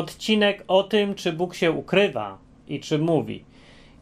odcinek 0.00 0.64
o 0.68 0.82
tym, 0.82 1.14
czy 1.14 1.32
Bóg 1.32 1.54
się 1.54 1.72
ukrywa 1.72 2.38
i 2.68 2.80
czy 2.80 2.98
mówi. 2.98 3.44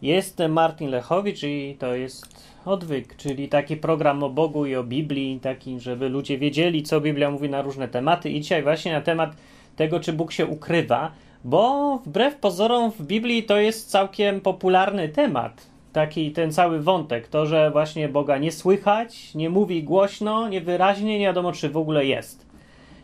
Jestem 0.03 0.53
Martin 0.53 0.91
Lechowicz 0.91 1.43
i 1.43 1.77
to 1.79 1.95
jest 1.95 2.49
Odwyk, 2.65 3.17
czyli 3.17 3.49
taki 3.49 3.77
program 3.77 4.23
o 4.23 4.31
Bogu 4.31 4.67
i 4.67 4.77
o 4.77 4.85
Biblii, 4.85 5.41
taki, 5.41 5.81
żeby 5.81 6.09
ludzie 6.09 6.39
wiedzieli, 6.39 6.83
co 6.83 7.01
Biblia 7.01 7.31
mówi 7.31 7.49
na 7.49 7.63
różne 7.63 7.89
tematy. 7.89 8.31
I 8.31 8.41
dzisiaj 8.41 8.63
właśnie 8.63 8.93
na 8.93 9.01
temat 9.01 9.37
tego, 9.77 10.01
czy 10.01 10.13
Bóg 10.13 10.33
się 10.33 10.47
ukrywa, 10.47 11.13
bo 11.45 11.99
wbrew 12.07 12.37
pozorom 12.37 12.93
w 12.93 13.03
Biblii 13.03 13.43
to 13.43 13.57
jest 13.57 13.91
całkiem 13.91 14.41
popularny 14.41 15.09
temat. 15.09 15.67
Taki 15.93 16.33
ten 16.33 16.53
cały 16.53 16.81
wątek, 16.81 17.29
to, 17.29 17.47
że 17.47 17.71
właśnie 17.71 18.09
Boga 18.09 18.39
nie 18.39 18.53
słychać, 18.53 19.35
nie 19.35 19.51
mówi 19.51 19.83
głośno, 19.83 20.49
niewyraźnie, 20.49 21.19
nie 21.19 21.25
wiadomo, 21.25 21.53
czy 21.53 21.69
w 21.69 21.77
ogóle 21.77 22.07
jest. 22.07 22.47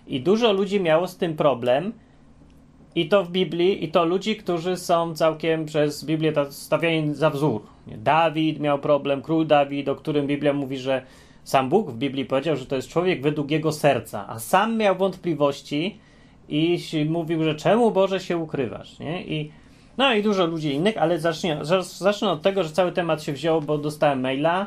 I 0.06 0.20
dużo 0.20 0.52
ludzi 0.52 0.80
miało 0.80 1.08
z 1.08 1.16
tym 1.16 1.36
problem. 1.36 1.92
I 2.94 3.08
to 3.08 3.24
w 3.24 3.30
Biblii, 3.30 3.84
i 3.84 3.88
to 3.88 4.04
ludzi, 4.04 4.36
którzy 4.36 4.76
są 4.76 5.14
całkiem 5.14 5.64
przez 5.66 6.04
Biblię 6.04 6.32
stawiani 6.50 7.14
za 7.14 7.30
wzór. 7.30 7.62
Dawid 7.86 8.60
miał 8.60 8.78
problem, 8.78 9.22
król 9.22 9.46
Dawid, 9.46 9.88
o 9.88 9.94
którym 9.94 10.26
Biblia 10.26 10.52
mówi, 10.52 10.78
że 10.78 11.02
sam 11.44 11.68
Bóg 11.68 11.90
w 11.90 11.96
Biblii 11.96 12.24
powiedział, 12.24 12.56
że 12.56 12.66
to 12.66 12.76
jest 12.76 12.88
człowiek 12.88 13.22
według 13.22 13.50
jego 13.50 13.72
serca, 13.72 14.24
a 14.28 14.38
sam 14.38 14.76
miał 14.76 14.96
wątpliwości 14.96 15.98
i 16.48 16.78
mówił, 17.08 17.44
że 17.44 17.54
czemu 17.54 17.90
Boże 17.90 18.20
się 18.20 18.38
ukrywasz, 18.38 18.98
nie? 18.98 19.22
I, 19.22 19.50
no 19.98 20.14
i 20.14 20.22
dużo 20.22 20.46
ludzi 20.46 20.72
innych, 20.72 20.98
ale 20.98 21.20
zacznę, 21.20 21.60
zacznę 21.98 22.30
od 22.30 22.42
tego, 22.42 22.64
że 22.64 22.70
cały 22.70 22.92
temat 22.92 23.22
się 23.22 23.32
wziął, 23.32 23.62
bo 23.62 23.78
dostałem 23.78 24.20
maila 24.20 24.66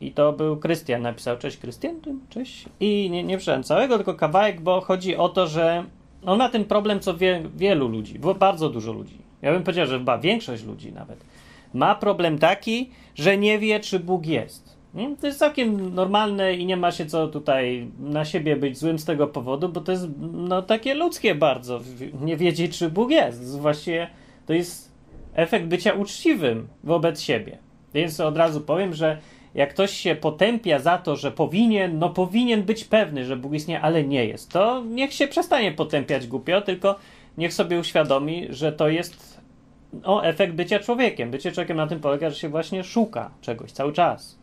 i 0.00 0.12
to 0.12 0.32
był 0.32 0.56
Krystian, 0.56 1.02
napisał, 1.02 1.38
cześć 1.38 1.56
Krystian, 1.56 1.94
cześć. 2.28 2.64
I 2.80 3.10
nie, 3.10 3.24
nie 3.24 3.38
całego, 3.64 3.96
tylko 3.96 4.14
kawałek, 4.14 4.60
bo 4.60 4.80
chodzi 4.80 5.16
o 5.16 5.28
to, 5.28 5.46
że 5.46 5.84
on 6.26 6.38
ma 6.38 6.48
ten 6.48 6.64
problem, 6.64 7.00
co 7.00 7.16
wie, 7.16 7.42
wielu 7.56 7.88
ludzi, 7.88 8.18
bo 8.18 8.34
bardzo 8.34 8.68
dużo 8.70 8.92
ludzi. 8.92 9.18
Ja 9.42 9.52
bym 9.52 9.62
powiedział, 9.62 9.86
że 9.86 9.98
chyba 9.98 10.18
większość 10.18 10.64
ludzi 10.64 10.92
nawet. 10.92 11.24
Ma 11.74 11.94
problem 11.94 12.38
taki, 12.38 12.90
że 13.14 13.38
nie 13.38 13.58
wie, 13.58 13.80
czy 13.80 14.00
Bóg 14.00 14.26
jest. 14.26 14.74
To 15.20 15.26
jest 15.26 15.38
całkiem 15.38 15.94
normalne 15.94 16.54
i 16.54 16.66
nie 16.66 16.76
ma 16.76 16.92
się 16.92 17.06
co 17.06 17.28
tutaj 17.28 17.90
na 17.98 18.24
siebie 18.24 18.56
być 18.56 18.78
złym 18.78 18.98
z 18.98 19.04
tego 19.04 19.26
powodu, 19.26 19.68
bo 19.68 19.80
to 19.80 19.92
jest 19.92 20.06
no, 20.32 20.62
takie 20.62 20.94
ludzkie 20.94 21.34
bardzo. 21.34 21.80
Nie 22.20 22.36
wiedzieć, 22.36 22.78
czy 22.78 22.90
Bóg 22.90 23.10
jest. 23.10 23.60
Właściwie 23.60 24.08
to 24.46 24.52
jest 24.52 24.92
efekt 25.34 25.66
bycia 25.66 25.92
uczciwym 25.92 26.68
wobec 26.84 27.20
siebie. 27.20 27.58
Więc 27.94 28.20
od 28.20 28.36
razu 28.36 28.60
powiem, 28.60 28.94
że 28.94 29.18
jak 29.54 29.70
ktoś 29.70 29.90
się 29.90 30.14
potępia 30.14 30.78
za 30.78 30.98
to, 30.98 31.16
że 31.16 31.32
powinien, 31.32 31.98
no 31.98 32.10
powinien 32.10 32.62
być 32.62 32.84
pewny, 32.84 33.24
że 33.24 33.36
Bóg 33.36 33.52
istnieje, 33.54 33.80
ale 33.80 34.04
nie 34.04 34.24
jest, 34.24 34.50
to 34.50 34.82
niech 34.90 35.12
się 35.12 35.28
przestanie 35.28 35.72
potępiać 35.72 36.26
głupio, 36.26 36.60
tylko 36.60 36.96
niech 37.38 37.54
sobie 37.54 37.78
uświadomi, 37.78 38.46
że 38.50 38.72
to 38.72 38.88
jest 38.88 39.40
o, 40.04 40.24
efekt 40.24 40.54
bycia 40.54 40.78
człowiekiem. 40.78 41.30
Bycie 41.30 41.52
człowiekiem 41.52 41.76
na 41.76 41.86
tym 41.86 42.00
polega, 42.00 42.30
że 42.30 42.36
się 42.36 42.48
właśnie 42.48 42.84
szuka 42.84 43.30
czegoś 43.40 43.72
cały 43.72 43.92
czas. 43.92 44.38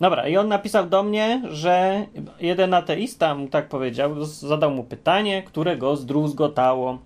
Dobra, 0.00 0.28
i 0.28 0.36
on 0.36 0.48
napisał 0.48 0.86
do 0.86 1.02
mnie, 1.02 1.42
że 1.50 2.06
jeden 2.40 2.74
ateista 2.74 3.34
mu 3.34 3.48
tak 3.48 3.68
powiedział, 3.68 4.24
zadał 4.24 4.70
mu 4.70 4.84
pytanie, 4.84 5.42
które 5.42 5.76
go 5.76 5.96
zdruzgotało. 5.96 6.98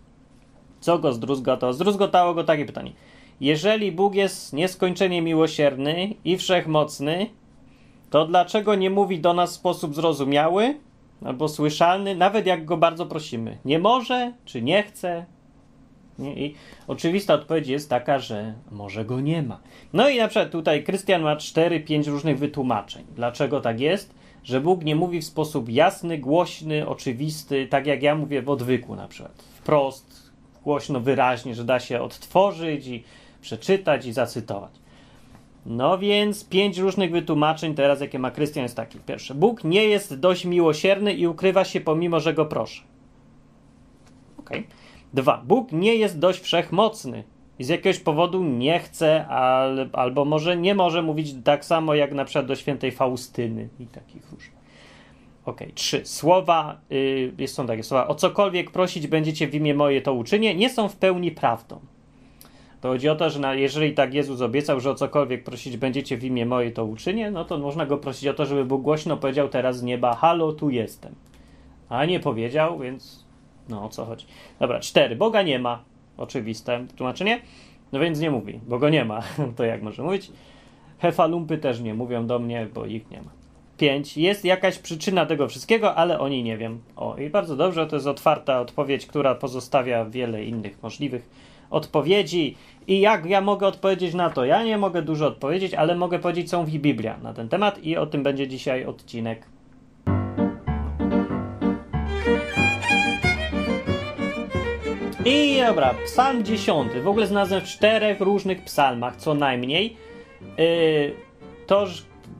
Co 0.81 0.99
go 0.99 1.13
zdruzgotało? 1.13 1.73
Zdruzgotało 1.73 2.35
go 2.35 2.45
takie 2.45 2.65
pytanie. 2.65 2.93
Jeżeli 3.41 3.93
Bóg 3.93 4.15
jest 4.15 4.53
nieskończenie 4.53 5.23
miłosierny 5.23 6.15
i 6.25 6.37
wszechmocny, 6.37 7.27
to 8.11 8.27
dlaczego 8.27 8.75
nie 8.75 8.91
mówi 8.91 9.21
do 9.21 9.35
nas 9.35 9.53
w 9.53 9.55
sposób 9.55 9.95
zrozumiały 9.95 10.75
albo 11.25 11.49
słyszalny, 11.49 12.15
nawet 12.15 12.47
jak 12.47 12.65
go 12.65 12.77
bardzo 12.77 13.07
prosimy? 13.07 13.59
Nie 13.65 13.79
może, 13.79 14.33
czy 14.45 14.63
nie 14.63 14.83
chce? 14.83 15.25
I 16.19 16.55
oczywista 16.87 17.35
odpowiedź 17.35 17.69
jest 17.69 17.91
taka, 17.91 18.19
że 18.19 18.55
może 18.71 19.05
go 19.05 19.21
nie 19.21 19.43
ma. 19.43 19.61
No 19.93 20.09
i 20.09 20.19
na 20.19 20.29
przykład 20.29 20.51
tutaj 20.51 20.85
Krystian 20.85 21.23
ma 21.23 21.37
4-5 21.37 22.07
różnych 22.07 22.39
wytłumaczeń. 22.39 23.05
Dlaczego 23.17 23.61
tak 23.61 23.81
jest? 23.81 24.15
Że 24.45 24.61
Bóg 24.61 24.85
nie 24.85 24.97
mówi 24.97 25.21
w 25.21 25.25
sposób 25.25 25.69
jasny, 25.69 26.19
głośny, 26.19 26.89
oczywisty, 26.89 27.67
tak 27.67 27.87
jak 27.87 28.03
ja 28.03 28.15
mówię 28.15 28.43
w 28.43 28.51
odwyku 28.51 28.97
na 28.97 29.09
przykład. 29.09 29.43
Wprost, 29.43 30.31
głośno, 30.65 31.01
wyraźnie, 31.01 31.55
że 31.55 31.65
da 31.65 31.81
się 31.81 32.03
odtworzyć 32.03 32.87
i 32.87 33.05
przeczytać 33.41 34.07
i 34.07 34.13
zacytować. 34.13 34.73
No 35.67 35.99
więc 35.99 36.49
pięć 36.49 36.79
różnych 36.79 37.11
wytłumaczeń 37.11 37.75
teraz, 37.75 38.01
jakie 38.01 38.19
ma 38.19 38.31
Krystian, 38.31 38.63
jest 38.63 38.77
taki. 38.77 38.99
Pierwsze. 38.99 39.35
Bóg 39.35 39.65
nie 39.65 39.85
jest 39.85 40.21
dość 40.21 40.45
miłosierny 40.45 41.15
i 41.15 41.27
ukrywa 41.27 41.65
się 41.65 41.81
pomimo, 41.81 42.21
że 42.21 42.35
go 42.35 42.47
proszę. 42.47 42.83
Ok. 44.39 44.51
Dwa. 45.15 45.43
Bóg 45.45 45.73
nie 45.73 45.95
jest 45.95 46.19
dość 46.19 46.41
wszechmocny 46.41 47.25
i 47.59 47.65
z 47.65 47.69
jakiegoś 47.69 47.99
powodu 47.99 48.45
nie 48.45 48.79
chce 48.79 49.27
al, 49.27 49.91
albo 49.93 50.25
może 50.25 50.57
nie 50.57 50.75
może 50.75 51.03
mówić 51.03 51.35
tak 51.45 51.65
samo 51.65 51.95
jak 51.95 52.13
na 52.13 52.25
przykład 52.25 52.47
do 52.47 52.57
świętej 52.57 52.93
Faustyny 52.93 53.69
i 53.81 53.87
takich 53.87 54.31
różnych. 54.33 54.61
Ok. 55.45 55.61
Trzy. 55.75 56.07
Słowa, 56.07 56.81
yy, 57.39 57.49
są 57.49 57.67
takie 57.67 57.83
słowa, 57.83 58.09
o 58.09 58.15
cokolwiek 58.15 58.71
prosić 58.71 59.07
będziecie 59.07 59.49
w 59.49 59.55
imię 59.55 59.75
moje, 59.75 60.03
to 60.03 60.13
uczynię, 60.13 60.55
nie 60.55 60.71
są 60.71 60.89
w 60.89 60.97
pełni 60.97 61.31
prawdą. 61.31 61.81
To 62.81 62.89
chodzi 62.89 63.09
o 63.09 63.17
to, 63.17 63.31
że 63.31 63.41
na, 63.41 63.55
jeżeli 63.55 63.95
tak 63.95 64.15
Jezus 64.15 64.41
obiecał, 64.41 64.81
że 64.81 64.91
o 64.91 64.95
cokolwiek 64.95 65.45
prosić 65.45 65.77
będziecie 65.77 66.17
w 66.17 66.25
imię 66.25 66.47
moje, 66.47 66.71
to 66.71 66.85
uczynię, 66.85 67.31
no 67.31 67.45
to 67.45 67.59
można 67.59 67.87
go 67.87 67.99
prosić 67.99 68.29
o 68.29 68.35
to, 68.35 68.47
żeby 68.47 68.65
Bóg 68.65 68.83
głośno 68.83 69.17
powiedział 69.17 69.49
teraz 69.49 69.79
z 69.79 69.83
nieba, 69.83 70.15
halo, 70.15 70.53
tu 70.53 70.71
jestem. 70.71 71.15
A 71.89 72.05
nie 72.05 72.21
powiedział, 72.21 72.79
więc 72.79 73.25
no 73.69 73.85
o 73.85 73.89
co 73.89 74.05
chodzi. 74.05 74.27
Dobra, 74.61 74.81
cztery. 74.81 75.17
Boga 75.17 75.43
nie 75.43 75.59
ma. 75.59 75.83
Oczywiste 76.17 76.87
tłumaczenie. 76.97 77.41
No 77.93 78.01
więc 78.01 78.21
nie 78.21 78.31
mówi, 78.31 78.61
bo 78.67 78.79
go 78.79 78.89
nie 78.89 79.05
ma. 79.05 79.23
to 79.57 79.65
jak 79.65 79.83
może 79.83 80.03
mówić? 80.03 80.31
Hefalumpy 80.99 81.59
też 81.59 81.81
nie 81.81 81.95
mówią 81.95 82.27
do 82.27 82.39
mnie, 82.39 82.67
bo 82.75 82.87
ich 82.87 83.11
nie 83.11 83.23
ma. 83.23 83.31
Pięć. 83.79 84.17
Jest 84.17 84.45
jakaś 84.45 84.79
przyczyna 84.79 85.27
tego 85.27 85.49
wszystkiego, 85.49 85.95
ale 85.95 86.19
o 86.19 86.29
niej 86.29 86.43
nie 86.43 86.57
wiem. 86.57 86.81
O, 86.97 87.17
i 87.17 87.31
bardzo 87.31 87.57
dobrze, 87.57 87.87
to 87.87 87.97
jest 87.97 88.07
otwarta 88.07 88.61
odpowiedź, 88.61 89.07
która 89.07 89.35
pozostawia 89.35 90.05
wiele 90.05 90.45
innych 90.45 90.83
możliwych 90.83 91.50
odpowiedzi. 91.71 92.57
I 92.87 93.01
jak 93.01 93.27
ja 93.27 93.41
mogę 93.41 93.67
odpowiedzieć 93.67 94.15
na 94.15 94.31
to? 94.31 94.45
Ja 94.45 94.65
nie 94.65 94.79
mogę 94.79 95.03
dużo 95.03 95.27
odpowiedzieć, 95.27 95.75
ale 95.75 95.95
mogę 95.95 96.19
powiedzieć, 96.19 96.51
co 96.51 96.61
mówi 96.61 96.79
Biblia 96.79 97.19
na 97.23 97.35
ten 97.35 97.49
temat 97.49 97.85
i 97.85 97.97
o 97.97 98.07
tym 98.07 98.23
będzie 98.23 98.49
dzisiaj 98.49 98.85
odcinek. 98.85 99.47
I 105.25 105.61
dobra, 105.67 105.95
psalm 106.05 106.45
10. 106.45 106.93
W 106.93 107.09
ogóle 107.09 107.27
znalazłem 107.27 107.61
w 107.61 107.65
czterech 107.65 108.21
różnych 108.21 108.65
psalmach, 108.65 109.17
co 109.17 109.35
najmniej. 109.35 109.97
Yy, 110.59 111.15
to 111.67 111.87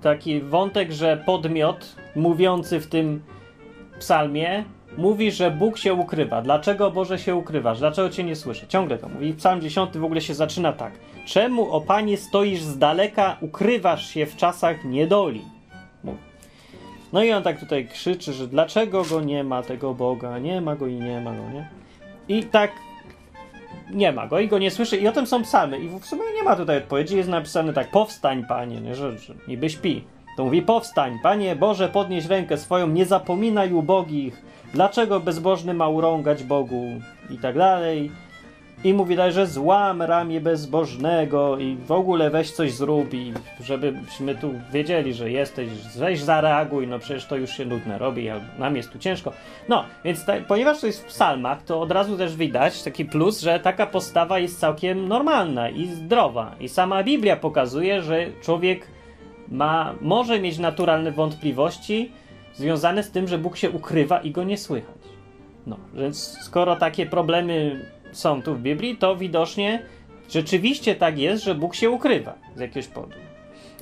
taki 0.03 0.41
wątek, 0.41 0.93
że 0.93 1.23
podmiot 1.27 1.97
mówiący 2.17 2.81
w 2.81 2.87
tym 2.87 3.23
psalmie 3.99 4.65
mówi, 4.99 5.33
że 5.33 5.51
Bóg 5.51 5.79
się 5.79 5.95
ukrywa. 5.95 6.43
Dlaczego 6.43 6.91
Boże 6.91 7.19
się 7.19 7.37
ukrywasz? 7.37 7.79
Dlaczego 7.79 8.11
cię 8.11 8.25
nie 8.25 8.37
słyszę? 8.37 8.67
Ciągle 8.67 8.99
to 8.99 9.09
mówi. 9.09 9.35
Psalm 9.35 9.61
10 9.61 9.99
w 9.99 10.05
ogóle 10.05 10.21
się 10.21 10.35
zaczyna 10.35 10.73
tak. 10.73 10.93
Czemu, 11.27 11.73
o 11.73 11.81
Panie, 11.81 12.17
stoisz 12.17 12.61
z 12.61 12.79
daleka, 12.79 13.37
ukrywasz 13.41 14.09
się 14.09 14.27
w 14.27 14.37
czasach 14.37 14.85
niedoli? 14.85 15.43
Mówi. 16.05 16.19
No 17.13 17.23
i 17.25 17.33
on 17.33 17.43
tak 17.43 17.61
tutaj 17.61 17.89
krzyczy, 17.89 18.33
że 18.33 18.49
dlaczego 18.49 19.05
go 19.05 19.21
nie 19.21 19.45
ma, 19.45 19.63
tego 19.63 19.95
Boga? 19.95 20.39
Nie 20.39 20.61
ma 20.61 20.77
go 20.77 20.87
i 20.87 20.95
nie 20.95 21.21
ma 21.21 21.31
go, 21.31 21.51
nie? 21.51 21.69
I 22.29 22.45
tak 22.45 22.71
nie 23.91 24.13
ma 24.13 24.27
go 24.27 24.41
i 24.41 24.49
go 24.49 24.59
nie 24.59 24.71
słyszy. 24.71 24.97
I 24.97 25.09
o 25.09 25.13
tym 25.13 25.27
są 25.27 25.43
psalmy. 25.43 25.79
I 25.79 25.89
w 25.89 26.07
sumie 26.07 26.23
nie 26.37 26.43
ma 26.43 26.57
tutaj 26.57 26.79
odpowiedzi. 26.79 27.17
Jest 27.17 27.29
napisane 27.29 27.73
tak, 27.73 27.91
powstań, 27.91 28.45
Panie, 28.49 28.81
nie? 28.81 28.95
Że, 28.95 29.19
że 29.19 29.35
niby 29.49 29.71
śpi. 29.71 30.05
To 30.37 30.45
mówi, 30.45 30.63
powstań, 30.63 31.19
Panie 31.23 31.57
Boże, 31.57 31.89
podnieś 31.89 32.27
rękę 32.27 32.57
swoją, 32.59 32.89
nie 32.89 33.07
zapominaj 33.07 33.73
ubogich, 33.73 34.43
dlaczego 34.73 35.21
bezbożny 35.21 35.75
ma 35.75 35.89
urągać 35.89 36.45
Bogu 36.45 37.01
i 37.31 37.39
tak 37.39 37.59
dalej. 37.59 38.11
I 38.85 38.95
mówi 38.95 39.17
dalej, 39.17 39.33
że 39.33 39.47
złam 39.47 40.03
ramię 40.03 40.41
bezbożnego 40.41 41.59
i 41.59 41.77
w 41.77 41.93
ogóle 41.93 42.31
weź 42.31 42.51
coś 42.51 42.73
zrób 42.73 43.09
żebyśmy 43.61 44.35
tu 44.35 44.55
wiedzieli, 44.73 45.15
że 45.15 45.31
jesteś, 45.31 45.69
weź 45.97 46.21
zareaguj, 46.21 46.87
no 46.87 46.99
przecież 46.99 47.27
to 47.27 47.37
już 47.37 47.51
się 47.51 47.65
nudne 47.67 47.99
robi, 47.99 48.29
a 48.29 48.41
nam 48.59 48.77
jest 48.77 48.91
tu 48.91 48.99
ciężko. 48.99 49.33
No, 49.69 49.85
więc 50.05 50.25
ta, 50.25 50.33
ponieważ 50.49 50.81
to 50.81 50.87
jest 50.87 51.03
w 51.03 51.07
psalmach, 51.07 51.63
to 51.63 51.81
od 51.81 51.93
razu 51.93 52.17
też 52.17 52.37
widać 52.37 52.83
taki 52.83 53.05
plus, 53.05 53.41
że 53.41 53.61
taka 53.61 53.87
postawa 53.87 54.39
jest 54.39 54.61
całkiem 54.61 55.09
normalna 55.09 55.69
i 55.71 55.87
zdrowa. 55.87 56.55
I 56.61 56.69
sama 56.69 57.03
Biblia 57.03 57.37
pokazuje, 57.37 58.03
że 58.03 58.27
człowiek 58.43 58.87
ma, 59.49 59.95
może 60.01 60.41
mieć 60.41 60.59
naturalne 60.59 61.13
wątpliwości 61.13 62.13
związane 62.55 63.03
z 63.03 63.11
tym, 63.11 63.29
że 63.29 63.39
Bóg 63.39 63.57
się 63.57 63.71
ukrywa 63.71 64.21
i 64.21 64.31
go 64.31 64.45
nie 64.45 64.59
słychać. 64.59 64.97
No, 65.67 65.77
więc 65.95 66.39
skoro 66.41 66.77
takie 66.77 67.07
problemy 67.07 67.85
są 68.13 68.43
tu 68.43 68.55
w 68.55 68.61
Biblii, 68.61 68.97
to 68.97 69.17
widocznie 69.17 69.83
rzeczywiście 70.31 70.95
tak 70.95 71.19
jest, 71.19 71.45
że 71.45 71.55
Bóg 71.55 71.75
się 71.75 71.91
ukrywa 71.91 72.35
z 72.57 72.61
jakiegoś 72.61 72.87
powodu. 72.87 73.15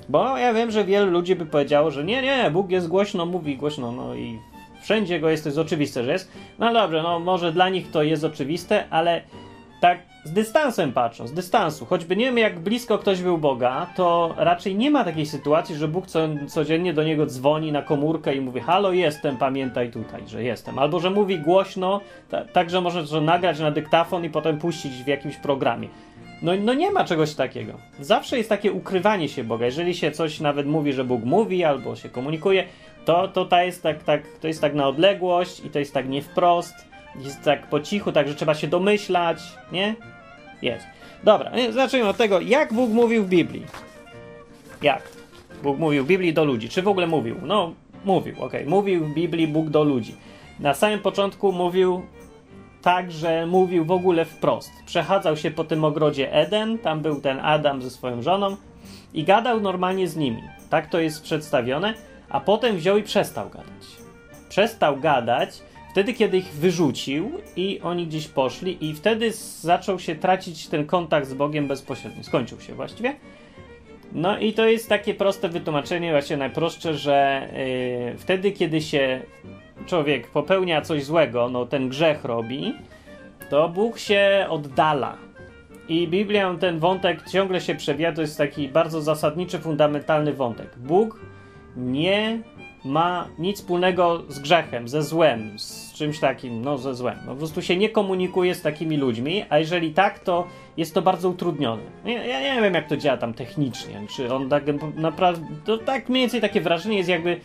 Bo 0.09 0.38
ja 0.38 0.55
wiem, 0.55 0.70
że 0.70 0.85
wielu 0.85 1.11
ludzi 1.11 1.37
by 1.37 1.47
powiedziało, 1.47 1.91
że 1.91 2.05
nie, 2.05 2.23
nie, 2.23 2.50
Bóg 2.50 2.70
jest 2.70 2.88
głośno, 2.88 3.26
mówi 3.26 3.56
głośno, 3.56 3.93
no 3.93 4.15
i 4.15 4.38
wszędzie 4.82 5.20
go 5.20 5.31
jest, 5.31 5.43
to 5.43 5.49
jest 5.49 5.59
oczywiste, 5.59 6.05
że 6.05 6.12
jest. 6.12 6.32
No 6.59 6.73
dobrze, 6.73 7.03
no 7.03 7.20
może 7.20 7.53
dla 7.53 7.69
nich 7.69 7.91
to 7.91 8.03
jest 8.03 8.25
oczywiste, 8.25 8.85
ale 8.91 9.23
tak 9.80 9.98
z 10.25 10.32
dystansem 10.32 10.92
patrząc, 10.92 11.30
z 11.30 11.32
dystansu, 11.32 11.86
choćby 11.86 12.16
nie 12.16 12.25
wiem 12.25 12.38
jak 12.38 12.60
blisko 12.60 12.98
ktoś 12.98 13.22
był 13.22 13.38
Boga, 13.38 13.86
to 13.96 14.34
raczej 14.36 14.76
nie 14.76 14.90
ma 14.90 15.04
takiej 15.04 15.26
sytuacji, 15.26 15.76
że 15.76 15.88
Bóg 15.88 16.06
co, 16.06 16.28
codziennie 16.48 16.94
do 16.94 17.04
niego 17.04 17.26
dzwoni 17.26 17.72
na 17.72 17.82
komórkę 17.82 18.34
i 18.34 18.40
mówi 18.40 18.60
halo 18.60 18.92
jestem, 18.92 19.36
pamiętaj 19.36 19.90
tutaj, 19.90 20.22
że 20.26 20.42
jestem. 20.42 20.78
Albo 20.78 21.00
że 21.00 21.10
mówi 21.10 21.38
głośno, 21.38 22.00
ta, 22.30 22.44
tak 22.44 22.70
że 22.70 22.80
może 22.80 23.06
to 23.06 23.20
nagrać 23.20 23.60
na 23.60 23.70
dyktafon 23.70 24.25
i 24.25 24.30
potem 24.30 24.58
puścić 24.58 24.92
w 24.92 25.06
jakimś 25.06 25.36
programie. 25.36 25.88
No, 26.42 26.52
no 26.60 26.74
nie 26.74 26.90
ma 26.90 27.04
czegoś 27.04 27.34
takiego. 27.34 27.72
Zawsze 28.00 28.38
jest 28.38 28.48
takie 28.48 28.72
ukrywanie 28.72 29.28
się 29.28 29.44
Boga. 29.44 29.66
Jeżeli 29.66 29.94
się 29.94 30.10
coś 30.10 30.40
nawet 30.40 30.66
mówi, 30.66 30.92
że 30.92 31.04
Bóg 31.04 31.24
mówi 31.24 31.64
albo 31.64 31.96
się 31.96 32.08
komunikuje, 32.08 32.64
to, 33.04 33.28
to, 33.28 33.44
to, 33.44 33.60
jest, 33.60 33.82
tak, 33.82 34.04
tak, 34.04 34.22
to 34.40 34.48
jest 34.48 34.60
tak 34.60 34.74
na 34.74 34.88
odległość 34.88 35.64
i 35.64 35.70
to 35.70 35.78
jest 35.78 35.94
tak 35.94 36.08
nie 36.08 36.22
wprost, 36.22 36.74
jest 37.16 37.43
tak 37.43 37.66
po 37.66 37.81
cichu, 37.81 38.12
tak 38.12 38.28
że 38.28 38.34
trzeba 38.34 38.55
się 38.55 38.66
domyślać, 38.66 39.43
nie? 39.72 39.94
Jest. 40.62 40.87
Dobra, 41.25 41.52
zacznijmy 41.70 42.08
od 42.08 42.16
tego, 42.16 42.40
jak 42.40 42.72
Bóg 42.72 42.90
mówił 42.90 43.25
w 43.25 43.28
Biblii. 43.28 43.66
Jak? 44.82 45.02
Bóg 45.62 45.78
mówił 45.78 46.05
w 46.05 46.06
Biblii 46.06 46.34
do 46.34 46.44
ludzi. 46.44 46.69
Czy 46.69 46.82
w 46.82 46.88
ogóle 46.88 47.06
mówił? 47.06 47.37
No, 47.43 47.72
mówił, 48.05 48.34
ok. 48.43 48.52
Mówił 48.66 49.05
w 49.05 49.14
Biblii 49.14 49.49
Bóg 49.49 49.70
do 49.70 49.84
ludzi. 49.84 50.14
Na 50.60 50.75
samym 50.75 51.00
początku 51.00 51.52
mówił 51.52 52.02
tak, 52.82 53.12
że 53.12 53.46
mówił 53.46 53.84
w 53.84 53.90
ogóle 53.90 54.25
wprost. 54.25 54.72
Przechadzał 54.87 55.37
się 55.37 55.50
po 55.50 55.64
tym 55.64 55.84
ogrodzie 55.84 56.32
Eden, 56.32 56.78
tam 56.78 57.00
był 57.00 57.20
ten 57.20 57.40
Adam 57.40 57.82
ze 57.82 57.90
swoją 57.90 58.22
żoną 58.22 58.56
i 59.14 59.25
gadał 59.25 59.60
normalnie 59.60 60.08
z 60.08 60.16
nimi. 60.16 60.43
Tak 60.70 60.87
to 60.87 61.00
jest 61.00 61.22
przedstawione, 61.22 61.94
a 62.28 62.40
potem 62.40 62.76
wziął 62.76 62.96
i 62.96 63.02
przestał 63.02 63.49
gadać. 63.50 63.87
Przestał 64.49 64.96
gadać 64.96 65.62
wtedy, 65.90 66.14
kiedy 66.14 66.38
ich 66.38 66.52
wyrzucił 66.52 67.31
i 67.56 67.81
oni 67.82 68.06
gdzieś 68.06 68.29
poszli 68.29 68.88
i 68.88 68.94
wtedy 68.94 69.32
zaczął 69.61 69.99
się 69.99 70.14
tracić 70.14 70.69
ten 70.69 70.87
kontakt 70.87 71.29
z 71.29 71.35
Bogiem 71.35 71.69
bezpośrednio. 71.69 72.25
Skończył 72.25 72.61
się 72.61 72.75
właściwie. 72.75 73.14
No 74.12 74.38
i 74.38 74.52
to 74.52 74.67
jest 74.67 74.88
takie 74.88 75.14
proste 75.14 75.49
wytłumaczenie, 75.49 76.11
właśnie 76.11 76.37
najprostsze, 76.37 76.94
że 76.94 77.49
yy, 78.12 78.19
wtedy, 78.19 78.52
kiedy 78.52 78.81
się 78.81 79.20
człowiek 79.87 80.31
popełnia 80.31 80.81
coś 80.81 81.05
złego, 81.05 81.49
no 81.49 81.67
ten 81.67 81.88
grzech 81.88 82.25
robi, 82.25 82.75
to 83.50 83.69
Bóg 83.69 83.99
się 83.99 84.46
oddala. 84.49 85.17
I 85.88 86.08
Biblia 86.08 86.55
ten 86.61 86.79
wątek 86.79 87.31
ciągle 87.31 87.61
się 87.61 87.75
przewija, 87.75 88.12
to 88.12 88.20
jest 88.20 88.38
taki 88.38 88.69
bardzo 88.69 89.02
zasadniczy, 89.02 89.58
fundamentalny 89.58 90.32
wątek. 90.32 90.79
Bóg 90.79 91.20
nie 91.76 92.38
ma 92.88 93.29
nic 93.38 93.56
wspólnego 93.56 94.23
z 94.29 94.38
grzechem, 94.38 94.88
ze 94.88 95.02
złem, 95.02 95.58
z 95.58 95.93
czymś 95.93 96.19
takim, 96.19 96.62
no 96.62 96.79
ze 96.79 96.94
złem. 96.94 97.19
No, 97.26 97.32
po 97.32 97.38
prostu 97.38 97.62
się 97.62 97.76
nie 97.76 97.88
komunikuje 97.88 98.55
z 98.55 98.62
takimi 98.62 98.96
ludźmi, 98.96 99.44
a 99.49 99.58
jeżeli 99.58 99.94
tak, 99.94 100.19
to 100.19 100.46
jest 100.76 100.94
to 100.94 101.02
bardzo 101.02 101.29
utrudnione. 101.29 101.82
Ja, 102.05 102.26
ja 102.26 102.55
nie 102.55 102.62
wiem, 102.62 102.75
jak 102.75 102.88
to 102.88 102.96
działa 102.96 103.17
tam 103.17 103.35
technicznie, 103.35 104.00
czy 104.17 104.35
on 104.35 104.49
tak 104.49 104.64
naprawdę, 104.96 105.46
to 105.64 105.79
tak 105.79 106.08
mniej 106.08 106.23
więcej 106.23 106.40
takie 106.40 106.61
wrażenie 106.61 106.96
jest 106.96 107.08
jakby 107.08 107.40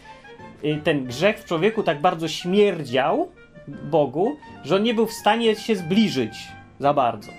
Y, 0.63 0.81
ten 0.83 1.05
grzech 1.05 1.39
w 1.39 1.45
człowieku 1.45 1.83
tak 1.83 2.01
bardzo 2.01 2.27
śmierdział 2.27 3.31
Bogu, 3.67 4.37
że 4.63 4.75
on 4.75 4.83
nie 4.83 4.93
był 4.93 5.07
w 5.07 5.13
stanie 5.13 5.55
się 5.55 5.75
zbliżyć 5.75 6.47
za 6.79 6.93
bardzo, 6.93 7.31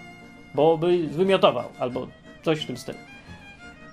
bo 0.55 0.79
by 0.79 1.09
wymiotował 1.09 1.69
albo 1.79 2.07
coś 2.43 2.61
w 2.61 2.67
tym 2.67 2.77
stylu. 2.77 2.99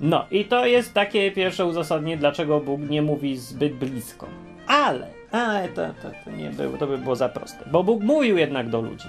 No 0.02 0.26
i 0.32 0.46
to 0.46 0.66
jest 0.66 0.94
takie 0.94 1.32
pierwsze 1.32 1.66
uzasadnienie, 1.66 2.18
dlaczego 2.18 2.60
Bóg 2.60 2.82
nie 2.90 3.02
mówi 3.02 3.38
zbyt 3.38 3.74
blisko. 3.74 4.28
Ale, 4.68 5.08
ale 5.32 5.68
to, 5.68 5.82
to, 5.82 6.10
to 6.26 6.32
nie 6.32 6.50
było, 6.50 6.78
to 6.78 6.88
by 6.88 6.98
było 6.98 7.16
za 7.16 7.30
proste, 7.30 7.66
bo 7.72 7.84
Bóg 7.84 8.04
mówił 8.04 8.38
jednak 8.38 8.70
do 8.70 8.82
ludzi. 8.82 9.08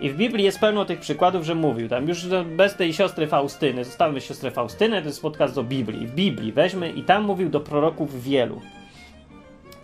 I 0.00 0.10
w 0.10 0.16
Biblii 0.16 0.44
jest 0.44 0.60
pełno 0.60 0.84
tych 0.84 1.00
przykładów, 1.00 1.44
że 1.44 1.54
mówił. 1.54 1.88
Tam 1.88 2.08
już 2.08 2.26
bez 2.56 2.76
tej 2.76 2.92
siostry 2.92 3.26
Faustyny, 3.26 3.84
zostawmy 3.84 4.20
siostrę 4.20 4.50
Faustynę, 4.50 5.02
to 5.02 5.08
jest 5.08 5.22
podcast 5.22 5.54
do 5.54 5.64
Biblii. 5.64 6.06
W 6.06 6.14
Biblii 6.14 6.52
weźmy 6.52 6.90
i 6.90 7.02
tam 7.02 7.24
mówił 7.24 7.48
do 7.48 7.60
proroków 7.60 8.22
wielu. 8.22 8.60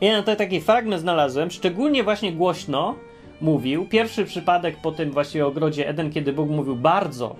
Ja 0.00 0.18
tutaj 0.18 0.36
taki 0.36 0.60
fragment 0.60 1.02
znalazłem, 1.02 1.50
szczególnie 1.50 2.04
właśnie 2.04 2.32
głośno 2.32 2.94
mówił. 3.40 3.86
Pierwszy 3.88 4.24
przypadek 4.24 4.76
po 4.82 4.92
tym 4.92 5.10
właśnie 5.10 5.46
ogrodzie 5.46 5.88
Eden, 5.88 6.12
kiedy 6.12 6.32
Bóg 6.32 6.50
mówił 6.50 6.76
bardzo 6.76 7.36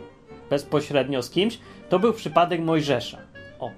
bezpośrednio 0.51 1.23
z 1.23 1.31
kimś, 1.31 1.59
to 1.89 1.99
był 1.99 2.13
przypadek 2.13 2.61
Mojżesza. 2.61 3.19
O. 3.61 3.71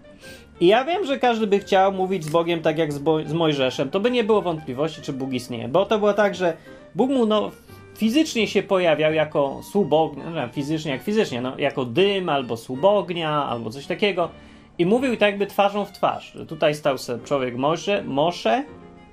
I 0.61 0.67
ja 0.67 0.85
wiem, 0.85 1.05
że 1.05 1.19
każdy 1.19 1.47
by 1.47 1.59
chciał 1.59 1.93
mówić 1.93 2.25
z 2.25 2.31
Bogiem 2.31 2.63
tak 2.63 2.79
jak 2.79 2.93
z, 2.93 2.99
Bo 2.99 3.25
z 3.25 3.33
Mojżeszem. 3.33 3.91
To 3.91 4.01
by 4.01 4.11
nie 4.11 4.25
było 4.25 4.43
wątpliwości, 4.43 5.03
czy 5.03 5.13
Bóg 5.13 5.33
istnieje. 5.33 5.69
Bo 5.69 5.87
to 5.87 5.99
było 5.99 6.15
tak, 6.15 6.35
że 6.35 6.57
Bóg 6.95 7.11
mu 7.11 7.27
no, 7.27 7.51
fizycznie 7.97 8.47
się 8.47 8.63
pojawiał 8.63 9.13
jako 9.13 9.61
słup 9.63 9.93
ognia, 9.93 10.31
no, 10.31 10.49
fizycznie 10.49 10.93
jak 10.93 11.03
fizycznie, 11.03 11.41
no, 11.41 11.59
jako 11.59 11.85
dym 11.85 12.29
albo 12.29 12.57
słup 12.57 12.85
ognia, 12.85 13.31
albo 13.31 13.71
coś 13.71 13.87
takiego. 13.87 14.29
I 14.79 14.87
mówił 14.87 15.17
tak 15.17 15.29
jakby 15.29 15.47
twarzą 15.47 15.85
w 15.85 15.93
twarz. 15.93 16.37
Tutaj 16.49 16.75
stał 16.75 16.99
sobie 16.99 17.25
człowiek 17.25 17.57
Mosze, 17.57 18.03
Mosze, 18.05 18.65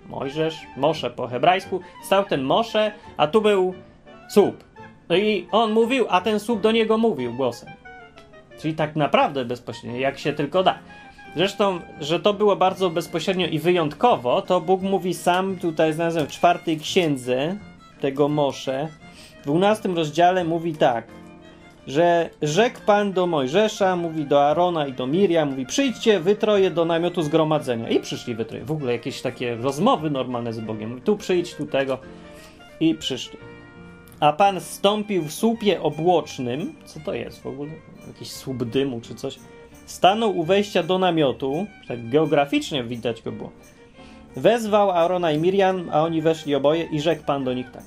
Mojżesz, 0.09 0.57
Mosze 0.77 1.09
po 1.09 1.27
hebrajsku, 1.27 1.79
stał 2.03 2.25
ten 2.25 2.43
Mosze, 2.43 2.91
a 3.17 3.27
tu 3.27 3.41
był 3.41 3.73
słup. 4.29 4.63
No 5.09 5.15
i 5.15 5.47
on 5.51 5.71
mówił, 5.71 6.05
a 6.09 6.21
ten 6.21 6.39
słup 6.39 6.61
do 6.61 6.71
niego 6.71 6.97
mówił 6.97 7.33
głosem. 7.33 7.69
Czyli 8.61 8.73
tak 8.73 8.95
naprawdę 8.95 9.45
bezpośrednio, 9.45 9.99
jak 9.99 10.19
się 10.19 10.33
tylko 10.33 10.63
da. 10.63 10.79
Zresztą, 11.35 11.79
że 12.01 12.19
to 12.19 12.33
było 12.33 12.55
bardzo 12.55 12.89
bezpośrednio 12.89 13.47
i 13.47 13.59
wyjątkowo, 13.59 14.41
to 14.41 14.61
Bóg 14.61 14.81
mówi 14.81 15.13
sam 15.13 15.57
tutaj 15.57 15.93
znalazłem 15.93 16.27
w 16.27 16.31
czwartej 16.31 16.79
księdze 16.79 17.55
tego 18.01 18.27
Mosze. 18.27 18.87
W 19.41 19.43
dwunastym 19.43 19.95
rozdziale 19.95 20.43
mówi 20.43 20.75
tak 20.75 21.07
że 21.87 22.29
rzekł 22.41 22.79
Pan 22.85 23.13
do 23.13 23.27
Mojżesza, 23.27 23.95
mówi 23.95 24.25
do 24.25 24.45
Arona 24.45 24.87
i 24.87 24.93
do 24.93 25.07
Miria, 25.07 25.45
mówi 25.45 25.65
przyjdźcie 25.65 26.19
wytroje 26.19 26.71
do 26.71 26.85
namiotu 26.85 27.21
zgromadzenia. 27.21 27.89
I 27.89 27.99
przyszli 27.99 28.35
wytroje. 28.35 28.65
W 28.65 28.71
ogóle 28.71 28.91
jakieś 28.91 29.21
takie 29.21 29.55
rozmowy 29.55 30.09
normalne 30.09 30.53
z 30.53 30.59
Bogiem. 30.59 31.01
Tu 31.01 31.17
przyjdź, 31.17 31.55
tu 31.55 31.65
tego. 31.65 31.97
I 32.79 32.95
przyszli. 32.95 33.54
A 34.19 34.33
Pan 34.33 34.61
stąpił 34.61 35.23
w 35.23 35.33
słupie 35.33 35.81
obłocznym. 35.81 36.75
Co 36.85 36.99
to 36.99 37.13
jest 37.13 37.41
w 37.41 37.47
ogóle? 37.47 37.71
Jakiś 38.07 38.31
słup 38.31 38.63
dymu 38.63 39.01
czy 39.01 39.15
coś. 39.15 39.39
Stanął 39.85 40.37
u 40.37 40.43
wejścia 40.43 40.83
do 40.83 40.99
namiotu. 40.99 41.65
Tak 41.87 42.09
geograficznie 42.09 42.83
widać 42.83 43.21
go 43.21 43.31
było. 43.31 43.51
Wezwał 44.35 44.91
Arona 44.91 45.31
i 45.31 45.37
Miriam, 45.37 45.89
a 45.91 46.03
oni 46.03 46.21
weszli 46.21 46.55
oboje 46.55 46.83
i 46.83 47.01
rzekł 47.01 47.23
Pan 47.23 47.43
do 47.43 47.53
nich 47.53 47.71
tak. 47.71 47.83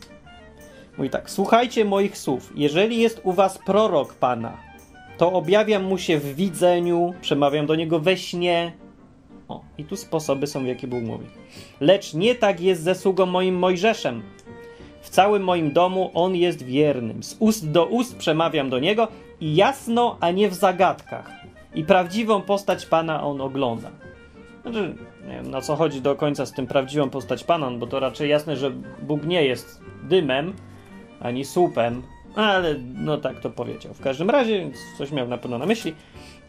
Mówi 0.99 1.11
tak, 1.11 1.31
słuchajcie 1.31 1.85
moich 1.85 2.19
słów. 2.19 2.53
Jeżeli 2.55 3.01
jest 3.01 3.21
u 3.25 3.33
was 3.33 3.59
prorok 3.59 4.15
Pana, 4.15 4.59
to 5.19 5.33
objawiam 5.33 5.85
mu 5.85 5.99
się 5.99 6.19
w 6.19 6.35
widzeniu, 6.35 7.15
przemawiam 7.21 7.67
do 7.67 7.75
niego 7.75 8.01
we 8.01 8.17
śnie. 8.17 8.73
O, 9.49 9.61
i 9.79 9.85
tu 9.85 9.97
sposoby 9.97 10.47
są, 10.47 10.65
w 10.65 10.67
jakie 10.67 10.87
Bóg 10.87 11.03
mówi. 11.03 11.27
Lecz 11.81 12.15
nie 12.15 12.35
tak 12.35 12.61
jest 12.61 12.83
ze 12.83 12.95
sługą 12.95 13.27
moim 13.27 13.55
Mojżeszem. 13.55 14.23
W 15.01 15.11
całym 15.11 15.45
moim 15.45 15.73
domu 15.73 16.11
on 16.15 16.37
jest 16.37 16.63
wiernym. 16.63 17.23
Z 17.23 17.37
ust 17.39 17.71
do 17.71 17.87
ust 17.87 18.17
przemawiam 18.17 18.71
do 18.71 18.79
niego 18.79 19.09
i 19.41 19.55
jasno, 19.55 20.17
a 20.21 20.31
nie 20.31 20.49
w 20.49 20.55
zagadkach. 20.55 21.31
I 21.75 21.85
prawdziwą 21.85 22.43
postać 22.43 22.87
Pana 22.87 23.23
on 23.23 23.41
ogląda. 23.41 23.91
Znaczy, 24.63 24.95
nie 25.29 25.35
wiem 25.35 25.51
na 25.51 25.61
co 25.61 25.77
chodzi 25.77 26.01
do 26.01 26.17
końca 26.17 26.47
z 26.47 26.53
tym 26.53 26.67
prawdziwą 26.67 27.11
postać 27.11 27.45
Pana, 27.45 27.71
bo 27.71 27.87
to 27.87 28.01
raczej 28.01 28.31
jasne, 28.31 28.57
że 28.57 28.71
Bóg 29.03 29.25
nie 29.25 29.45
jest 29.45 29.81
dymem, 30.03 30.53
ani 31.21 31.45
słupem, 31.45 32.03
ale 32.35 32.75
no 32.95 33.17
tak 33.19 33.41
to 33.41 33.51
powiedział. 33.51 33.95
W 33.95 34.01
każdym 34.01 34.31
razie 34.31 34.71
coś 34.99 35.13
miał 35.13 35.29
na 35.29 35.39
pewno 35.39 35.59
na 35.59 35.67
myśli. 35.67 35.95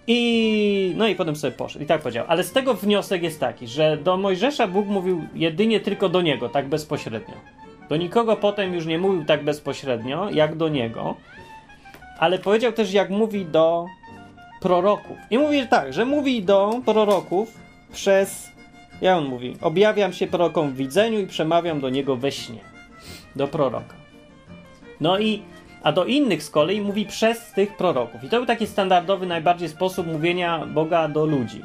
I 0.08 0.94
no 0.98 1.08
i 1.08 1.16
potem 1.16 1.36
sobie 1.36 1.52
poszedł. 1.52 1.84
I 1.84 1.88
tak 1.88 2.02
powiedział. 2.02 2.26
Ale 2.28 2.44
z 2.44 2.52
tego 2.52 2.74
wniosek 2.74 3.24
jest 3.24 3.40
taki, 3.40 3.68
że 3.68 3.98
do 3.98 4.18
Mojżesza 4.18 4.68
Bóg 4.68 4.88
mówił 4.88 5.28
jedynie 5.36 5.80
tylko 5.80 6.10
do 6.10 6.22
niego, 6.22 6.50
tak 6.50 6.68
bezpośrednio. 6.68 7.36
Do 7.90 7.98
nikogo 7.98 8.36
potem 8.36 8.74
już 8.74 8.86
nie 8.86 8.98
mówił 8.98 9.26
tak 9.26 9.44
bezpośrednio, 9.44 10.30
jak 10.30 10.56
do 10.56 10.70
niego. 10.70 11.16
Ale 12.20 12.40
powiedział 12.40 12.72
też, 12.72 12.94
jak 12.94 13.10
mówi 13.10 13.46
do 13.46 13.86
proroków. 14.62 15.18
I 15.32 15.38
mówi 15.38 15.68
tak, 15.68 15.94
że 15.94 16.06
mówi 16.06 16.44
do 16.44 16.82
proroków 16.86 17.58
przez. 17.92 18.52
Jak 19.02 19.18
on 19.18 19.26
mówi? 19.26 19.58
Objawiam 19.62 20.14
się 20.14 20.28
prorokom 20.28 20.72
w 20.72 20.76
widzeniu 20.76 21.20
i 21.20 21.28
przemawiam 21.28 21.80
do 21.80 21.90
niego 21.90 22.16
we 22.16 22.32
śnie. 22.32 22.60
Do 23.36 23.48
proroka. 23.48 23.96
No 25.02 25.20
i 25.20 25.42
a 25.84 25.92
do 25.92 26.06
innych 26.06 26.44
z 26.44 26.50
kolei 26.50 26.82
mówi 26.82 27.06
przez 27.06 27.52
tych 27.52 27.78
proroków. 27.78 28.24
I 28.24 28.30
to 28.30 28.38
był 28.38 28.46
taki 28.46 28.68
standardowy, 28.68 29.28
najbardziej 29.28 29.70
sposób 29.70 30.08
mówienia 30.08 30.66
Boga 30.66 31.08
do 31.08 31.26
ludzi. 31.26 31.62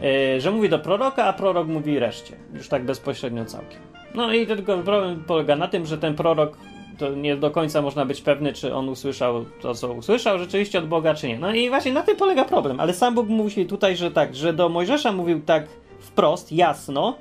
Yy, 0.00 0.40
że 0.40 0.50
mówi 0.50 0.68
do 0.68 0.78
proroka, 0.78 1.24
a 1.24 1.32
prorok 1.32 1.68
mówi 1.68 1.98
reszcie. 1.98 2.36
Już 2.54 2.68
tak 2.68 2.84
bezpośrednio 2.84 3.44
całkiem. 3.44 3.85
No 4.14 4.32
i 4.32 4.46
tylko 4.46 4.78
problem 4.78 5.24
polega 5.26 5.56
na 5.56 5.68
tym, 5.68 5.86
że 5.86 5.98
ten 5.98 6.14
prorok 6.14 6.56
to 6.98 7.10
nie 7.10 7.36
do 7.36 7.50
końca 7.50 7.82
można 7.82 8.04
być 8.04 8.20
pewny, 8.20 8.52
czy 8.52 8.74
on 8.74 8.88
usłyszał 8.88 9.44
to, 9.60 9.74
co 9.74 9.92
usłyszał 9.92 10.38
rzeczywiście 10.38 10.78
od 10.78 10.88
Boga, 10.88 11.14
czy 11.14 11.28
nie. 11.28 11.38
No 11.38 11.54
i 11.54 11.68
właśnie 11.68 11.92
na 11.92 12.02
tym 12.02 12.16
polega 12.16 12.44
problem. 12.44 12.80
Ale 12.80 12.94
sam 12.94 13.14
Bóg 13.14 13.28
mówi 13.28 13.66
tutaj, 13.66 13.96
że 13.96 14.10
tak, 14.10 14.34
że 14.34 14.52
do 14.52 14.68
Mojżesza 14.68 15.12
mówił 15.12 15.40
tak 15.40 15.66
wprost, 16.00 16.52
jasno, 16.52 17.18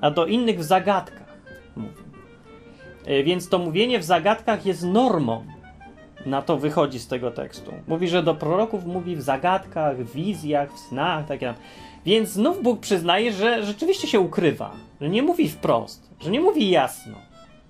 a 0.00 0.10
do 0.10 0.26
innych 0.26 0.58
w 0.58 0.62
zagadkach. 0.62 1.26
E, 3.06 3.22
więc 3.22 3.48
to 3.48 3.58
mówienie 3.58 3.98
w 3.98 4.04
zagadkach 4.04 4.66
jest 4.66 4.84
normą. 4.84 5.44
Na 6.26 6.42
to 6.42 6.56
wychodzi 6.56 6.98
z 6.98 7.08
tego 7.08 7.30
tekstu. 7.30 7.72
Mówi, 7.88 8.08
że 8.08 8.22
do 8.22 8.34
proroków 8.34 8.86
mówi 8.86 9.16
w 9.16 9.22
zagadkach, 9.22 9.96
w 9.96 10.12
wizjach, 10.12 10.72
w 10.72 10.78
snach, 10.78 11.26
takie 11.26 11.46
tam. 11.46 11.56
Więc 12.06 12.28
znów 12.28 12.62
Bóg 12.62 12.80
przyznaje, 12.80 13.32
że 13.32 13.62
rzeczywiście 13.62 14.08
się 14.08 14.20
ukrywa, 14.20 14.72
że 15.00 15.08
nie 15.08 15.22
mówi 15.22 15.48
wprost, 15.48 16.10
że 16.20 16.30
nie 16.30 16.40
mówi 16.40 16.70
jasno. 16.70 17.18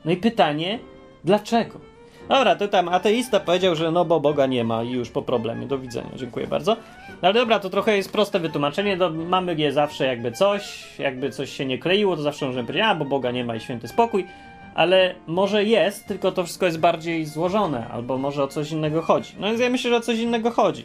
No 0.04 0.12
i 0.12 0.16
pytanie, 0.16 0.78
dlaczego? 1.24 1.80
Dobra, 2.28 2.56
to 2.56 2.68
tam 2.68 2.88
ateista 2.88 3.40
powiedział, 3.40 3.74
że 3.74 3.90
no 3.90 4.04
bo 4.04 4.20
Boga 4.20 4.46
nie 4.46 4.64
ma 4.64 4.82
i 4.82 4.90
już 4.90 5.10
po 5.10 5.22
problemie. 5.22 5.66
Do 5.66 5.78
widzenia, 5.78 6.10
dziękuję 6.16 6.46
bardzo. 6.46 6.76
No 7.08 7.28
ale 7.28 7.34
dobra, 7.34 7.60
to 7.60 7.70
trochę 7.70 7.96
jest 7.96 8.12
proste 8.12 8.40
wytłumaczenie. 8.40 8.96
Do, 8.96 9.10
mamy 9.10 9.54
je 9.54 9.72
zawsze 9.72 10.06
jakby 10.06 10.32
coś, 10.32 10.84
jakby 10.98 11.30
coś 11.30 11.52
się 11.52 11.66
nie 11.66 11.78
kleiło, 11.78 12.16
to 12.16 12.22
zawsze 12.22 12.46
możemy 12.46 12.66
powiedzieć, 12.66 12.86
a 12.86 12.94
bo 12.94 13.04
Boga 13.04 13.30
nie 13.30 13.44
ma 13.44 13.56
i 13.56 13.60
święty 13.60 13.88
spokój. 13.88 14.26
Ale 14.74 15.14
może 15.26 15.64
jest, 15.64 16.06
tylko 16.06 16.32
to 16.32 16.44
wszystko 16.44 16.66
jest 16.66 16.78
bardziej 16.78 17.26
złożone, 17.26 17.88
albo 17.88 18.18
może 18.18 18.42
o 18.42 18.48
coś 18.48 18.70
innego 18.70 19.02
chodzi. 19.02 19.32
No 19.38 19.46
więc 19.46 19.60
ja 19.60 19.70
myślę, 19.70 19.90
że 19.90 19.96
o 19.96 20.00
coś 20.00 20.18
innego 20.18 20.50
chodzi. 20.50 20.84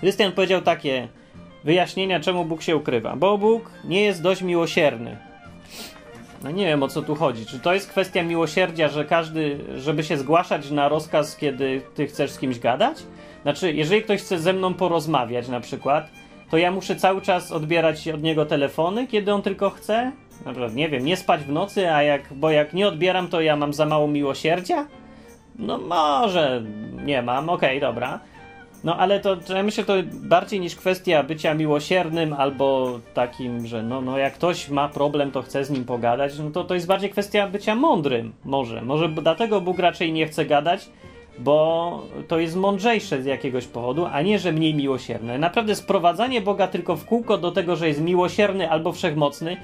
Krystian 0.00 0.32
powiedział 0.32 0.62
takie 0.62 1.08
wyjaśnienia, 1.64 2.20
czemu 2.20 2.44
Bóg 2.44 2.62
się 2.62 2.76
ukrywa. 2.76 3.16
Bo 3.16 3.38
Bóg 3.38 3.70
nie 3.84 4.02
jest 4.02 4.22
dość 4.22 4.42
miłosierny. 4.42 5.16
No 6.42 6.50
nie 6.50 6.66
wiem 6.66 6.82
o 6.82 6.88
co 6.88 7.02
tu 7.02 7.14
chodzi. 7.14 7.46
Czy 7.46 7.60
to 7.60 7.74
jest 7.74 7.90
kwestia 7.90 8.22
miłosierdzia, 8.22 8.88
że 8.88 9.04
każdy, 9.04 9.58
żeby 9.76 10.04
się 10.04 10.16
zgłaszać 10.16 10.70
na 10.70 10.88
rozkaz, 10.88 11.36
kiedy 11.36 11.82
ty 11.94 12.06
chcesz 12.06 12.30
z 12.30 12.38
kimś 12.38 12.58
gadać? 12.58 12.98
Znaczy, 13.42 13.72
jeżeli 13.72 14.02
ktoś 14.02 14.20
chce 14.20 14.38
ze 14.38 14.52
mną 14.52 14.74
porozmawiać 14.74 15.48
na 15.48 15.60
przykład, 15.60 16.10
to 16.50 16.56
ja 16.56 16.70
muszę 16.70 16.96
cały 16.96 17.22
czas 17.22 17.52
odbierać 17.52 18.08
od 18.08 18.22
niego 18.22 18.46
telefony, 18.46 19.06
kiedy 19.06 19.32
on 19.32 19.42
tylko 19.42 19.70
chce? 19.70 20.12
Na 20.44 20.50
przykład, 20.50 20.74
nie 20.74 20.88
wiem, 20.88 21.04
nie 21.04 21.16
spać 21.16 21.40
w 21.40 21.52
nocy, 21.52 21.92
a 21.92 22.02
jak, 22.02 22.34
bo 22.34 22.50
jak 22.50 22.74
nie 22.74 22.88
odbieram, 22.88 23.28
to 23.28 23.40
ja 23.40 23.56
mam 23.56 23.72
za 23.72 23.86
mało 23.86 24.08
miłosierdzia? 24.08 24.86
No 25.58 25.78
może 25.78 26.62
nie 27.04 27.22
mam, 27.22 27.48
okej, 27.48 27.78
okay, 27.78 27.80
dobra. 27.80 28.20
No 28.84 28.96
ale 28.96 29.20
to, 29.20 29.36
to 29.36 29.56
ja 29.56 29.62
myślę, 29.62 29.84
to 29.84 29.94
bardziej 30.12 30.60
niż 30.60 30.76
kwestia 30.76 31.22
bycia 31.22 31.54
miłosiernym 31.54 32.32
albo 32.32 33.00
takim, 33.14 33.66
że 33.66 33.82
no, 33.82 34.00
no 34.00 34.18
jak 34.18 34.34
ktoś 34.34 34.68
ma 34.68 34.88
problem, 34.88 35.30
to 35.30 35.42
chce 35.42 35.64
z 35.64 35.70
nim 35.70 35.84
pogadać, 35.84 36.38
no 36.38 36.50
to 36.50 36.64
to 36.64 36.74
jest 36.74 36.86
bardziej 36.86 37.10
kwestia 37.10 37.48
bycia 37.48 37.74
mądrym 37.74 38.32
może. 38.44 38.82
Może 38.82 39.08
dlatego 39.08 39.60
Bóg 39.60 39.78
raczej 39.78 40.12
nie 40.12 40.26
chce 40.26 40.46
gadać, 40.46 40.88
bo 41.38 42.02
to 42.28 42.38
jest 42.38 42.56
mądrzejsze 42.56 43.22
z 43.22 43.26
jakiegoś 43.26 43.66
powodu, 43.66 44.06
a 44.12 44.22
nie, 44.22 44.38
że 44.38 44.52
mniej 44.52 44.74
miłosierny. 44.74 45.38
Naprawdę 45.38 45.74
sprowadzanie 45.74 46.40
Boga 46.40 46.66
tylko 46.66 46.96
w 46.96 47.04
kółko 47.04 47.38
do 47.38 47.52
tego, 47.52 47.76
że 47.76 47.88
jest 47.88 48.00
miłosierny 48.00 48.70
albo 48.70 48.92
wszechmocny, 48.92 49.56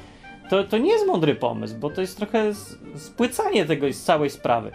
to, 0.51 0.65
to 0.65 0.79
nie 0.79 0.93
jest 0.93 1.07
mądry 1.07 1.35
pomysł, 1.35 1.75
bo 1.79 1.91
to 1.91 2.01
jest 2.01 2.17
trochę 2.17 2.55
spłycanie 2.97 3.65
tego 3.65 3.93
z 3.93 4.03
całej 4.03 4.31
sprawy. 4.31 4.71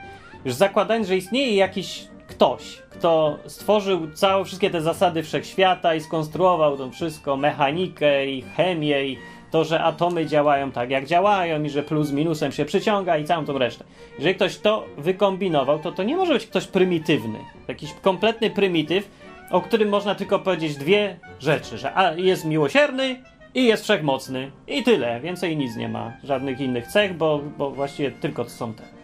Już 0.46 0.54
zakładając, 0.54 1.08
że 1.08 1.18
istnieje 1.18 1.56
jakiś 1.56 2.08
ktoś, 2.36 2.82
kto 2.90 3.38
stworzył 3.46 4.12
całe, 4.14 4.46
wszystkie 4.46 4.70
te 4.70 4.82
zasady 4.82 5.24
wszechświata 5.24 5.96
i 5.96 6.02
skonstruował 6.02 6.78
to 6.78 6.92
wszystko, 6.92 7.38
mechanikę 7.38 8.26
i 8.26 8.42
chemię 8.42 9.06
i 9.06 9.18
to, 9.52 9.64
że 9.64 9.84
atomy 9.84 10.26
działają 10.26 10.72
tak, 10.72 10.90
jak 10.90 11.06
działają 11.06 11.64
i 11.64 11.70
że 11.70 11.84
plus 11.84 12.12
minusem 12.12 12.52
się 12.52 12.66
przyciąga 12.66 13.18
i 13.18 13.26
całą 13.26 13.46
tą 13.46 13.58
resztę. 13.58 13.84
Jeżeli 14.18 14.36
ktoś 14.36 14.58
to 14.58 14.86
wykombinował, 14.98 15.80
to 15.80 15.92
to 15.92 16.04
nie 16.04 16.18
może 16.18 16.34
być 16.34 16.46
ktoś 16.48 16.68
prymitywny. 16.68 17.40
Jakiś 17.68 17.94
kompletny 17.94 18.50
prymityw, 18.50 19.10
o 19.52 19.62
którym 19.62 19.90
można 19.90 20.16
tylko 20.16 20.40
powiedzieć 20.40 20.76
dwie 20.78 21.20
rzeczy, 21.40 21.78
że 21.78 22.16
jest 22.18 22.46
miłosierny 22.46 23.24
i 23.54 23.66
jest 23.66 23.84
wszechmocny 23.84 24.52
i 24.68 24.84
tyle. 24.84 25.20
Więcej 25.20 25.58
nic 25.58 25.76
nie 25.76 25.90
ma, 25.90 26.14
żadnych 26.24 26.60
innych 26.60 26.88
cech, 26.88 27.18
bo, 27.18 27.40
bo 27.58 27.72
właściwie 27.72 28.12
tylko 28.12 28.44
to 28.44 28.50
są 28.50 28.74
te. 28.74 28.95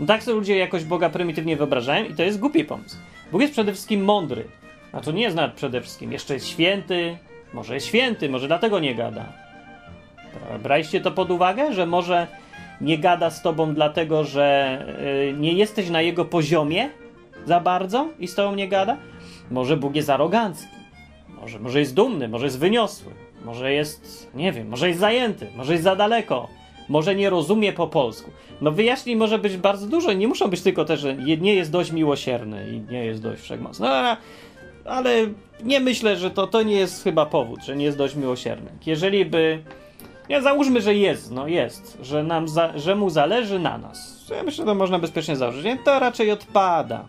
No 0.00 0.06
tak 0.06 0.22
sobie 0.22 0.36
ludzie 0.36 0.56
jakoś 0.56 0.84
Boga 0.84 1.10
prymitywnie 1.10 1.56
wyobrażają 1.56 2.04
i 2.04 2.14
to 2.14 2.22
jest 2.22 2.40
głupi 2.40 2.64
pomysł. 2.64 2.96
Bóg 3.32 3.40
jest 3.40 3.52
przede 3.52 3.72
wszystkim 3.72 4.04
mądry. 4.04 4.44
To 5.02 5.12
nie 5.12 5.22
jest 5.22 5.36
nawet 5.36 5.54
przede 5.54 5.80
wszystkim. 5.80 6.12
Jeszcze 6.12 6.34
jest 6.34 6.48
święty. 6.48 7.18
Może 7.52 7.74
jest 7.74 7.86
święty, 7.86 8.28
może 8.28 8.46
dlatego 8.46 8.80
nie 8.80 8.94
gada. 8.94 9.32
Braliście 10.62 11.00
to 11.00 11.10
pod 11.10 11.30
uwagę, 11.30 11.72
że 11.72 11.86
może 11.86 12.26
nie 12.80 12.98
gada 12.98 13.30
z 13.30 13.42
tobą 13.42 13.74
dlatego, 13.74 14.24
że 14.24 14.78
yy, 15.32 15.38
nie 15.38 15.52
jesteś 15.52 15.90
na 15.90 16.02
jego 16.02 16.24
poziomie 16.24 16.90
za 17.44 17.60
bardzo 17.60 18.08
i 18.18 18.28
z 18.28 18.34
tobą 18.34 18.54
nie 18.54 18.68
gada? 18.68 18.96
Może 19.50 19.76
Bóg 19.76 19.96
jest 19.96 20.10
arogancki. 20.10 20.68
Może, 21.28 21.58
może 21.58 21.78
jest 21.78 21.94
dumny, 21.94 22.28
może 22.28 22.46
jest 22.46 22.58
wyniosły. 22.58 23.12
Może 23.44 23.72
jest, 23.72 24.30
nie 24.34 24.52
wiem, 24.52 24.68
może 24.68 24.88
jest 24.88 25.00
zajęty, 25.00 25.46
może 25.56 25.72
jest 25.72 25.84
za 25.84 25.96
daleko 25.96 26.48
może 26.88 27.14
nie 27.14 27.30
rozumie 27.30 27.72
po 27.72 27.86
polsku. 27.86 28.30
No 28.60 28.70
wyjaśnień 28.70 29.16
może 29.16 29.38
być 29.38 29.56
bardzo 29.56 29.86
dużo, 29.86 30.12
nie 30.12 30.28
muszą 30.28 30.48
być 30.48 30.60
tylko 30.60 30.84
te, 30.84 30.96
że 30.96 31.16
nie 31.16 31.54
jest 31.54 31.70
dość 31.70 31.92
miłosierny 31.92 32.70
i 32.70 32.92
nie 32.92 33.04
jest 33.04 33.22
dość 33.22 33.42
wszechmocny. 33.42 33.88
No, 33.88 34.16
ale 34.84 35.26
nie 35.62 35.80
myślę, 35.80 36.16
że 36.16 36.30
to, 36.30 36.46
to 36.46 36.62
nie 36.62 36.76
jest 36.76 37.04
chyba 37.04 37.26
powód, 37.26 37.64
że 37.64 37.76
nie 37.76 37.84
jest 37.84 37.98
dość 37.98 38.14
miłosierny. 38.14 38.70
Jeżeli 38.86 39.24
by. 39.24 39.62
Ja 40.28 40.40
załóżmy, 40.40 40.80
że 40.80 40.94
jest, 40.94 41.32
no 41.32 41.48
jest, 41.48 41.98
że, 42.02 42.22
nam 42.22 42.48
za, 42.48 42.78
że 42.78 42.96
mu 42.96 43.10
zależy 43.10 43.58
na 43.58 43.78
nas. 43.78 44.26
Ja 44.30 44.42
myślę, 44.42 44.62
że 44.62 44.66
to 44.66 44.74
można 44.74 44.98
bezpiecznie 44.98 45.36
założyć. 45.36 45.64
Nie? 45.64 45.78
To 45.78 45.98
raczej 45.98 46.30
odpada. 46.30 47.04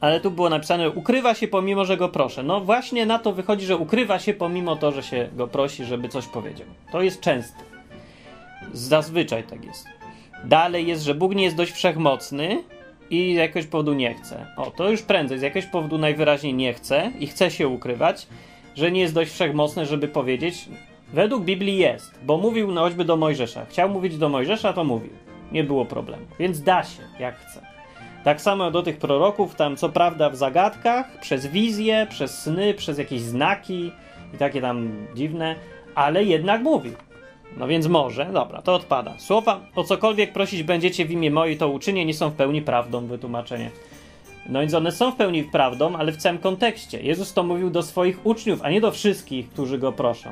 Ale 0.00 0.20
tu 0.20 0.30
było 0.30 0.48
napisane, 0.48 0.90
ukrywa 0.90 1.34
się 1.34 1.48
pomimo, 1.48 1.84
że 1.84 1.96
go 1.96 2.08
proszę. 2.08 2.42
No 2.42 2.60
właśnie 2.60 3.06
na 3.06 3.18
to 3.18 3.32
wychodzi, 3.32 3.66
że 3.66 3.76
ukrywa 3.76 4.18
się 4.18 4.34
pomimo 4.34 4.76
to, 4.76 4.92
że 4.92 5.02
się 5.02 5.28
go 5.36 5.48
prosi, 5.48 5.84
żeby 5.84 6.08
coś 6.08 6.26
powiedział. 6.26 6.66
To 6.92 7.02
jest 7.02 7.20
częste. 7.20 7.73
Zazwyczaj 8.72 9.44
tak 9.44 9.64
jest. 9.64 9.86
Dalej 10.44 10.86
jest, 10.86 11.02
że 11.02 11.14
Bóg 11.14 11.34
nie 11.34 11.44
jest 11.44 11.56
dość 11.56 11.72
wszechmocny 11.72 12.62
i 13.10 13.34
z 13.34 13.36
jakiegoś 13.36 13.66
powodu 13.66 13.94
nie 13.94 14.14
chce. 14.14 14.46
O, 14.56 14.70
to 14.70 14.90
już 14.90 15.02
prędzej, 15.02 15.38
z 15.38 15.42
jakiegoś 15.42 15.70
powodu 15.70 15.98
najwyraźniej 15.98 16.54
nie 16.54 16.74
chce 16.74 17.12
i 17.18 17.26
chce 17.26 17.50
się 17.50 17.68
ukrywać, 17.68 18.26
że 18.74 18.92
nie 18.92 19.00
jest 19.00 19.14
dość 19.14 19.32
wszechmocny, 19.32 19.86
żeby 19.86 20.08
powiedzieć. 20.08 20.68
Według 21.12 21.44
Biblii 21.44 21.76
jest, 21.76 22.14
bo 22.22 22.36
mówił 22.36 22.72
no, 22.72 22.80
choćby 22.80 23.04
do 23.04 23.16
Mojżesza. 23.16 23.66
Chciał 23.66 23.88
mówić 23.88 24.18
do 24.18 24.28
Mojżesza, 24.28 24.72
to 24.72 24.84
mówił. 24.84 25.10
Nie 25.52 25.64
było 25.64 25.84
problemu. 25.84 26.22
Więc 26.38 26.62
da 26.62 26.82
się, 26.82 27.02
jak 27.18 27.38
chce. 27.38 27.60
Tak 28.24 28.40
samo 28.40 28.70
do 28.70 28.82
tych 28.82 28.96
proroków, 28.96 29.54
tam 29.54 29.76
co 29.76 29.88
prawda 29.88 30.30
w 30.30 30.36
zagadkach, 30.36 31.20
przez 31.20 31.46
wizje, 31.46 32.06
przez 32.10 32.42
sny, 32.42 32.74
przez 32.74 32.98
jakieś 32.98 33.20
znaki 33.20 33.92
i 34.34 34.38
takie 34.38 34.60
tam 34.60 35.06
dziwne, 35.14 35.54
ale 35.94 36.24
jednak 36.24 36.62
mówił. 36.62 36.92
No 37.56 37.66
więc 37.66 37.86
może, 37.86 38.26
dobra, 38.32 38.62
to 38.62 38.74
odpada. 38.74 39.14
Słowa, 39.18 39.60
o 39.76 39.84
cokolwiek 39.84 40.32
prosić 40.32 40.62
będziecie 40.62 41.04
w 41.04 41.10
imię 41.10 41.30
moje, 41.30 41.56
to 41.56 41.68
uczynię, 41.68 42.04
nie 42.04 42.14
są 42.14 42.30
w 42.30 42.34
pełni 42.34 42.62
prawdą, 42.62 43.06
wytłumaczenie. 43.06 43.70
No 44.48 44.60
więc 44.60 44.74
one 44.74 44.92
są 44.92 45.12
w 45.12 45.16
pełni 45.16 45.44
prawdą, 45.44 45.96
ale 45.96 46.12
w 46.12 46.16
całym 46.16 46.38
kontekście. 46.38 47.00
Jezus 47.02 47.32
to 47.32 47.42
mówił 47.42 47.70
do 47.70 47.82
swoich 47.82 48.26
uczniów, 48.26 48.62
a 48.62 48.70
nie 48.70 48.80
do 48.80 48.90
wszystkich, 48.90 49.50
którzy 49.50 49.78
go 49.78 49.92
proszą. 49.92 50.30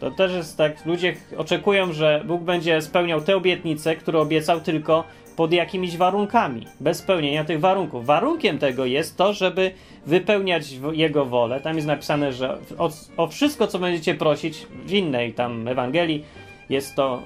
To 0.00 0.10
też 0.10 0.32
jest 0.32 0.56
tak, 0.56 0.86
ludzie 0.86 1.16
oczekują, 1.36 1.92
że 1.92 2.22
Bóg 2.26 2.42
będzie 2.42 2.82
spełniał 2.82 3.20
te 3.20 3.36
obietnice, 3.36 3.96
które 3.96 4.18
obiecał 4.20 4.60
tylko 4.60 5.04
pod 5.36 5.52
jakimiś 5.52 5.96
warunkami, 5.96 6.66
bez 6.80 6.98
spełnienia 6.98 7.44
tych 7.44 7.60
warunków. 7.60 8.06
Warunkiem 8.06 8.58
tego 8.58 8.84
jest 8.84 9.16
to, 9.16 9.32
żeby 9.32 9.70
wypełniać 10.06 10.64
Jego 10.92 11.24
wolę. 11.24 11.60
Tam 11.60 11.76
jest 11.76 11.88
napisane, 11.88 12.32
że 12.32 12.58
o, 12.78 12.90
o 13.16 13.26
wszystko, 13.26 13.66
co 13.66 13.78
będziecie 13.78 14.14
prosić 14.14 14.66
w 14.86 14.92
innej 14.92 15.32
tam 15.32 15.68
Ewangelii, 15.68 16.24
jest 16.70 16.96
to, 16.96 17.22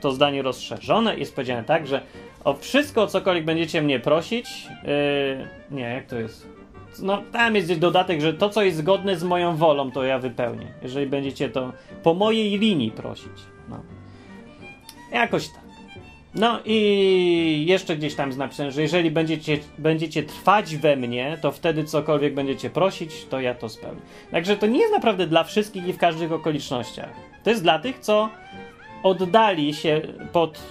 to 0.00 0.12
zdanie 0.12 0.42
rozszerzone. 0.42 1.18
Jest 1.18 1.34
powiedziane 1.34 1.64
tak, 1.64 1.86
że 1.86 2.02
o 2.44 2.54
wszystko, 2.54 3.02
o 3.02 3.06
cokolwiek 3.06 3.44
będziecie 3.44 3.82
mnie 3.82 4.00
prosić, 4.00 4.66
yy, 4.82 5.48
nie, 5.70 5.82
jak 5.82 6.06
to 6.06 6.16
jest? 6.16 6.48
No, 7.02 7.22
tam 7.32 7.54
jest 7.54 7.66
gdzieś 7.66 7.78
dodatek, 7.78 8.20
że 8.20 8.34
to, 8.34 8.48
co 8.48 8.62
jest 8.62 8.76
zgodne 8.76 9.16
z 9.16 9.24
moją 9.24 9.56
wolą, 9.56 9.90
to 9.90 10.04
ja 10.04 10.18
wypełnię. 10.18 10.66
Jeżeli 10.82 11.06
będziecie 11.06 11.48
to 11.48 11.72
po 12.02 12.14
mojej 12.14 12.58
linii 12.58 12.90
prosić. 12.90 13.32
No. 13.68 13.80
Jakoś 15.12 15.48
tak. 15.48 15.66
No 16.34 16.60
i 16.64 17.64
jeszcze 17.68 17.96
gdzieś 17.96 18.14
tam 18.14 18.28
jest 18.28 18.38
napisane, 18.38 18.72
że 18.72 18.82
jeżeli 18.82 19.10
będziecie, 19.10 19.58
będziecie 19.78 20.22
trwać 20.22 20.76
we 20.76 20.96
mnie, 20.96 21.38
to 21.42 21.52
wtedy 21.52 21.84
cokolwiek 21.84 22.34
będziecie 22.34 22.70
prosić, 22.70 23.24
to 23.24 23.40
ja 23.40 23.54
to 23.54 23.68
spełnię. 23.68 24.00
Także 24.30 24.56
to 24.56 24.66
nie 24.66 24.78
jest 24.78 24.92
naprawdę 24.92 25.26
dla 25.26 25.44
wszystkich 25.44 25.86
i 25.86 25.92
w 25.92 25.98
każdych 25.98 26.32
okolicznościach. 26.32 27.10
To 27.42 27.50
jest 27.50 27.62
dla 27.62 27.78
tych, 27.78 27.98
co 27.98 28.30
oddali 29.06 29.74
się 29.74 30.00
pod 30.32 30.62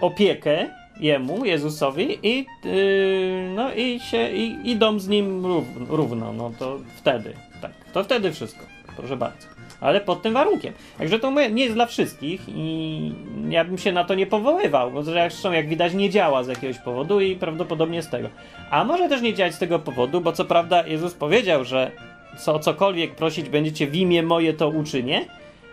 opiekę 0.00 0.66
jemu, 1.00 1.44
Jezusowi 1.44 2.18
i, 2.22 2.46
yy, 2.64 3.52
no, 3.54 3.74
i 3.74 4.00
się 4.00 4.30
i, 4.30 4.70
idą 4.70 4.98
z 4.98 5.08
nim 5.08 5.46
równo, 5.46 5.96
równo, 5.96 6.32
no 6.32 6.52
to 6.58 6.78
wtedy, 6.96 7.34
tak, 7.62 7.72
to 7.92 8.04
wtedy 8.04 8.32
wszystko, 8.32 8.64
proszę 8.96 9.16
bardzo. 9.16 9.46
Ale 9.80 10.00
pod 10.00 10.22
tym 10.22 10.34
warunkiem. 10.34 10.72
Także 10.98 11.18
to 11.18 11.30
nie 11.30 11.62
jest 11.62 11.74
dla 11.74 11.86
wszystkich 11.86 12.40
i 12.48 13.12
ja 13.48 13.64
bym 13.64 13.78
się 13.78 13.92
na 13.92 14.04
to 14.04 14.14
nie 14.14 14.26
powoływał, 14.26 14.90
bo 14.90 15.02
zresztą 15.02 15.52
jak 15.52 15.68
widać 15.68 15.94
nie 15.94 16.10
działa 16.10 16.44
z 16.44 16.48
jakiegoś 16.48 16.78
powodu 16.78 17.20
i 17.20 17.36
prawdopodobnie 17.36 18.02
z 18.02 18.08
tego. 18.08 18.28
A 18.70 18.84
może 18.84 19.08
też 19.08 19.22
nie 19.22 19.34
działać 19.34 19.54
z 19.54 19.58
tego 19.58 19.78
powodu, 19.78 20.20
bo 20.20 20.32
co 20.32 20.44
prawda 20.44 20.86
Jezus 20.86 21.14
powiedział, 21.14 21.64
że 21.64 21.90
co 22.38 22.58
cokolwiek 22.58 23.14
prosić 23.14 23.48
będziecie 23.48 23.86
w 23.86 23.94
imię 23.94 24.22
moje 24.22 24.54
to 24.54 24.68
uczynię, 24.68 25.24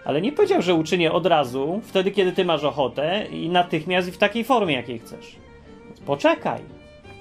Ale 0.08 0.22
nie 0.22 0.32
powiedział, 0.32 0.62
że 0.62 0.74
uczynię 0.74 1.12
od 1.12 1.26
razu, 1.26 1.82
wtedy 1.84 2.12
kiedy 2.12 2.32
ty 2.32 2.46
masz 2.46 2.64
ochotę 2.64 3.26
i 3.32 3.50
natychmiast 3.50 4.08
i 4.08 4.12
w 4.12 4.18
takiej 4.18 4.44
formie, 4.44 4.74
jakiej 4.76 5.00
chcesz. 5.00 5.36
Poczekaj. 6.06 6.62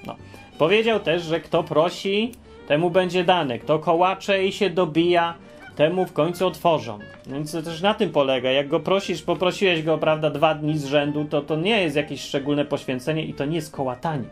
No. 0.06 0.16
Powiedział 0.58 1.00
też, 1.00 1.22
że 1.22 1.40
kto 1.40 1.62
prosi, 1.62 2.32
temu 2.68 2.90
będzie 2.90 3.24
dane. 3.24 3.58
Kto 3.58 3.78
kołacze 3.78 4.44
i 4.44 4.52
się 4.52 4.70
dobija, 4.70 5.34
temu 5.76 6.06
w 6.06 6.12
końcu 6.12 6.46
otworzą. 6.46 6.98
Więc 7.26 7.52
to 7.52 7.62
też 7.62 7.82
na 7.82 7.94
tym 7.94 8.10
polega. 8.10 8.50
Jak 8.50 8.68
go 8.68 8.80
prosisz, 8.80 9.22
poprosiłeś 9.22 9.82
go, 9.82 9.98
prawda, 9.98 10.30
dwa 10.30 10.54
dni 10.54 10.78
z 10.78 10.84
rzędu, 10.84 11.24
to 11.24 11.42
to 11.42 11.56
nie 11.56 11.82
jest 11.82 11.96
jakieś 11.96 12.20
szczególne 12.20 12.64
poświęcenie 12.64 13.24
i 13.24 13.34
to 13.34 13.44
nie 13.44 13.56
jest 13.56 13.72
kołatanie. 13.72 14.28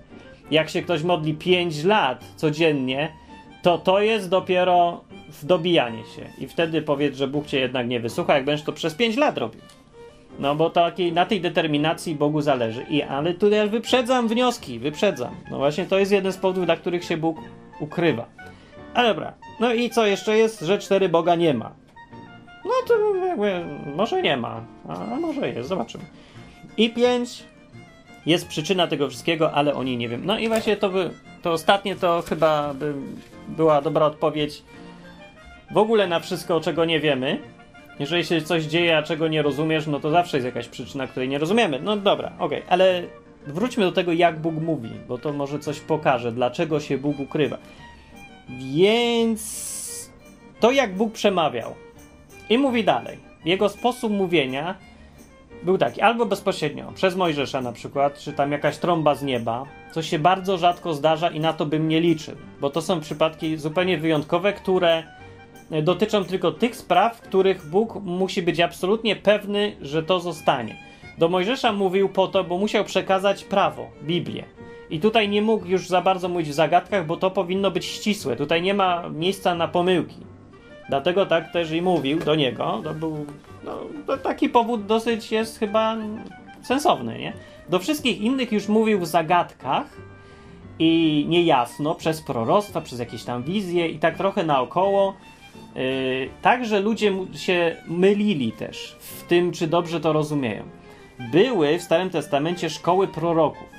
Jak 0.50 0.70
się 0.70 0.82
ktoś 0.82 1.02
modli 1.02 1.34
5 1.34 1.84
lat 1.84 2.24
codziennie, 2.36 3.12
to 3.62 3.78
to 3.78 4.00
jest 4.00 4.28
dopiero 4.28 5.04
dobijanie 5.42 6.04
się. 6.04 6.44
I 6.44 6.48
wtedy 6.48 6.82
powiedz, 6.82 7.16
że 7.16 7.28
Bóg 7.28 7.46
cię 7.46 7.60
jednak 7.60 7.88
nie 7.88 8.00
wysłucha, 8.00 8.34
jak 8.34 8.44
będziesz 8.44 8.66
to 8.66 8.72
przez 8.72 8.94
5 8.94 9.16
lat 9.16 9.38
robił. 9.38 9.60
No 10.38 10.54
bo 10.54 10.70
takiej, 10.70 11.12
na 11.12 11.26
tej 11.26 11.40
determinacji 11.40 12.14
Bogu 12.14 12.40
zależy. 12.40 12.82
I, 12.90 13.02
ale 13.02 13.34
tutaj 13.34 13.68
wyprzedzam 13.68 14.28
wnioski, 14.28 14.78
wyprzedzam. 14.78 15.34
No 15.50 15.58
właśnie 15.58 15.84
to 15.84 15.98
jest 15.98 16.12
jeden 16.12 16.32
z 16.32 16.36
powodów, 16.36 16.64
dla 16.64 16.76
których 16.76 17.04
się 17.04 17.16
Bóg 17.16 17.38
ukrywa. 17.80 18.26
Ale 18.94 19.08
dobra. 19.08 19.34
No 19.60 19.74
i 19.74 19.90
co 19.90 20.06
jeszcze 20.06 20.38
jest, 20.38 20.60
że 20.60 20.78
cztery 20.78 21.08
Boga 21.08 21.34
nie 21.34 21.54
ma? 21.54 21.72
No 22.64 22.72
to 22.86 23.14
jakby 23.14 23.64
może 23.96 24.22
nie 24.22 24.36
ma, 24.36 24.64
a 24.88 25.04
może 25.04 25.48
jest, 25.48 25.68
zobaczymy. 25.68 26.04
I 26.76 26.90
pięć 26.90 27.44
jest 28.26 28.48
przyczyna 28.48 28.86
tego 28.86 29.08
wszystkiego, 29.08 29.52
ale 29.52 29.74
o 29.74 29.82
niej 29.82 29.96
nie 29.96 30.08
wiem. 30.08 30.22
No 30.24 30.38
i 30.38 30.48
właśnie 30.48 30.76
to 30.76 30.88
by, 30.88 31.10
to 31.42 31.52
ostatnie 31.52 31.96
to 31.96 32.22
chyba 32.28 32.74
by 32.74 32.94
była 33.48 33.82
dobra 33.82 34.06
odpowiedź 34.06 34.62
w 35.70 35.76
ogóle 35.76 36.06
na 36.06 36.20
wszystko, 36.20 36.60
czego 36.60 36.84
nie 36.84 37.00
wiemy. 37.00 37.38
Jeżeli 37.98 38.24
się 38.24 38.42
coś 38.42 38.64
dzieje, 38.64 38.98
a 38.98 39.02
czego 39.02 39.28
nie 39.28 39.42
rozumiesz, 39.42 39.86
no 39.86 40.00
to 40.00 40.10
zawsze 40.10 40.36
jest 40.36 40.44
jakaś 40.46 40.68
przyczyna, 40.68 41.06
której 41.06 41.28
nie 41.28 41.38
rozumiemy. 41.38 41.80
No 41.80 41.96
dobra, 41.96 42.32
okej, 42.38 42.58
okay. 42.58 42.70
ale 42.70 43.02
wróćmy 43.46 43.84
do 43.84 43.92
tego, 43.92 44.12
jak 44.12 44.40
Bóg 44.40 44.54
mówi, 44.54 44.90
bo 45.08 45.18
to 45.18 45.32
może 45.32 45.58
coś 45.58 45.80
pokaże, 45.80 46.32
dlaczego 46.32 46.80
się 46.80 46.98
Bóg 46.98 47.20
ukrywa. 47.20 47.58
Więc 48.48 50.10
to, 50.60 50.70
jak 50.70 50.94
Bóg 50.96 51.12
przemawiał. 51.12 51.74
I 52.50 52.58
mówi 52.58 52.84
dalej. 52.84 53.18
Jego 53.44 53.68
sposób 53.68 54.12
mówienia 54.12 54.74
był 55.62 55.78
taki, 55.78 56.00
albo 56.00 56.26
bezpośrednio, 56.26 56.92
przez 56.92 57.16
Mojżesza 57.16 57.60
na 57.60 57.72
przykład, 57.72 58.18
czy 58.18 58.32
tam 58.32 58.52
jakaś 58.52 58.78
trąba 58.78 59.14
z 59.14 59.22
nieba, 59.22 59.64
co 59.92 60.02
się 60.02 60.18
bardzo 60.18 60.58
rzadko 60.58 60.94
zdarza 60.94 61.30
i 61.30 61.40
na 61.40 61.52
to 61.52 61.66
bym 61.66 61.88
nie 61.88 62.00
liczył, 62.00 62.34
bo 62.60 62.70
to 62.70 62.82
są 62.82 63.00
przypadki 63.00 63.56
zupełnie 63.56 63.98
wyjątkowe, 63.98 64.52
które 64.52 65.02
dotyczą 65.82 66.24
tylko 66.24 66.52
tych 66.52 66.76
spraw, 66.76 67.16
w 67.16 67.20
których 67.20 67.66
Bóg 67.66 67.94
musi 68.02 68.42
być 68.42 68.60
absolutnie 68.60 69.16
pewny, 69.16 69.76
że 69.80 70.02
to 70.02 70.20
zostanie. 70.20 70.76
Do 71.18 71.28
Mojżesza 71.28 71.72
mówił 71.72 72.08
po 72.08 72.28
to, 72.28 72.44
bo 72.44 72.58
musiał 72.58 72.84
przekazać 72.84 73.44
prawo, 73.44 73.86
Biblię. 74.02 74.44
I 74.90 75.00
tutaj 75.00 75.28
nie 75.28 75.42
mógł 75.42 75.66
już 75.66 75.88
za 75.88 76.00
bardzo 76.00 76.28
mówić 76.28 76.48
w 76.48 76.52
zagadkach, 76.52 77.06
bo 77.06 77.16
to 77.16 77.30
powinno 77.30 77.70
być 77.70 77.84
ścisłe. 77.84 78.36
Tutaj 78.36 78.62
nie 78.62 78.74
ma 78.74 79.08
miejsca 79.08 79.54
na 79.54 79.68
pomyłki. 79.68 80.16
Dlatego 80.88 81.26
tak 81.26 81.52
też 81.52 81.70
i 81.70 81.82
mówił 81.82 82.18
do 82.18 82.34
niego. 82.34 82.80
To 82.84 82.94
był 82.94 83.26
no, 83.64 83.78
to 84.06 84.16
taki 84.16 84.48
powód 84.48 84.86
dosyć 84.86 85.32
jest 85.32 85.58
chyba 85.58 85.96
sensowny, 86.62 87.18
nie? 87.18 87.32
Do 87.68 87.78
wszystkich 87.78 88.20
innych 88.20 88.52
już 88.52 88.68
mówił 88.68 89.00
w 89.00 89.06
zagadkach 89.06 89.86
i 90.78 91.24
niejasno, 91.28 91.94
przez 91.94 92.22
proroctwa, 92.22 92.80
przez 92.80 92.98
jakieś 92.98 93.24
tam 93.24 93.42
wizje 93.42 93.88
i 93.88 93.98
tak 93.98 94.16
trochę 94.16 94.44
naokoło. 94.44 95.14
Yy, 95.74 96.30
tak, 96.42 96.64
że 96.64 96.80
ludzie 96.80 97.12
się 97.34 97.76
mylili 97.86 98.52
też 98.52 98.96
w 99.00 99.22
tym, 99.22 99.52
czy 99.52 99.66
dobrze 99.66 100.00
to 100.00 100.12
rozumieją. 100.12 100.62
Były 101.32 101.78
w 101.78 101.82
Starym 101.82 102.10
Testamencie 102.10 102.70
szkoły 102.70 103.08
proroków. 103.08 103.74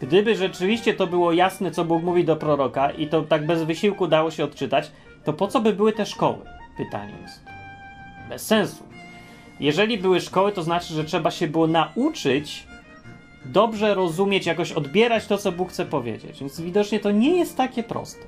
Gdyby 0.00 0.36
rzeczywiście 0.36 0.94
to 0.94 1.06
było 1.06 1.32
jasne, 1.32 1.70
co 1.70 1.84
Bóg 1.84 2.02
mówi 2.02 2.24
do 2.24 2.36
proroka 2.36 2.90
i 2.90 3.06
to 3.06 3.22
tak 3.22 3.46
bez 3.46 3.62
wysiłku 3.62 4.06
dało 4.06 4.30
się 4.30 4.44
odczytać, 4.44 4.90
to 5.24 5.32
po 5.32 5.48
co 5.48 5.60
by 5.60 5.72
były 5.72 5.92
te 5.92 6.06
szkoły? 6.06 6.38
Pytanie 6.76 7.14
jest. 7.22 7.40
Bez 8.28 8.46
sensu. 8.46 8.84
Jeżeli 9.60 9.98
były 9.98 10.20
szkoły, 10.20 10.52
to 10.52 10.62
znaczy, 10.62 10.94
że 10.94 11.04
trzeba 11.04 11.30
się 11.30 11.48
było 11.48 11.66
nauczyć 11.66 12.66
dobrze 13.44 13.94
rozumieć, 13.94 14.46
jakoś 14.46 14.72
odbierać 14.72 15.26
to, 15.26 15.38
co 15.38 15.52
Bóg 15.52 15.70
chce 15.70 15.86
powiedzieć. 15.86 16.40
Więc 16.40 16.60
widocznie 16.60 17.00
to 17.00 17.10
nie 17.10 17.36
jest 17.36 17.56
takie 17.56 17.82
proste. 17.82 18.22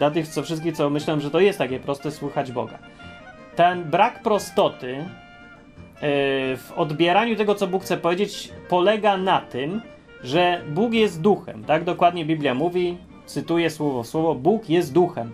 Dla 0.00 0.10
tych, 0.10 0.28
co 0.28 0.42
wszystkich, 0.42 0.76
co 0.76 0.90
myślą, 0.90 1.20
że 1.20 1.30
to 1.30 1.40
jest 1.40 1.58
takie 1.58 1.80
proste, 1.80 2.10
słuchać 2.10 2.52
Boga. 2.52 2.78
Ten 3.56 3.84
brak 3.84 4.22
prostoty 4.22 4.86
yy, 4.92 5.02
w 6.56 6.72
odbieraniu 6.76 7.36
tego, 7.36 7.54
co 7.54 7.66
Bóg 7.66 7.82
chce 7.82 7.96
powiedzieć, 7.96 8.52
polega 8.68 9.16
na 9.16 9.40
tym, 9.40 9.80
że 10.24 10.62
Bóg 10.68 10.92
jest 10.92 11.20
duchem. 11.20 11.64
Tak 11.64 11.84
dokładnie 11.84 12.24
Biblia 12.24 12.54
mówi, 12.54 12.98
cytuję 13.26 13.70
słowo 13.70 14.04
słowo, 14.04 14.34
Bóg 14.34 14.68
jest 14.68 14.92
duchem. 14.92 15.32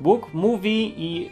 Bóg 0.00 0.34
mówi 0.34 0.94
i 0.96 1.30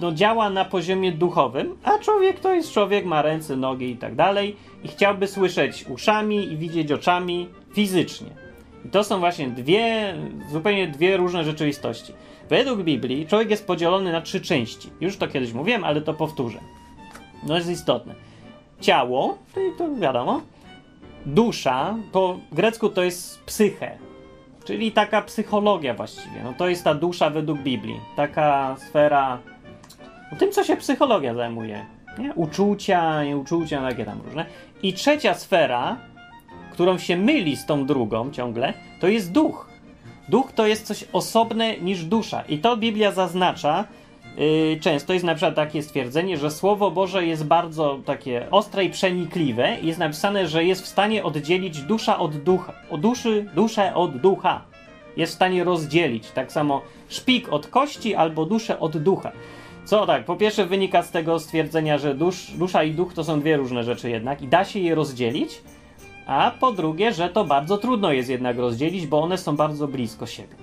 no, 0.00 0.12
działa 0.12 0.50
na 0.50 0.64
poziomie 0.64 1.12
duchowym, 1.12 1.76
a 1.84 1.98
człowiek 1.98 2.40
to 2.40 2.54
jest 2.54 2.72
człowiek, 2.72 3.04
ma 3.04 3.22
ręce, 3.22 3.56
nogi 3.56 3.90
i 3.90 3.96
tak 3.96 4.14
dalej 4.14 4.56
i 4.84 4.88
chciałby 4.88 5.26
słyszeć 5.26 5.84
uszami 5.88 6.52
i 6.52 6.56
widzieć 6.56 6.92
oczami 6.92 7.48
fizycznie. 7.72 8.47
To 8.92 9.04
są 9.04 9.18
właśnie 9.18 9.48
dwie, 9.48 10.14
zupełnie 10.52 10.88
dwie 10.88 11.16
różne 11.16 11.44
rzeczywistości. 11.44 12.12
Według 12.48 12.82
Biblii 12.82 13.26
człowiek 13.26 13.50
jest 13.50 13.66
podzielony 13.66 14.12
na 14.12 14.20
trzy 14.20 14.40
części. 14.40 14.90
Już 15.00 15.16
to 15.16 15.28
kiedyś 15.28 15.52
mówiłem, 15.52 15.84
ale 15.84 16.00
to 16.00 16.14
powtórzę. 16.14 16.58
No 17.46 17.56
jest 17.56 17.70
istotne. 17.70 18.14
Ciało, 18.80 19.38
czyli 19.54 19.70
to 19.78 19.94
wiadomo, 19.94 20.40
dusza, 21.26 21.96
po 22.12 22.38
grecku 22.52 22.88
to 22.88 23.02
jest 23.02 23.44
psyche, 23.44 23.98
czyli 24.64 24.92
taka 24.92 25.22
psychologia 25.22 25.94
właściwie. 25.94 26.42
No 26.44 26.54
to 26.58 26.68
jest 26.68 26.84
ta 26.84 26.94
dusza 26.94 27.30
według 27.30 27.58
Biblii. 27.58 28.00
Taka 28.16 28.76
sfera 28.78 29.38
no, 30.32 30.38
tym, 30.38 30.52
co 30.52 30.64
się 30.64 30.76
psychologia 30.76 31.34
zajmuje. 31.34 31.86
Nie? 32.18 32.34
Uczucia, 32.34 33.24
nieuczucia, 33.24 33.82
takie 33.82 34.04
tam 34.04 34.20
różne. 34.24 34.46
I 34.82 34.92
trzecia 34.92 35.34
sfera, 35.34 35.96
którą 36.78 36.98
się 36.98 37.16
myli 37.16 37.56
z 37.56 37.66
tą 37.66 37.86
drugą 37.86 38.30
ciągle, 38.30 38.74
to 39.00 39.08
jest 39.08 39.32
duch. 39.32 39.68
Duch 40.28 40.52
to 40.52 40.66
jest 40.66 40.86
coś 40.86 41.04
osobne 41.12 41.76
niż 41.76 42.04
dusza. 42.04 42.42
I 42.48 42.58
to 42.58 42.76
Biblia 42.76 43.12
zaznacza 43.12 43.84
yy, 44.36 44.78
często. 44.80 45.12
Jest 45.12 45.24
na 45.24 45.34
przykład 45.34 45.54
takie 45.54 45.82
stwierdzenie, 45.82 46.36
że 46.36 46.50
Słowo 46.50 46.90
Boże 46.90 47.26
jest 47.26 47.46
bardzo 47.46 47.98
takie 48.04 48.50
ostre 48.50 48.84
i 48.84 48.90
przenikliwe. 48.90 49.76
Jest 49.82 49.98
napisane, 49.98 50.48
że 50.48 50.64
jest 50.64 50.82
w 50.82 50.86
stanie 50.86 51.24
oddzielić 51.24 51.82
dusza 51.82 52.18
od 52.18 52.36
ducha. 52.36 52.72
O 52.90 52.98
duszy, 52.98 53.46
duszę 53.54 53.94
od 53.94 54.16
ducha. 54.16 54.62
Jest 55.16 55.32
w 55.32 55.36
stanie 55.36 55.64
rozdzielić. 55.64 56.30
Tak 56.30 56.52
samo 56.52 56.82
szpik 57.08 57.52
od 57.52 57.66
kości 57.66 58.14
albo 58.14 58.46
duszę 58.46 58.80
od 58.80 58.98
ducha. 58.98 59.32
Co 59.84 60.06
tak, 60.06 60.24
po 60.24 60.36
pierwsze 60.36 60.66
wynika 60.66 61.02
z 61.02 61.10
tego 61.10 61.38
stwierdzenia, 61.38 61.98
że 61.98 62.14
dusz, 62.14 62.50
dusza 62.50 62.82
i 62.82 62.90
duch 62.92 63.14
to 63.14 63.24
są 63.24 63.40
dwie 63.40 63.56
różne 63.56 63.84
rzeczy 63.84 64.10
jednak 64.10 64.42
i 64.42 64.48
da 64.48 64.64
się 64.64 64.78
je 64.78 64.94
rozdzielić, 64.94 65.62
a 66.28 66.50
po 66.60 66.72
drugie, 66.72 67.12
że 67.12 67.28
to 67.28 67.44
bardzo 67.44 67.78
trudno 67.78 68.12
jest 68.12 68.30
jednak 68.30 68.58
rozdzielić, 68.58 69.06
bo 69.06 69.20
one 69.20 69.38
są 69.38 69.56
bardzo 69.56 69.88
blisko 69.88 70.26
siebie. 70.26 70.54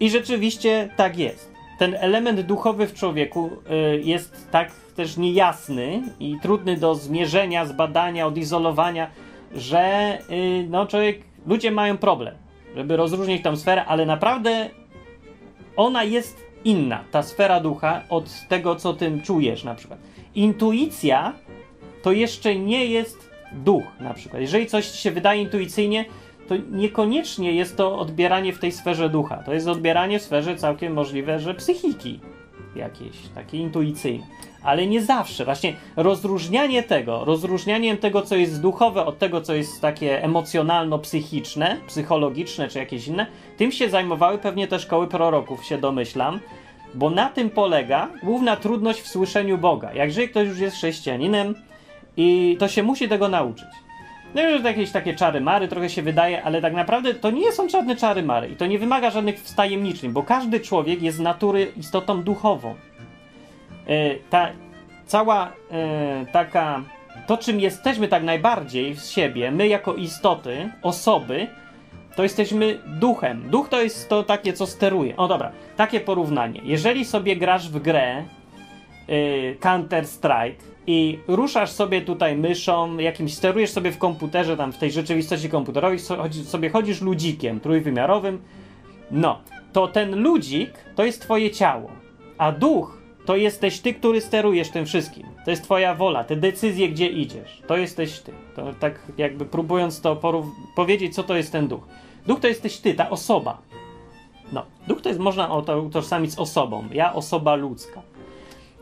I 0.00 0.10
rzeczywiście 0.10 0.88
tak 0.96 1.18
jest. 1.18 1.52
Ten 1.78 1.94
element 1.94 2.40
duchowy 2.40 2.86
w 2.86 2.94
człowieku 2.94 3.50
y, 3.96 4.00
jest 4.00 4.50
tak 4.50 4.72
też 4.96 5.16
niejasny 5.16 6.02
i 6.20 6.36
trudny 6.42 6.76
do 6.76 6.94
zmierzenia, 6.94 7.66
zbadania, 7.66 8.26
odizolowania, 8.26 9.10
że 9.54 10.18
y, 10.30 10.66
no 10.70 10.86
człowiek, 10.86 11.20
ludzie 11.46 11.70
mają 11.70 11.98
problem, 11.98 12.34
żeby 12.76 12.96
rozróżnić 12.96 13.42
tą 13.42 13.56
sferę, 13.56 13.84
ale 13.84 14.06
naprawdę 14.06 14.70
ona 15.76 16.04
jest 16.04 16.44
inna, 16.64 17.04
ta 17.10 17.22
sfera 17.22 17.60
ducha, 17.60 18.02
od 18.08 18.48
tego, 18.48 18.76
co 18.76 18.94
tym 18.94 19.22
czujesz 19.22 19.64
na 19.64 19.74
przykład. 19.74 19.98
Intuicja 20.34 21.32
to 22.02 22.12
jeszcze 22.12 22.56
nie 22.56 22.86
jest 22.86 23.29
duch 23.52 23.84
na 24.00 24.14
przykład. 24.14 24.42
Jeżeli 24.42 24.66
coś 24.66 24.90
się 24.90 25.10
wydaje 25.10 25.42
intuicyjnie, 25.42 26.04
to 26.48 26.54
niekoniecznie 26.70 27.52
jest 27.52 27.76
to 27.76 27.98
odbieranie 27.98 28.52
w 28.52 28.58
tej 28.58 28.72
sferze 28.72 29.08
ducha. 29.08 29.36
To 29.36 29.54
jest 29.54 29.68
odbieranie 29.68 30.18
w 30.18 30.22
sferze 30.22 30.56
całkiem 30.56 30.92
możliwe, 30.92 31.40
że 31.40 31.54
psychiki 31.54 32.20
jakieś, 32.76 33.16
takie 33.34 33.58
intuicyjne 33.58 34.26
ale 34.62 34.86
nie 34.86 35.02
zawsze. 35.02 35.44
Właśnie 35.44 35.74
rozróżnianie 35.96 36.82
tego, 36.82 37.24
rozróżnianiem 37.24 37.96
tego, 37.96 38.22
co 38.22 38.36
jest 38.36 38.60
duchowe, 38.60 39.06
od 39.06 39.18
tego, 39.18 39.40
co 39.40 39.54
jest 39.54 39.80
takie 39.80 40.22
emocjonalno-psychiczne, 40.22 41.76
psychologiczne 41.86 42.68
czy 42.68 42.78
jakieś 42.78 43.06
inne, 43.06 43.26
tym 43.56 43.72
się 43.72 43.90
zajmowały 43.90 44.38
pewnie 44.38 44.68
te 44.68 44.78
szkoły 44.78 45.06
proroków, 45.06 45.64
się 45.64 45.78
domyślam, 45.78 46.40
bo 46.94 47.10
na 47.10 47.28
tym 47.28 47.50
polega 47.50 48.08
główna 48.22 48.56
trudność 48.56 49.00
w 49.00 49.08
słyszeniu 49.08 49.58
Boga. 49.58 49.94
Jakże 49.94 50.28
ktoś 50.28 50.48
już 50.48 50.58
jest 50.58 50.76
chrześcijaninem 50.76 51.54
i 52.16 52.56
to 52.58 52.68
się 52.68 52.82
musi 52.82 53.08
tego 53.08 53.28
nauczyć. 53.28 53.68
No 54.34 54.42
już 54.50 54.62
jakieś 54.62 54.90
takie 54.90 55.14
czary 55.14 55.40
mary 55.40 55.68
trochę 55.68 55.90
się 55.90 56.02
wydaje, 56.02 56.42
ale 56.42 56.62
tak 56.62 56.74
naprawdę 56.74 57.14
to 57.14 57.30
nie 57.30 57.52
są 57.52 57.68
żadne 57.68 57.96
czary 57.96 58.22
mary 58.22 58.48
i 58.48 58.56
to 58.56 58.66
nie 58.66 58.78
wymaga 58.78 59.10
żadnych 59.10 59.40
wstajemniczeń, 59.40 60.12
bo 60.12 60.22
każdy 60.22 60.60
człowiek 60.60 61.02
jest 61.02 61.16
z 61.16 61.20
natury 61.20 61.72
istotą 61.76 62.22
duchową. 62.22 62.74
E, 63.86 64.14
ta 64.30 64.48
cała 65.06 65.52
e, 65.70 66.26
taka, 66.32 66.82
to 67.26 67.38
czym 67.38 67.60
jesteśmy 67.60 68.08
tak 68.08 68.22
najbardziej 68.22 68.94
z 68.94 69.10
siebie, 69.10 69.50
my 69.50 69.68
jako 69.68 69.94
istoty, 69.94 70.70
osoby, 70.82 71.46
to 72.16 72.22
jesteśmy 72.22 72.78
duchem. 72.86 73.50
Duch 73.50 73.68
to 73.68 73.82
jest 73.82 74.08
to 74.08 74.22
takie, 74.22 74.52
co 74.52 74.66
steruje. 74.66 75.16
O 75.16 75.28
dobra, 75.28 75.52
takie 75.76 76.00
porównanie. 76.00 76.60
Jeżeli 76.64 77.04
sobie 77.04 77.36
grasz 77.36 77.68
w 77.68 77.78
grę 77.82 78.24
y, 79.08 79.56
Counter 79.60 80.06
Strike 80.06 80.64
i 80.86 81.18
ruszasz 81.28 81.70
sobie 81.70 82.02
tutaj 82.02 82.36
myszą, 82.36 82.98
jakimś 82.98 83.34
sterujesz 83.34 83.70
sobie 83.70 83.92
w 83.92 83.98
komputerze, 83.98 84.56
tam 84.56 84.72
w 84.72 84.78
tej 84.78 84.90
rzeczywistości 84.90 85.48
komputerowej, 85.48 85.98
sobie 86.44 86.70
chodzisz 86.70 87.00
ludzikiem 87.00 87.60
trójwymiarowym, 87.60 88.42
no, 89.10 89.38
to 89.72 89.88
ten 89.88 90.22
ludzik 90.22 90.70
to 90.94 91.04
jest 91.04 91.22
twoje 91.22 91.50
ciało, 91.50 91.90
a 92.38 92.52
duch 92.52 93.00
to 93.26 93.36
jesteś 93.36 93.80
ty, 93.80 93.94
który 93.94 94.20
sterujesz 94.20 94.70
tym 94.70 94.86
wszystkim. 94.86 95.26
To 95.44 95.50
jest 95.50 95.64
twoja 95.64 95.94
wola, 95.94 96.24
te 96.24 96.36
decyzje, 96.36 96.88
gdzie 96.88 97.06
idziesz. 97.06 97.62
To 97.66 97.76
jesteś 97.76 98.20
ty. 98.20 98.32
To 98.56 98.72
tak 98.80 99.00
jakby 99.18 99.44
próbując 99.44 100.00
to 100.00 100.20
powiedzieć, 100.76 101.14
co 101.14 101.22
to 101.22 101.36
jest 101.36 101.52
ten 101.52 101.68
duch. 101.68 101.86
Duch 102.26 102.40
to 102.40 102.48
jesteś 102.48 102.78
ty, 102.78 102.94
ta 102.94 103.10
osoba. 103.10 103.58
No, 104.52 104.66
duch 104.88 105.02
to 105.02 105.08
jest, 105.08 105.20
można 105.20 105.62
to 105.62 105.82
utożsamić 105.82 106.32
z 106.32 106.38
osobą. 106.38 106.88
Ja, 106.92 107.14
osoba 107.14 107.54
ludzka. 107.54 108.02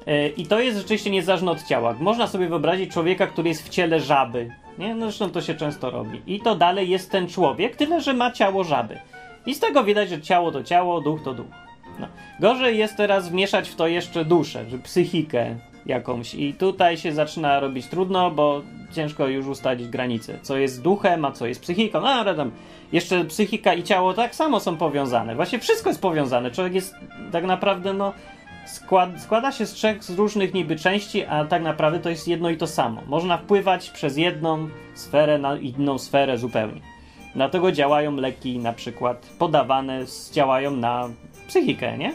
Yy, 0.08 0.28
I 0.28 0.46
to 0.46 0.60
jest 0.60 0.78
rzeczywiście 0.78 1.10
niezależne 1.10 1.50
od 1.50 1.62
ciała. 1.62 1.94
Można 2.00 2.26
sobie 2.26 2.48
wyobrazić 2.48 2.92
człowieka, 2.92 3.26
który 3.26 3.48
jest 3.48 3.66
w 3.66 3.68
ciele 3.68 4.00
żaby. 4.00 4.50
Nie? 4.78 4.94
No 4.94 5.06
zresztą 5.06 5.30
to 5.30 5.40
się 5.40 5.54
często 5.54 5.90
robi. 5.90 6.22
I 6.26 6.40
to 6.40 6.54
dalej 6.54 6.88
jest 6.88 7.10
ten 7.10 7.28
człowiek, 7.28 7.76
tyle 7.76 8.00
że 8.00 8.14
ma 8.14 8.30
ciało 8.30 8.64
żaby. 8.64 8.98
I 9.46 9.54
z 9.54 9.60
tego 9.60 9.84
widać, 9.84 10.08
że 10.08 10.20
ciało 10.20 10.52
to 10.52 10.62
ciało, 10.62 11.00
duch 11.00 11.22
to 11.22 11.34
duch. 11.34 11.46
No. 11.98 12.08
Gorzej 12.40 12.78
jest 12.78 12.96
teraz 12.96 13.28
wmieszać 13.28 13.68
w 13.68 13.76
to 13.76 13.86
jeszcze 13.86 14.24
duszę, 14.24 14.64
że 14.70 14.78
psychikę 14.78 15.56
jakąś. 15.86 16.34
I 16.34 16.54
tutaj 16.54 16.96
się 16.96 17.12
zaczyna 17.12 17.60
robić 17.60 17.86
trudno, 17.86 18.30
bo 18.30 18.62
ciężko 18.92 19.26
już 19.26 19.46
ustalić 19.46 19.88
granice. 19.88 20.38
Co 20.42 20.56
jest 20.56 20.82
duchem, 20.82 21.24
a 21.24 21.32
co 21.32 21.46
jest 21.46 21.62
psychiką. 21.62 22.00
No, 22.00 22.08
ale 22.08 22.34
tam 22.34 22.50
jeszcze 22.92 23.24
psychika 23.24 23.74
i 23.74 23.82
ciało 23.82 24.14
tak 24.14 24.34
samo 24.34 24.60
są 24.60 24.76
powiązane. 24.76 25.34
Właśnie 25.34 25.58
wszystko 25.58 25.90
jest 25.90 26.02
powiązane. 26.02 26.50
Człowiek 26.50 26.74
jest 26.74 26.94
tak 27.32 27.44
naprawdę, 27.44 27.94
no, 27.94 28.12
skład, 28.68 29.10
składa 29.22 29.52
się 29.52 29.66
z 29.66 29.72
trzech 29.72 30.04
z 30.04 30.10
różnych 30.10 30.54
niby 30.54 30.76
części, 30.76 31.24
a 31.24 31.44
tak 31.44 31.62
naprawdę 31.62 32.00
to 32.00 32.10
jest 32.10 32.28
jedno 32.28 32.50
i 32.50 32.56
to 32.56 32.66
samo. 32.66 33.02
Można 33.06 33.38
wpływać 33.38 33.90
przez 33.90 34.16
jedną 34.16 34.68
sferę 34.94 35.38
na 35.38 35.56
inną 35.56 35.98
sferę 35.98 36.38
zupełnie. 36.38 36.80
Dlatego 37.34 37.72
działają 37.72 38.16
leki 38.16 38.58
na 38.58 38.72
przykład 38.72 39.26
podawane, 39.38 40.04
działają 40.32 40.70
na 40.70 41.08
psychikę, 41.48 41.98
nie? 41.98 42.12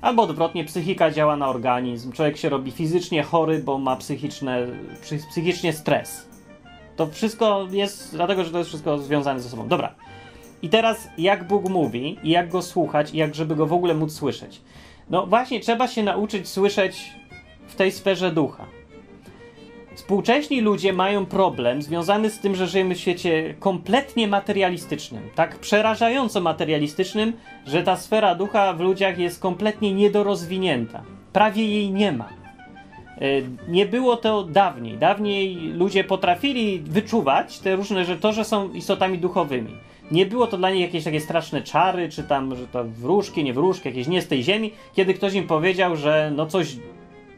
Albo 0.00 0.22
odwrotnie, 0.22 0.64
psychika 0.64 1.10
działa 1.10 1.36
na 1.36 1.48
organizm. 1.48 2.12
Człowiek 2.12 2.36
się 2.36 2.48
robi 2.48 2.70
fizycznie 2.70 3.22
chory, 3.22 3.58
bo 3.58 3.78
ma 3.78 3.96
psychiczne, 3.96 4.66
psychicznie 5.30 5.72
stres. 5.72 6.28
To 6.96 7.06
wszystko 7.06 7.66
jest, 7.70 8.12
dlatego 8.12 8.44
że 8.44 8.50
to 8.50 8.58
jest 8.58 8.68
wszystko 8.68 8.98
związane 8.98 9.40
ze 9.40 9.48
sobą. 9.48 9.68
Dobra. 9.68 9.94
I 10.62 10.68
teraz, 10.68 11.08
jak 11.18 11.46
Bóg 11.46 11.68
mówi, 11.68 12.18
i 12.22 12.30
jak 12.30 12.48
go 12.48 12.62
słuchać, 12.62 13.14
i 13.14 13.16
jak 13.16 13.34
żeby 13.34 13.56
go 13.56 13.66
w 13.66 13.72
ogóle 13.72 13.94
móc 13.94 14.12
słyszeć. 14.12 14.60
No 15.12 15.26
właśnie, 15.26 15.60
trzeba 15.60 15.88
się 15.88 16.02
nauczyć 16.02 16.48
słyszeć 16.48 17.12
w 17.66 17.74
tej 17.74 17.92
sferze 17.92 18.32
ducha. 18.32 18.66
Współcześni 19.94 20.60
ludzie 20.60 20.92
mają 20.92 21.26
problem 21.26 21.82
związany 21.82 22.30
z 22.30 22.38
tym, 22.38 22.54
że 22.54 22.66
żyjemy 22.66 22.94
w 22.94 23.00
świecie 23.00 23.54
kompletnie 23.60 24.28
materialistycznym, 24.28 25.22
tak 25.34 25.58
przerażająco 25.58 26.40
materialistycznym, 26.40 27.32
że 27.66 27.82
ta 27.82 27.96
sfera 27.96 28.34
ducha 28.34 28.72
w 28.72 28.80
ludziach 28.80 29.18
jest 29.18 29.40
kompletnie 29.40 29.94
niedorozwinięta. 29.94 31.02
Prawie 31.32 31.66
jej 31.66 31.90
nie 31.90 32.12
ma. 32.12 32.28
E, 32.28 33.20
nie 33.68 33.86
było 33.86 34.16
to 34.16 34.44
dawniej. 34.44 34.98
Dawniej 34.98 35.56
ludzie 35.56 36.04
potrafili 36.04 36.78
wyczuwać 36.78 37.58
te 37.58 37.76
różne 37.76 38.04
rzeczy, 38.04 38.20
to, 38.20 38.32
że 38.32 38.44
są 38.44 38.72
istotami 38.72 39.18
duchowymi. 39.18 39.72
Nie 40.12 40.26
było 40.26 40.46
to 40.46 40.56
dla 40.56 40.70
nich 40.70 40.80
jakieś 40.80 41.04
takie 41.04 41.20
straszne 41.20 41.62
czary, 41.62 42.08
czy 42.08 42.22
tam, 42.22 42.56
że 42.56 42.66
to 42.66 42.84
wróżki, 42.84 43.44
nie 43.44 43.52
wróżki, 43.52 43.88
jakieś 43.88 44.06
nie 44.06 44.22
z 44.22 44.28
tej 44.28 44.42
ziemi, 44.42 44.72
kiedy 44.94 45.14
ktoś 45.14 45.34
im 45.34 45.46
powiedział, 45.46 45.96
że 45.96 46.32
no 46.36 46.46
coś 46.46 46.76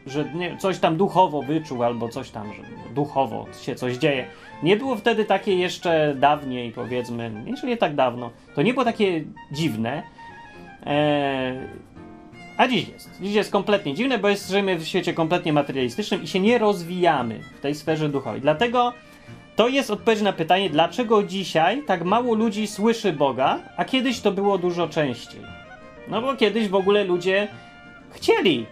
że 0.07 0.25
nie, 0.35 0.57
coś 0.57 0.79
tam 0.79 0.97
duchowo 0.97 1.43
wyczuł, 1.43 1.83
albo 1.83 2.09
coś 2.09 2.31
tam, 2.31 2.53
że 2.55 2.63
duchowo 2.95 3.47
się 3.63 3.75
coś 3.75 3.97
dzieje. 3.97 4.27
Nie 4.63 4.77
było 4.77 4.97
wtedy 4.97 5.25
takie 5.25 5.55
jeszcze 5.55 6.15
dawniej, 6.19 6.73
powiedzmy, 6.73 7.45
jeszcze 7.47 7.67
nie 7.67 7.77
tak 7.77 7.95
dawno. 7.95 8.31
To 8.55 8.63
nie 8.63 8.73
było 8.73 8.85
takie 8.85 9.25
dziwne. 9.53 10.03
Eee, 10.87 11.59
a 12.57 12.69
dziś 12.69 12.89
jest. 12.89 13.11
Dziś 13.21 13.35
jest 13.35 13.51
kompletnie 13.51 13.95
dziwne, 13.95 14.19
bo 14.19 14.29
jest, 14.29 14.51
żyjemy 14.51 14.77
w 14.77 14.85
świecie 14.85 15.15
kompletnie 15.15 15.53
materialistycznym 15.53 16.23
i 16.23 16.27
się 16.27 16.41
nie 16.41 16.59
rozwijamy 16.59 17.41
w 17.57 17.61
tej 17.61 17.75
sferze 17.75 18.09
duchowej. 18.09 18.41
Dlatego 18.41 18.93
to 19.57 19.69
jest 19.69 19.91
odpowiedź 19.91 20.23
na 20.23 20.33
pytanie, 20.33 20.71
dlaczego 20.71 21.23
dzisiaj 21.23 21.83
tak 21.87 22.05
mało 22.05 22.35
ludzi 22.35 22.67
słyszy 22.67 23.13
Boga, 23.13 23.59
a 23.77 23.85
kiedyś 23.85 24.21
to 24.21 24.33
było 24.33 24.59
dużo 24.59 24.89
częściej. 24.89 25.41
No 26.09 26.23
bo 26.23 26.37
kiedyś 26.37 26.69
w 26.69 26.75
ogóle 26.75 27.05
ludzie 27.05 27.49
chcieli, 28.11 28.67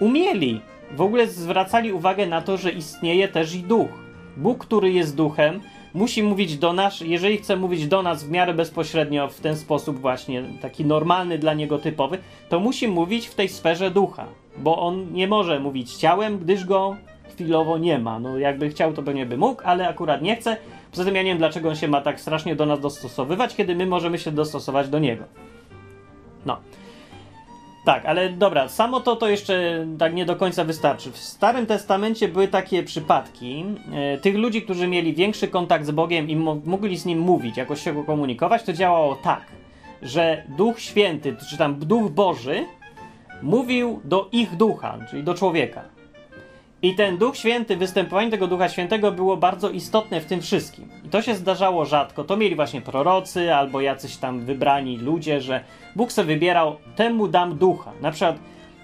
umieli, 0.00 0.60
w 0.96 1.00
ogóle 1.00 1.26
zwracali 1.26 1.92
uwagę 1.92 2.26
na 2.26 2.42
to, 2.42 2.56
że 2.56 2.70
istnieje 2.70 3.28
też 3.28 3.54
i 3.54 3.62
duch. 3.62 3.90
Bóg, 4.36 4.58
który 4.58 4.92
jest 4.92 5.16
duchem, 5.16 5.60
musi 5.94 6.22
mówić 6.22 6.58
do 6.58 6.72
nas, 6.72 7.00
jeżeli 7.00 7.38
chce 7.38 7.56
mówić 7.56 7.86
do 7.86 8.02
nas 8.02 8.24
w 8.24 8.30
miarę 8.30 8.54
bezpośrednio 8.54 9.28
w 9.28 9.40
ten 9.40 9.56
sposób 9.56 10.00
właśnie, 10.00 10.42
taki 10.62 10.84
normalny 10.84 11.38
dla 11.38 11.54
niego 11.54 11.78
typowy, 11.78 12.18
to 12.48 12.60
musi 12.60 12.88
mówić 12.88 13.26
w 13.26 13.34
tej 13.34 13.48
sferze 13.48 13.90
ducha, 13.90 14.26
bo 14.56 14.78
on 14.78 15.12
nie 15.12 15.28
może 15.28 15.60
mówić 15.60 15.94
ciałem, 15.94 16.38
gdyż 16.38 16.64
go 16.64 16.96
chwilowo 17.40 17.78
nie 17.78 17.98
ma. 17.98 18.18
No 18.18 18.38
jakby 18.38 18.68
chciał, 18.68 18.92
to 18.92 19.02
pewnie 19.02 19.26
by 19.26 19.36
mógł, 19.36 19.62
ale 19.64 19.88
akurat 19.88 20.22
nie 20.22 20.36
chce. 20.36 20.56
Poza 20.90 21.04
tym 21.04 21.14
ja 21.14 21.22
nie 21.22 21.30
wiem, 21.30 21.38
dlaczego 21.38 21.68
on 21.68 21.76
się 21.76 21.88
ma 21.88 22.00
tak 22.00 22.20
strasznie 22.20 22.56
do 22.56 22.66
nas 22.66 22.80
dostosowywać, 22.80 23.56
kiedy 23.56 23.74
my 23.74 23.86
możemy 23.86 24.18
się 24.18 24.32
dostosować 24.32 24.88
do 24.88 24.98
niego. 24.98 25.24
No. 26.46 26.56
Tak, 27.84 28.06
ale 28.06 28.28
dobra, 28.28 28.68
samo 28.68 29.00
to 29.00 29.16
to 29.16 29.28
jeszcze 29.28 29.86
tak 29.98 30.14
nie 30.14 30.24
do 30.24 30.36
końca 30.36 30.64
wystarczy. 30.64 31.10
W 31.10 31.16
Starym 31.16 31.66
Testamencie 31.66 32.28
były 32.28 32.48
takie 32.48 32.82
przypadki 32.82 33.64
e, 33.92 34.18
tych 34.18 34.36
ludzi, 34.36 34.62
którzy 34.62 34.86
mieli 34.86 35.14
większy 35.14 35.48
kontakt 35.48 35.86
z 35.86 35.90
Bogiem 35.90 36.28
i 36.28 36.36
mo 36.36 36.56
mogli 36.64 36.96
z 36.96 37.04
nim 37.04 37.18
mówić, 37.18 37.56
jakoś 37.56 37.82
się 37.82 37.94
go 37.94 38.04
komunikować, 38.04 38.62
to 38.62 38.72
działało 38.72 39.16
tak, 39.16 39.42
że 40.02 40.44
Duch 40.56 40.80
Święty, 40.80 41.36
czy 41.50 41.58
tam 41.58 41.78
Duch 41.78 42.10
Boży 42.10 42.64
mówił 43.42 44.00
do 44.04 44.28
ich 44.32 44.56
ducha, 44.56 44.98
czyli 45.10 45.22
do 45.22 45.34
człowieka. 45.34 45.99
I 46.82 46.94
ten 46.94 47.18
Duch 47.18 47.36
Święty, 47.36 47.76
występowanie 47.76 48.30
tego 48.30 48.46
Ducha 48.46 48.68
Świętego 48.68 49.12
było 49.12 49.36
bardzo 49.36 49.70
istotne 49.70 50.20
w 50.20 50.24
tym 50.24 50.40
wszystkim. 50.40 50.88
I 51.04 51.08
to 51.08 51.22
się 51.22 51.34
zdarzało 51.34 51.84
rzadko. 51.84 52.24
To 52.24 52.36
mieli 52.36 52.56
właśnie 52.56 52.80
prorocy 52.80 53.54
albo 53.54 53.80
jacyś 53.80 54.16
tam 54.16 54.40
wybrani 54.40 54.96
ludzie, 54.96 55.40
że 55.40 55.64
Bóg 55.96 56.12
sobie 56.12 56.34
wybierał, 56.34 56.76
temu 56.96 57.28
dam 57.28 57.58
ducha. 57.58 57.92
Na 58.00 58.10
przykład 58.10 58.38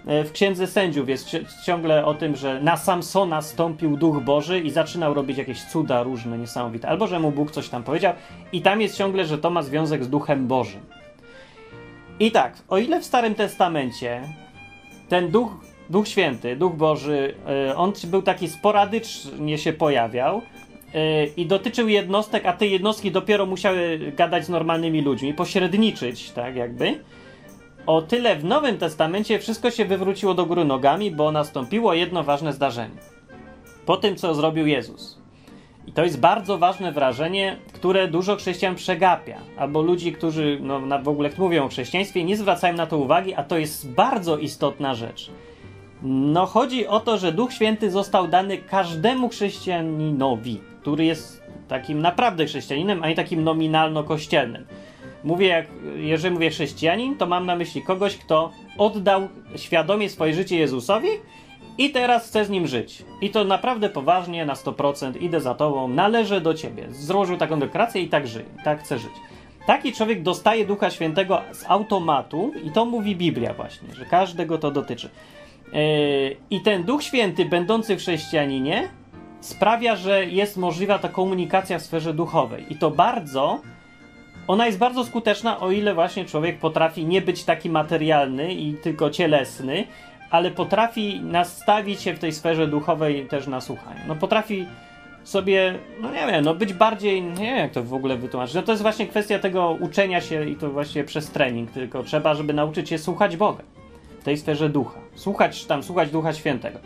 e, 0.06 0.24
w 0.24 0.32
Księdze 0.32 0.66
Sędziów 0.66 1.08
jest 1.08 1.36
ciągle 1.66 2.04
o 2.04 2.14
tym, 2.14 2.36
że 2.36 2.60
na 2.60 2.76
Samsona 2.76 3.42
stąpił 3.42 3.96
Duch 3.96 4.24
Boży 4.24 4.60
i 4.60 4.70
zaczynał 4.70 5.14
robić 5.14 5.38
jakieś 5.38 5.64
cuda 5.64 6.02
różne, 6.02 6.38
niesamowite. 6.38 6.88
Albo, 6.88 7.06
że 7.06 7.20
mu 7.20 7.30
Bóg 7.30 7.50
coś 7.50 7.68
tam 7.68 7.82
powiedział. 7.82 8.12
I 8.52 8.62
tam 8.62 8.80
jest 8.80 8.96
ciągle, 8.96 9.24
że 9.24 9.38
to 9.38 9.50
ma 9.50 9.62
związek 9.62 10.04
z 10.04 10.08
Duchem 10.08 10.46
Bożym. 10.46 10.80
I 12.20 12.30
tak, 12.30 12.54
o 12.68 12.78
ile 12.78 13.00
w 13.00 13.04
Starym 13.04 13.34
Testamencie 13.34 14.22
ten 15.08 15.30
Duch 15.30 15.75
Duch 15.90 16.08
Święty, 16.08 16.56
Duch 16.56 16.74
Boży, 16.74 17.34
e, 17.68 17.76
on 17.76 17.92
był 18.04 18.22
taki 18.22 18.48
sporadycznie 18.48 19.58
się 19.58 19.72
pojawiał 19.72 20.42
e, 20.94 21.26
i 21.26 21.46
dotyczył 21.46 21.88
jednostek, 21.88 22.46
a 22.46 22.52
te 22.52 22.66
jednostki 22.66 23.10
dopiero 23.10 23.46
musiały 23.46 24.12
gadać 24.16 24.44
z 24.44 24.48
normalnymi 24.48 25.02
ludźmi, 25.02 25.34
pośredniczyć, 25.34 26.30
tak 26.30 26.56
jakby. 26.56 27.00
O 27.86 28.02
tyle 28.02 28.36
w 28.36 28.44
Nowym 28.44 28.78
Testamencie 28.78 29.38
wszystko 29.38 29.70
się 29.70 29.84
wywróciło 29.84 30.34
do 30.34 30.46
góry 30.46 30.64
nogami, 30.64 31.10
bo 31.10 31.32
nastąpiło 31.32 31.94
jedno 31.94 32.24
ważne 32.24 32.52
zdarzenie. 32.52 32.96
Po 33.86 33.96
tym, 33.96 34.16
co 34.16 34.34
zrobił 34.34 34.66
Jezus. 34.66 35.18
I 35.86 35.92
to 35.92 36.04
jest 36.04 36.20
bardzo 36.20 36.58
ważne 36.58 36.92
wrażenie, 36.92 37.56
które 37.72 38.08
dużo 38.08 38.36
chrześcijan 38.36 38.74
przegapia, 38.74 39.38
albo 39.58 39.82
ludzi, 39.82 40.12
którzy 40.12 40.58
no, 40.62 40.80
w 41.02 41.08
ogóle 41.08 41.30
mówią 41.38 41.64
o 41.64 41.68
chrześcijaństwie, 41.68 42.24
nie 42.24 42.36
zwracają 42.36 42.74
na 42.74 42.86
to 42.86 42.98
uwagi, 42.98 43.34
a 43.34 43.42
to 43.44 43.58
jest 43.58 43.90
bardzo 43.90 44.38
istotna 44.38 44.94
rzecz. 44.94 45.30
No 46.08 46.46
chodzi 46.46 46.86
o 46.86 47.00
to, 47.00 47.18
że 47.18 47.32
Duch 47.32 47.52
Święty 47.52 47.90
został 47.90 48.28
dany 48.28 48.58
każdemu 48.58 49.28
chrześcijaninowi, 49.28 50.60
który 50.80 51.04
jest 51.04 51.42
takim 51.68 52.02
naprawdę 52.02 52.46
chrześcijaninem, 52.46 53.02
a 53.02 53.08
nie 53.08 53.14
takim 53.14 53.44
nominalno-kościelnym. 53.44 54.66
Mówię, 55.24 55.46
jak, 55.46 55.66
jeżeli 55.96 56.34
mówię 56.34 56.50
chrześcijanin, 56.50 57.16
to 57.16 57.26
mam 57.26 57.46
na 57.46 57.56
myśli 57.56 57.82
kogoś, 57.82 58.16
kto 58.16 58.50
oddał 58.78 59.28
świadomie 59.56 60.08
swoje 60.08 60.34
życie 60.34 60.58
Jezusowi 60.58 61.08
i 61.78 61.90
teraz 61.90 62.28
chce 62.28 62.44
z 62.44 62.50
nim 62.50 62.66
żyć. 62.66 63.02
I 63.20 63.30
to 63.30 63.44
naprawdę 63.44 63.88
poważnie, 63.88 64.46
na 64.46 64.54
100%, 64.54 65.22
idę 65.22 65.40
za 65.40 65.54
tobą, 65.54 65.88
należę 65.88 66.40
do 66.40 66.54
ciebie. 66.54 66.86
Złożył 66.90 67.36
taką 67.36 67.60
deklarację 67.60 68.02
i 68.02 68.08
tak 68.08 68.28
żyje, 68.28 68.46
tak 68.64 68.80
chce 68.80 68.98
żyć. 68.98 69.12
Taki 69.66 69.92
człowiek 69.92 70.22
dostaje 70.22 70.66
Ducha 70.66 70.90
Świętego 70.90 71.42
z 71.52 71.64
automatu 71.68 72.52
i 72.64 72.70
to 72.70 72.84
mówi 72.84 73.16
Biblia 73.16 73.54
właśnie, 73.54 73.94
że 73.94 74.04
każdego 74.04 74.58
to 74.58 74.70
dotyczy. 74.70 75.10
I 76.50 76.60
ten 76.60 76.84
Duch 76.84 77.02
Święty, 77.02 77.44
będący 77.44 77.96
w 77.96 77.98
chrześcijaninie, 77.98 78.88
sprawia, 79.40 79.96
że 79.96 80.24
jest 80.24 80.56
możliwa 80.56 80.98
ta 80.98 81.08
komunikacja 81.08 81.78
w 81.78 81.82
sferze 81.82 82.14
duchowej. 82.14 82.72
I 82.72 82.76
to 82.76 82.90
bardzo, 82.90 83.60
ona 84.48 84.66
jest 84.66 84.78
bardzo 84.78 85.04
skuteczna, 85.04 85.60
o 85.60 85.70
ile 85.70 85.94
właśnie 85.94 86.24
człowiek 86.24 86.58
potrafi 86.58 87.06
nie 87.06 87.22
być 87.22 87.44
taki 87.44 87.70
materialny 87.70 88.54
i 88.54 88.74
tylko 88.74 89.10
cielesny, 89.10 89.86
ale 90.30 90.50
potrafi 90.50 91.20
nastawić 91.20 92.02
się 92.02 92.14
w 92.14 92.18
tej 92.18 92.32
sferze 92.32 92.66
duchowej 92.66 93.26
też 93.26 93.46
na 93.46 93.60
słuchanie. 93.60 94.00
No 94.08 94.14
potrafi 94.14 94.66
sobie, 95.24 95.78
no 96.00 96.12
nie 96.12 96.26
wiem, 96.26 96.44
no 96.44 96.54
być 96.54 96.72
bardziej, 96.72 97.22
nie 97.22 97.34
wiem 97.34 97.58
jak 97.58 97.72
to 97.72 97.82
w 97.82 97.94
ogóle 97.94 98.16
wytłumaczyć. 98.16 98.54
No 98.54 98.62
to 98.62 98.72
jest 98.72 98.82
właśnie 98.82 99.06
kwestia 99.06 99.38
tego 99.38 99.76
uczenia 99.80 100.20
się 100.20 100.48
i 100.48 100.56
to 100.56 100.70
właśnie 100.70 101.04
przez 101.04 101.30
trening, 101.30 101.70
tylko 101.70 102.02
trzeba, 102.02 102.34
żeby 102.34 102.52
nauczyć 102.52 102.88
się 102.88 102.98
słuchać 102.98 103.36
Boga 103.36 103.62
w 104.20 104.24
tej 104.24 104.36
sferze 104.36 104.68
ducha. 104.68 105.05
Słuchać 105.16 105.64
tam, 105.64 105.82
słuchać 105.82 106.10
Ducha 106.10 106.32
Świętego. 106.32 106.78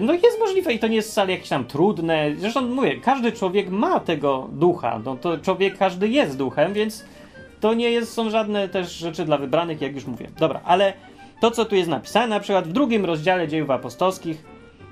No 0.00 0.12
jest 0.12 0.40
możliwe 0.40 0.72
i 0.72 0.78
to 0.78 0.88
nie 0.88 0.96
jest 0.96 1.10
wcale 1.10 1.32
jakieś 1.32 1.48
tam 1.48 1.64
trudne. 1.64 2.30
Zresztą 2.36 2.62
mówię, 2.62 3.00
każdy 3.00 3.32
człowiek 3.32 3.70
ma 3.70 4.00
tego 4.00 4.48
ducha. 4.52 5.00
No 5.04 5.16
to 5.16 5.38
człowiek 5.38 5.78
każdy 5.78 6.08
jest 6.08 6.36
duchem, 6.36 6.72
więc 6.72 7.04
to 7.60 7.74
nie 7.74 7.90
jest, 7.90 8.12
są 8.12 8.30
żadne 8.30 8.68
też 8.68 8.92
rzeczy 8.92 9.24
dla 9.24 9.38
wybranych, 9.38 9.80
jak 9.80 9.94
już 9.94 10.06
mówię. 10.06 10.26
Dobra, 10.38 10.60
ale 10.64 10.92
to, 11.40 11.50
co 11.50 11.64
tu 11.64 11.76
jest 11.76 11.88
napisane, 11.88 12.26
na 12.26 12.40
przykład 12.40 12.68
w 12.68 12.72
drugim 12.72 13.04
rozdziale 13.04 13.48
dziejów 13.48 13.70
apostolskich, 13.70 14.44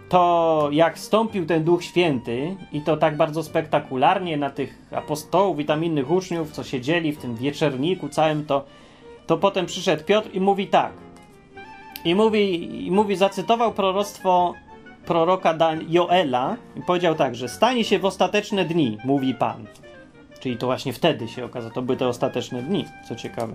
to 0.09 0.68
jak 0.72 0.98
stąpił 0.98 1.46
ten 1.46 1.64
Duch 1.64 1.85
Święty 1.85 2.57
i 2.72 2.81
to 2.81 2.96
tak 2.96 3.16
bardzo 3.16 3.42
spektakularnie 3.42 4.37
na 4.37 4.50
tych 4.50 4.78
apostołów 4.92 5.61
i 5.61 5.64
tam 5.64 5.85
innych 5.85 6.11
uczniów, 6.11 6.52
co 6.52 6.64
siedzieli 6.64 7.12
w 7.12 7.18
tym 7.18 7.37
wieczerniku 7.37 8.09
całym, 8.09 8.46
to, 8.46 8.64
to 9.26 9.38
potem 9.38 9.66
przyszedł 9.66 10.05
Piotr 10.05 10.28
i 10.33 10.40
mówi 10.40 10.66
tak. 10.66 10.92
I 12.04 12.14
mówi, 12.14 12.86
i 12.86 12.90
mówi 12.90 13.16
zacytował 13.16 13.72
proroctwo 13.72 14.54
proroka 15.06 15.54
Dan 15.54 15.80
Joela 15.88 16.56
i 16.76 16.82
powiedział 16.82 17.14
tak, 17.14 17.34
że 17.34 17.48
stanie 17.48 17.84
się 17.84 17.98
w 17.98 18.04
ostateczne 18.04 18.64
dni, 18.64 18.98
mówi 19.04 19.34
Pan. 19.34 19.66
Czyli 20.40 20.56
to 20.56 20.66
właśnie 20.66 20.92
wtedy 20.92 21.28
się 21.28 21.44
okazało, 21.44 21.74
to 21.74 21.82
były 21.82 21.98
te 21.98 22.08
ostateczne 22.08 22.62
dni, 22.62 22.84
co 23.08 23.16
ciekawe. 23.16 23.54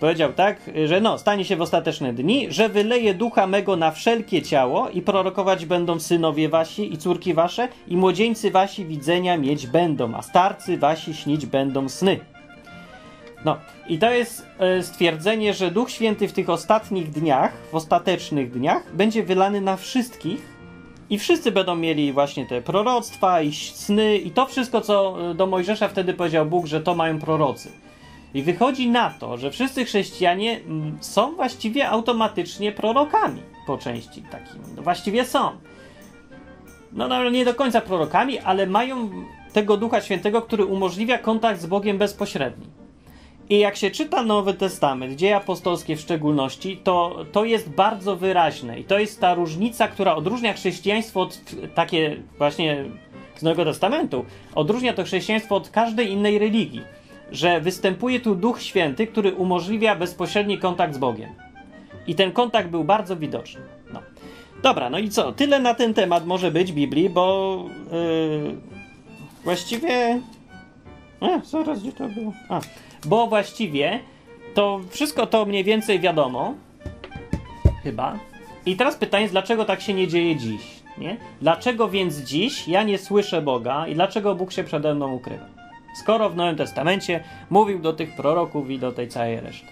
Powiedział 0.00 0.32
tak, 0.32 0.70
że 0.84 1.00
no, 1.00 1.18
stanie 1.18 1.44
się 1.44 1.56
w 1.56 1.62
ostateczne 1.62 2.12
dni, 2.12 2.46
że 2.50 2.68
wyleje 2.68 3.14
ducha 3.14 3.46
mego 3.46 3.76
na 3.76 3.90
wszelkie 3.90 4.42
ciało 4.42 4.90
i 4.90 5.02
prorokować 5.02 5.66
będą 5.66 6.00
synowie 6.00 6.48
wasi 6.48 6.92
i 6.94 6.98
córki 6.98 7.34
wasze 7.34 7.68
i 7.88 7.96
młodzieńcy 7.96 8.50
wasi 8.50 8.84
widzenia 8.84 9.36
mieć 9.36 9.66
będą, 9.66 10.14
a 10.14 10.22
starcy 10.22 10.78
wasi 10.78 11.14
śnić 11.14 11.46
będą 11.46 11.88
sny. 11.88 12.20
No, 13.44 13.56
i 13.88 13.98
to 13.98 14.10
jest 14.10 14.46
e, 14.58 14.82
stwierdzenie, 14.82 15.54
że 15.54 15.70
Duch 15.70 15.90
Święty 15.90 16.28
w 16.28 16.32
tych 16.32 16.50
ostatnich 16.50 17.10
dniach, 17.10 17.52
w 17.72 17.74
ostatecznych 17.74 18.50
dniach, 18.50 18.96
będzie 18.96 19.22
wylany 19.22 19.60
na 19.60 19.76
wszystkich 19.76 20.54
i 21.10 21.18
wszyscy 21.18 21.52
będą 21.52 21.76
mieli 21.76 22.12
właśnie 22.12 22.46
te 22.46 22.62
proroctwa 22.62 23.42
i 23.42 23.52
sny 23.52 24.18
i 24.18 24.30
to 24.30 24.46
wszystko, 24.46 24.80
co 24.80 25.16
e, 25.30 25.34
do 25.34 25.46
Mojżesza 25.46 25.88
wtedy 25.88 26.14
powiedział 26.14 26.46
Bóg, 26.46 26.66
że 26.66 26.80
to 26.80 26.94
mają 26.94 27.18
prorocy. 27.18 27.72
I 28.34 28.42
wychodzi 28.42 28.90
na 28.90 29.10
to, 29.10 29.38
że 29.38 29.50
wszyscy 29.50 29.84
chrześcijanie 29.84 30.60
mm, 30.60 30.98
są 31.00 31.34
właściwie 31.34 31.88
automatycznie 31.88 32.72
prorokami 32.72 33.42
po 33.66 33.78
części 33.78 34.22
takimi. 34.22 34.64
No 34.76 34.82
właściwie 34.82 35.24
są. 35.24 35.50
No, 36.92 37.08
no 37.08 37.30
nie 37.30 37.44
do 37.44 37.54
końca 37.54 37.80
prorokami, 37.80 38.38
ale 38.38 38.66
mają 38.66 39.10
tego 39.52 39.76
Ducha 39.76 40.00
Świętego, 40.00 40.42
który 40.42 40.64
umożliwia 40.64 41.18
kontakt 41.18 41.60
z 41.60 41.66
Bogiem 41.66 41.98
bezpośredni. 41.98 42.83
I 43.50 43.58
jak 43.58 43.76
się 43.76 43.90
czyta 43.90 44.22
Nowy 44.22 44.54
Testament, 44.54 45.16
dzieje 45.16 45.36
apostolskie 45.36 45.96
w 45.96 46.00
szczególności, 46.00 46.76
to 46.84 47.24
to 47.32 47.44
jest 47.44 47.70
bardzo 47.70 48.16
wyraźne. 48.16 48.78
I 48.80 48.84
to 48.84 48.98
jest 48.98 49.20
ta 49.20 49.34
różnica, 49.34 49.88
która 49.88 50.14
odróżnia 50.14 50.52
chrześcijaństwo 50.52 51.20
od 51.20 51.40
takie 51.74 52.16
właśnie 52.38 52.84
z 53.36 53.42
Nowego 53.42 53.64
Testamentu, 53.64 54.24
odróżnia 54.54 54.92
to 54.92 55.04
chrześcijaństwo 55.04 55.56
od 55.56 55.70
każdej 55.70 56.10
innej 56.10 56.38
religii 56.38 56.82
że 57.32 57.60
występuje 57.60 58.20
tu 58.20 58.34
Duch 58.34 58.62
Święty, 58.62 59.06
który 59.06 59.34
umożliwia 59.34 59.96
bezpośredni 59.96 60.58
kontakt 60.58 60.94
z 60.94 60.98
Bogiem. 60.98 61.30
I 62.06 62.14
ten 62.14 62.32
kontakt 62.32 62.68
był 62.68 62.84
bardzo 62.84 63.16
widoczny. 63.16 63.60
No. 63.92 64.00
Dobra, 64.62 64.90
no 64.90 64.98
i 64.98 65.08
co? 65.08 65.32
Tyle 65.32 65.60
na 65.60 65.74
ten 65.74 65.94
temat 65.94 66.26
może 66.26 66.50
być 66.50 66.72
Biblii, 66.72 67.10
bo 67.10 67.64
yy, 67.92 68.56
właściwie. 69.44 70.20
A, 71.20 71.38
zaraz 71.44 71.82
gdzie 71.82 71.92
to 71.92 72.08
było? 72.08 72.32
A, 72.48 72.60
bo 73.06 73.26
właściwie 73.26 74.00
to 74.54 74.80
wszystko 74.90 75.26
to 75.26 75.46
mniej 75.46 75.64
więcej 75.64 76.00
wiadomo. 76.00 76.54
Chyba. 77.82 78.18
I 78.66 78.76
teraz 78.76 78.96
pytanie, 78.96 79.28
dlaczego 79.28 79.64
tak 79.64 79.80
się 79.80 79.94
nie 79.94 80.08
dzieje 80.08 80.36
dziś? 80.36 80.62
Nie? 80.98 81.16
Dlaczego 81.40 81.88
więc 81.88 82.16
dziś 82.16 82.68
ja 82.68 82.82
nie 82.82 82.98
słyszę 82.98 83.42
Boga 83.42 83.86
i 83.86 83.94
dlaczego 83.94 84.34
Bóg 84.34 84.52
się 84.52 84.64
przede 84.64 84.94
mną 84.94 85.12
ukrywa? 85.12 85.46
Skoro 85.94 86.30
w 86.30 86.36
Nowym 86.36 86.56
Testamencie 86.56 87.24
mówił 87.50 87.78
do 87.78 87.92
tych 87.92 88.16
proroków 88.16 88.70
i 88.70 88.78
do 88.78 88.92
tej 88.92 89.08
całej 89.08 89.40
reszty. 89.40 89.66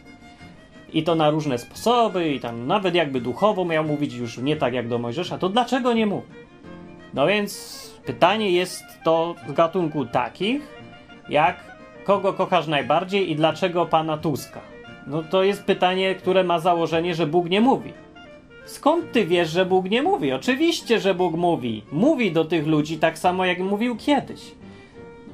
I 0.93 1.03
to 1.03 1.15
na 1.15 1.31
różne 1.31 1.59
sposoby, 1.59 2.35
i 2.35 2.41
tam 2.41 2.67
nawet 2.67 2.95
jakby 2.95 3.21
duchowo 3.21 3.65
miał 3.65 3.85
mówić 3.85 4.15
już 4.15 4.39
nie 4.39 4.57
tak 4.57 4.75
jak 4.75 4.89
do 4.89 4.99
Mojżesza, 4.99 5.39
to 5.39 5.49
dlaczego 5.49 5.93
nie 5.93 6.07
mówi? 6.07 6.29
No 7.15 7.27
więc 7.27 7.83
pytanie 8.07 8.51
jest 8.51 8.85
to 9.05 9.35
z 9.49 9.53
gatunku 9.53 10.07
takich, 10.07 10.63
jak 11.29 11.72
kogo 12.05 12.33
kochasz 12.33 12.67
najbardziej 12.67 13.31
i 13.31 13.37
dlaczego 13.37 13.87
pana 13.87 14.17
Tuska? 14.17 14.61
No 15.07 15.23
to 15.23 15.43
jest 15.43 15.65
pytanie, 15.65 16.15
które 16.15 16.45
ma 16.45 16.59
założenie, 16.59 17.15
że 17.15 17.27
Bóg 17.27 17.51
nie 17.51 17.61
mówi. 17.61 17.93
Skąd 18.65 19.13
ty 19.13 19.27
wiesz, 19.27 19.51
że 19.51 19.67
Bóg 19.67 19.91
nie 19.91 20.03
mówi? 20.03 20.33
Oczywiście, 20.33 21.01
że 21.01 21.15
Bóg 21.15 21.35
mówi. 21.35 21.83
Mówi 21.93 22.33
do 22.33 22.45
tych 22.45 22.67
ludzi 22.67 22.99
tak 22.99 23.19
samo, 23.19 23.45
jak 23.45 23.59
mówił 23.59 23.97
kiedyś. 23.97 24.41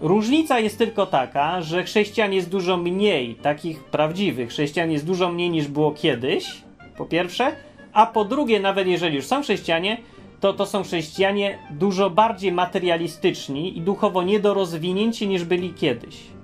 Różnica 0.01 0.59
jest 0.59 0.79
tylko 0.79 1.07
taka, 1.07 1.63
że 1.63 1.85
chrześcijan 1.85 2.33
jest 2.33 2.51
dużo 2.51 2.77
mniej, 2.77 3.35
takich 3.35 3.85
prawdziwych 3.85 4.49
chrześcijan 4.49 4.91
jest 4.91 5.07
dużo 5.07 5.33
mniej 5.33 5.51
niż 5.51 5.69
było 5.69 5.93
kiedyś, 5.93 6.63
po 6.97 7.05
pierwsze, 7.05 7.53
a 7.93 8.07
po 8.07 8.25
drugie, 8.25 8.61
nawet 8.61 8.87
jeżeli 8.87 9.17
już 9.17 9.27
są 9.27 9.43
chrześcijanie, 9.43 9.97
to 10.41 10.53
to 10.53 10.67
są 10.67 10.83
chrześcijanie 10.83 11.59
dużo 11.71 12.11
bardziej 12.11 12.53
materialistyczni 12.53 13.79
i 13.79 13.81
duchowo 13.81 14.23
niedorozwinięci 14.23 15.29
niż 15.29 15.45
byli 15.45 15.75
kiedyś. 15.75 16.38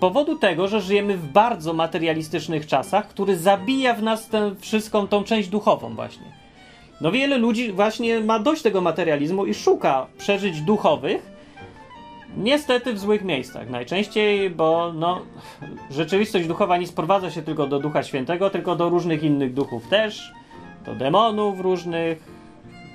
Powodu 0.00 0.38
tego, 0.38 0.68
że 0.68 0.80
żyjemy 0.80 1.16
w 1.16 1.26
bardzo 1.26 1.72
materialistycznych 1.72 2.66
czasach, 2.66 3.08
który 3.08 3.36
zabija 3.36 3.94
w 3.94 4.02
nas 4.02 4.28
tę 4.28 4.54
wszystką 4.58 5.06
tą 5.06 5.24
część 5.24 5.48
duchową 5.48 5.94
właśnie. 5.94 6.26
No 7.00 7.12
wiele 7.12 7.38
ludzi 7.38 7.72
właśnie 7.72 8.20
ma 8.20 8.38
dość 8.38 8.62
tego 8.62 8.80
materializmu 8.80 9.46
i 9.46 9.54
szuka 9.54 10.06
przeżyć 10.18 10.60
duchowych, 10.60 11.40
Niestety 12.36 12.92
w 12.92 12.98
złych 12.98 13.24
miejscach 13.24 13.70
najczęściej, 13.70 14.50
bo 14.50 14.92
no, 14.92 15.22
rzeczywistość 15.90 16.46
duchowa 16.46 16.76
nie 16.76 16.86
sprowadza 16.86 17.30
się 17.30 17.42
tylko 17.42 17.66
do 17.66 17.78
Ducha 17.78 18.02
Świętego, 18.02 18.50
tylko 18.50 18.76
do 18.76 18.88
różnych 18.88 19.22
innych 19.22 19.54
duchów 19.54 19.88
też, 19.88 20.32
do 20.86 20.94
demonów 20.94 21.60
różnych, 21.60 22.24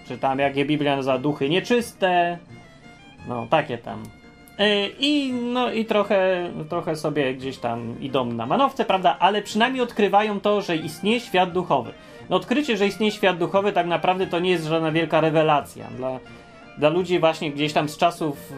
czy 0.08 0.18
tam 0.18 0.40
jak 0.40 0.56
je 0.56 0.66
Biblia 0.66 0.96
nazywa 0.96 1.18
duchy 1.18 1.50
nieczyste, 1.50 2.38
no 3.28 3.48
takie 3.50 3.78
tam. 3.78 4.04
E, 4.60 4.88
I, 4.88 5.34
no, 5.34 5.72
i 5.72 5.86
trochę, 5.86 6.50
trochę 6.70 6.96
sobie 6.96 7.34
gdzieś 7.34 7.58
tam 7.58 8.02
idą 8.02 8.26
na 8.26 8.46
manowce, 8.46 8.86
prawda? 8.86 9.18
Ale 9.20 9.42
przynajmniej 9.42 9.84
odkrywają 9.84 10.40
to, 10.40 10.62
że 10.62 10.76
istnieje 10.76 11.20
świat 11.20 11.52
duchowy. 11.52 11.92
No, 12.30 12.36
odkrycie, 12.36 12.78
że 12.78 12.88
istnieje 12.88 13.12
świat 13.12 13.38
duchowy, 13.38 13.72
tak 13.72 13.88
naprawdę 13.88 14.28
to 14.28 14.40
nie 14.40 14.50
jest 14.50 14.66
żadna 14.66 14.92
wielka 14.92 15.22
rewelacja. 15.22 15.88
Dla, 15.98 16.20
dla 16.78 16.90
ludzi 16.90 17.20
właśnie 17.20 17.52
gdzieś 17.52 17.74
tam 17.74 17.90
z 17.90 17.98
czasów 17.98 18.54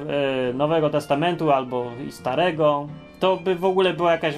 e, 0.50 0.54
Nowego 0.54 0.90
Testamentu 0.90 1.52
albo 1.52 1.92
i 2.08 2.12
Starego, 2.12 2.88
to 3.20 3.38
by 3.38 3.56
w 3.56 3.66
ogóle 3.66 3.94
była 3.94 4.12
jakaś 4.12 4.36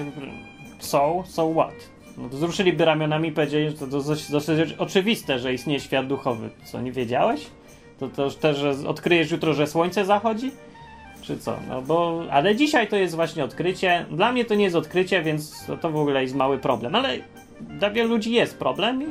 so, 0.78 1.22
so 1.26 1.50
what? 1.52 1.74
No, 2.18 2.28
wzruszyliby 2.28 2.84
ramionami 2.84 3.28
i 3.28 3.32
powiedzieli, 3.32 3.70
że 3.70 3.76
to 3.76 3.86
dosyć, 3.86 4.30
dosyć 4.30 4.72
oczywiste, 4.78 5.38
że 5.38 5.54
istnieje 5.54 5.80
świat 5.80 6.06
duchowy. 6.06 6.50
Co, 6.64 6.80
nie 6.80 6.92
wiedziałeś? 6.92 7.46
To, 7.98 8.08
to 8.08 8.30
też, 8.30 8.56
że 8.56 8.88
odkryjesz 8.88 9.30
jutro, 9.30 9.54
że 9.54 9.66
słońce 9.66 10.04
zachodzi? 10.04 10.50
Czy 11.22 11.38
co? 11.38 11.56
No 11.68 11.82
bo, 11.82 12.22
ale 12.30 12.56
dzisiaj 12.56 12.88
to 12.88 12.96
jest 12.96 13.14
właśnie 13.14 13.44
odkrycie. 13.44 14.06
Dla 14.10 14.32
mnie 14.32 14.44
to 14.44 14.54
nie 14.54 14.64
jest 14.64 14.76
odkrycie, 14.76 15.22
więc 15.22 15.66
to, 15.66 15.76
to 15.76 15.90
w 15.90 15.96
ogóle 15.96 16.22
jest 16.22 16.34
mały 16.34 16.58
problem. 16.58 16.94
Ale 16.94 17.18
dla 17.60 17.90
wielu 17.90 18.08
ludzi 18.08 18.32
jest 18.32 18.58
problem 18.58 19.02
i 19.02 19.06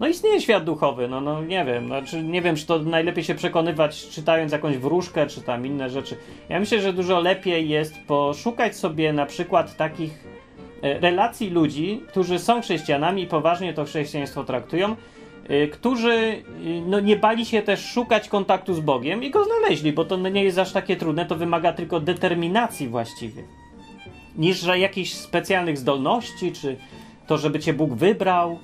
no 0.00 0.08
istnieje 0.08 0.40
świat 0.40 0.64
duchowy, 0.64 1.08
no, 1.08 1.20
no 1.20 1.42
nie 1.42 1.64
wiem, 1.64 1.86
znaczy 1.86 2.22
nie 2.22 2.42
wiem, 2.42 2.56
czy 2.56 2.66
to 2.66 2.78
najlepiej 2.78 3.24
się 3.24 3.34
przekonywać 3.34 4.08
czytając 4.08 4.52
jakąś 4.52 4.76
wróżkę, 4.76 5.26
czy 5.26 5.40
tam 5.40 5.66
inne 5.66 5.90
rzeczy. 5.90 6.16
Ja 6.48 6.60
myślę, 6.60 6.80
że 6.80 6.92
dużo 6.92 7.20
lepiej 7.20 7.68
jest 7.68 7.94
poszukać 8.06 8.76
sobie 8.76 9.12
na 9.12 9.26
przykład 9.26 9.76
takich 9.76 10.24
e, 10.82 11.00
relacji 11.00 11.50
ludzi, 11.50 12.02
którzy 12.08 12.38
są 12.38 12.62
chrześcijanami 12.62 13.22
i 13.22 13.26
poważnie 13.26 13.74
to 13.74 13.84
chrześcijaństwo 13.84 14.44
traktują, 14.44 14.96
którzy 15.72 16.12
e, 16.12 16.42
no, 16.86 17.00
nie 17.00 17.16
bali 17.16 17.46
się 17.46 17.62
też 17.62 17.84
szukać 17.84 18.28
kontaktu 18.28 18.74
z 18.74 18.80
Bogiem 18.80 19.22
i 19.22 19.30
go 19.30 19.44
znaleźli, 19.44 19.92
bo 19.92 20.04
to 20.04 20.16
nie 20.16 20.44
jest 20.44 20.58
aż 20.58 20.72
takie 20.72 20.96
trudne, 20.96 21.26
to 21.26 21.36
wymaga 21.36 21.72
tylko 21.72 22.00
determinacji 22.00 22.88
właściwie, 22.88 23.42
niż 24.36 24.60
że 24.60 24.78
jakichś 24.78 25.12
specjalnych 25.12 25.78
zdolności, 25.78 26.52
czy 26.52 26.76
to, 27.26 27.38
żeby 27.38 27.60
cię 27.60 27.72
Bóg 27.72 27.94
wybrał. 27.94 28.58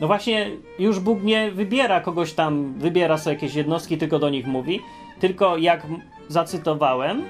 No 0.00 0.06
właśnie, 0.06 0.50
już 0.78 1.00
Bóg 1.00 1.22
nie 1.22 1.50
wybiera 1.50 2.00
kogoś 2.00 2.32
tam, 2.32 2.74
wybiera 2.74 3.18
sobie 3.18 3.34
jakieś 3.34 3.54
jednostki, 3.54 3.98
tylko 3.98 4.18
do 4.18 4.30
nich 4.30 4.46
mówi, 4.46 4.80
tylko 5.20 5.56
jak 5.56 5.86
zacytowałem, 6.28 7.24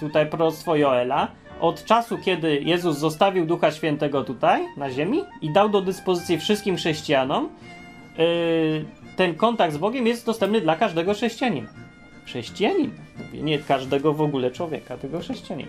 tutaj 0.00 0.30
proroctwo 0.30 0.76
Joela, 0.76 1.28
od 1.60 1.84
czasu, 1.84 2.18
kiedy 2.18 2.60
Jezus 2.60 2.98
zostawił 2.98 3.46
Ducha 3.46 3.70
Świętego 3.70 4.24
tutaj, 4.24 4.62
na 4.76 4.90
ziemi 4.90 5.20
i 5.42 5.50
dał 5.50 5.68
do 5.68 5.80
dyspozycji 5.80 6.38
wszystkim 6.38 6.76
chrześcijanom, 6.76 7.48
ten 9.16 9.34
kontakt 9.34 9.74
z 9.74 9.78
Bogiem 9.78 10.06
jest 10.06 10.26
dostępny 10.26 10.60
dla 10.60 10.76
każdego 10.76 11.14
chrześcijanina. 11.14 11.68
Chrześcijanin, 12.26 12.90
nie 13.32 13.58
każdego 13.58 14.12
w 14.12 14.20
ogóle 14.20 14.50
człowieka, 14.50 14.96
tylko 14.96 15.18
chrześcijanin. 15.18 15.66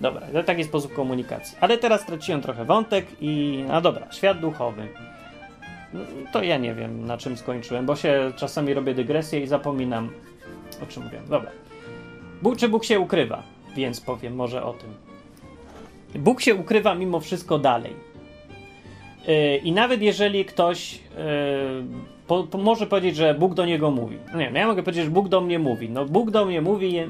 Dobra, 0.00 0.26
to 0.32 0.42
taki 0.42 0.64
sposób 0.64 0.94
komunikacji. 0.94 1.58
Ale 1.60 1.78
teraz 1.78 2.00
straciłem 2.00 2.40
trochę 2.40 2.64
wątek 2.64 3.06
i. 3.20 3.64
No 3.68 3.80
dobra, 3.80 4.12
świat 4.12 4.40
duchowy. 4.40 4.88
No, 5.94 6.00
to 6.32 6.42
ja 6.42 6.58
nie 6.58 6.74
wiem, 6.74 7.06
na 7.06 7.18
czym 7.18 7.36
skończyłem, 7.36 7.86
bo 7.86 7.96
się 7.96 8.32
czasami 8.36 8.74
robię 8.74 8.94
dygresję 8.94 9.40
i 9.40 9.46
zapominam, 9.46 10.10
o 10.82 10.86
czym 10.86 11.04
mówiłem. 11.04 11.28
Dobra. 11.28 11.50
Bóg 12.42 12.56
czy 12.56 12.68
Bóg 12.68 12.84
się 12.84 13.00
ukrywa? 13.00 13.42
Więc 13.76 14.00
powiem 14.00 14.34
może 14.34 14.64
o 14.64 14.72
tym. 14.72 14.94
Bóg 16.22 16.40
się 16.40 16.54
ukrywa 16.54 16.94
mimo 16.94 17.20
wszystko 17.20 17.58
dalej. 17.58 18.11
I 19.62 19.72
nawet 19.72 20.02
jeżeli 20.02 20.44
ktoś 20.44 20.94
yy, 20.94 21.00
po, 22.26 22.44
po, 22.44 22.58
może 22.58 22.86
powiedzieć, 22.86 23.16
że 23.16 23.34
Bóg 23.34 23.54
do 23.54 23.66
niego 23.66 23.90
mówi. 23.90 24.18
No 24.32 24.38
nie, 24.38 24.50
no 24.50 24.58
ja 24.58 24.66
mogę 24.66 24.82
powiedzieć, 24.82 25.04
że 25.04 25.10
Bóg 25.10 25.28
do 25.28 25.40
mnie 25.40 25.58
mówi. 25.58 25.90
No 25.90 26.04
Bóg 26.04 26.30
do 26.30 26.44
mnie 26.44 26.60
mówi 26.60 26.92
yy, 26.92 27.06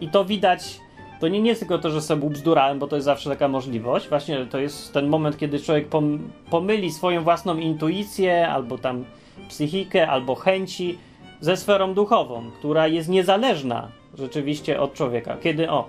i 0.00 0.08
to 0.08 0.24
widać. 0.24 0.80
To 1.20 1.28
nie, 1.28 1.40
nie 1.40 1.48
jest 1.48 1.60
tylko 1.60 1.78
to, 1.78 1.90
że 1.90 2.02
sobie 2.02 2.26
ubzdurałem, 2.26 2.78
bo 2.78 2.86
to 2.86 2.96
jest 2.96 3.04
zawsze 3.04 3.30
taka 3.30 3.48
możliwość. 3.48 4.08
Właśnie 4.08 4.46
to 4.46 4.58
jest 4.58 4.92
ten 4.92 5.08
moment, 5.08 5.38
kiedy 5.38 5.60
człowiek 5.60 5.88
pom, 5.88 6.30
pomyli 6.50 6.90
swoją 6.90 7.22
własną 7.22 7.56
intuicję, 7.56 8.48
albo 8.48 8.78
tam 8.78 9.04
psychikę, 9.48 10.08
albo 10.08 10.34
chęci 10.34 10.98
ze 11.40 11.56
sferą 11.56 11.94
duchową, 11.94 12.50
która 12.58 12.86
jest 12.86 13.08
niezależna 13.08 13.88
rzeczywiście 14.18 14.80
od 14.80 14.94
człowieka. 14.94 15.36
Kiedy 15.42 15.70
o, 15.70 15.88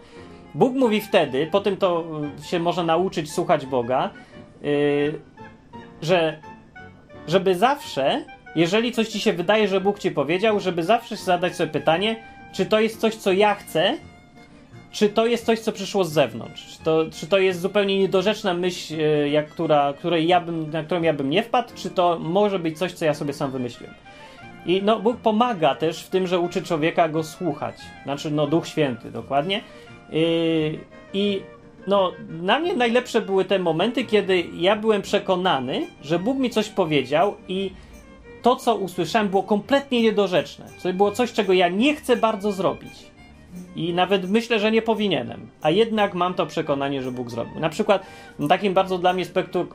Bóg 0.55 0.73
mówi 0.73 1.01
wtedy, 1.01 1.47
po 1.51 1.61
tym 1.61 1.77
to 1.77 2.03
się 2.43 2.59
można 2.59 2.83
nauczyć 2.83 3.31
słuchać 3.31 3.65
Boga, 3.65 4.09
yy, 4.61 5.19
że 6.01 6.37
żeby 7.27 7.55
zawsze, 7.55 8.25
jeżeli 8.55 8.91
coś 8.91 9.07
ci 9.07 9.19
się 9.19 9.33
wydaje, 9.33 9.67
że 9.67 9.81
Bóg 9.81 9.99
ci 9.99 10.11
powiedział, 10.11 10.59
żeby 10.59 10.83
zawsze 10.83 11.15
zadać 11.15 11.55
sobie 11.55 11.71
pytanie, 11.71 12.15
czy 12.53 12.65
to 12.65 12.79
jest 12.79 12.99
coś, 12.99 13.15
co 13.15 13.31
ja 13.31 13.55
chcę, 13.55 13.97
czy 14.91 15.09
to 15.09 15.25
jest 15.25 15.45
coś, 15.45 15.59
co 15.59 15.71
przyszło 15.71 16.03
z 16.03 16.11
zewnątrz? 16.11 16.77
Czy 16.77 16.83
to, 16.83 17.05
czy 17.11 17.27
to 17.27 17.37
jest 17.37 17.61
zupełnie 17.61 17.99
niedorzeczna 17.99 18.53
myśl, 18.53 18.97
yy, 18.97 19.29
jak, 19.29 19.47
która, 19.47 19.93
której 19.93 20.27
ja 20.27 20.41
bym, 20.41 20.71
na 20.71 20.83
którą 20.83 21.01
ja 21.01 21.13
bym 21.13 21.29
nie 21.29 21.43
wpadł, 21.43 21.69
czy 21.75 21.89
to 21.89 22.19
może 22.19 22.59
być 22.59 22.77
coś, 22.77 22.91
co 22.91 23.05
ja 23.05 23.13
sobie 23.13 23.33
sam 23.33 23.51
wymyśliłem? 23.51 23.95
I 24.65 24.81
no, 24.83 24.99
Bóg 24.99 25.17
pomaga 25.17 25.75
też 25.75 26.03
w 26.03 26.09
tym, 26.09 26.27
że 26.27 26.39
uczy 26.39 26.63
człowieka 26.63 27.09
go 27.09 27.23
słuchać. 27.23 27.75
Znaczy, 28.03 28.31
no, 28.31 28.47
Duch 28.47 28.67
Święty, 28.67 29.11
dokładnie. 29.11 29.61
Yy, 30.11 30.79
I 31.13 31.41
no, 31.87 32.11
na 32.29 32.59
mnie 32.59 32.73
najlepsze 32.73 33.21
były 33.21 33.45
te 33.45 33.59
momenty, 33.59 34.05
kiedy 34.05 34.43
ja 34.53 34.75
byłem 34.75 35.01
przekonany, 35.01 35.87
że 36.01 36.19
Bóg 36.19 36.37
mi 36.37 36.49
coś 36.49 36.69
powiedział 36.69 37.35
i 37.47 37.71
to, 38.41 38.55
co 38.55 38.75
usłyszałem, 38.75 39.29
było 39.29 39.43
kompletnie 39.43 40.01
niedorzeczne. 40.01 40.65
To 40.83 40.93
było 40.93 41.11
coś, 41.11 41.33
czego 41.33 41.53
ja 41.53 41.69
nie 41.69 41.95
chcę 41.95 42.15
bardzo 42.17 42.51
zrobić. 42.51 43.11
I 43.75 43.93
nawet 43.93 44.29
myślę, 44.29 44.59
że 44.59 44.71
nie 44.71 44.81
powinienem. 44.81 45.47
A 45.61 45.69
jednak 45.69 46.13
mam 46.13 46.33
to 46.33 46.45
przekonanie, 46.45 47.03
że 47.03 47.11
Bóg 47.11 47.29
zrobił. 47.29 47.59
Na 47.59 47.69
przykład 47.69 48.05
no, 48.39 48.47
takim 48.47 48.73
bardzo 48.73 48.97
dla 48.97 49.13
mnie 49.13 49.25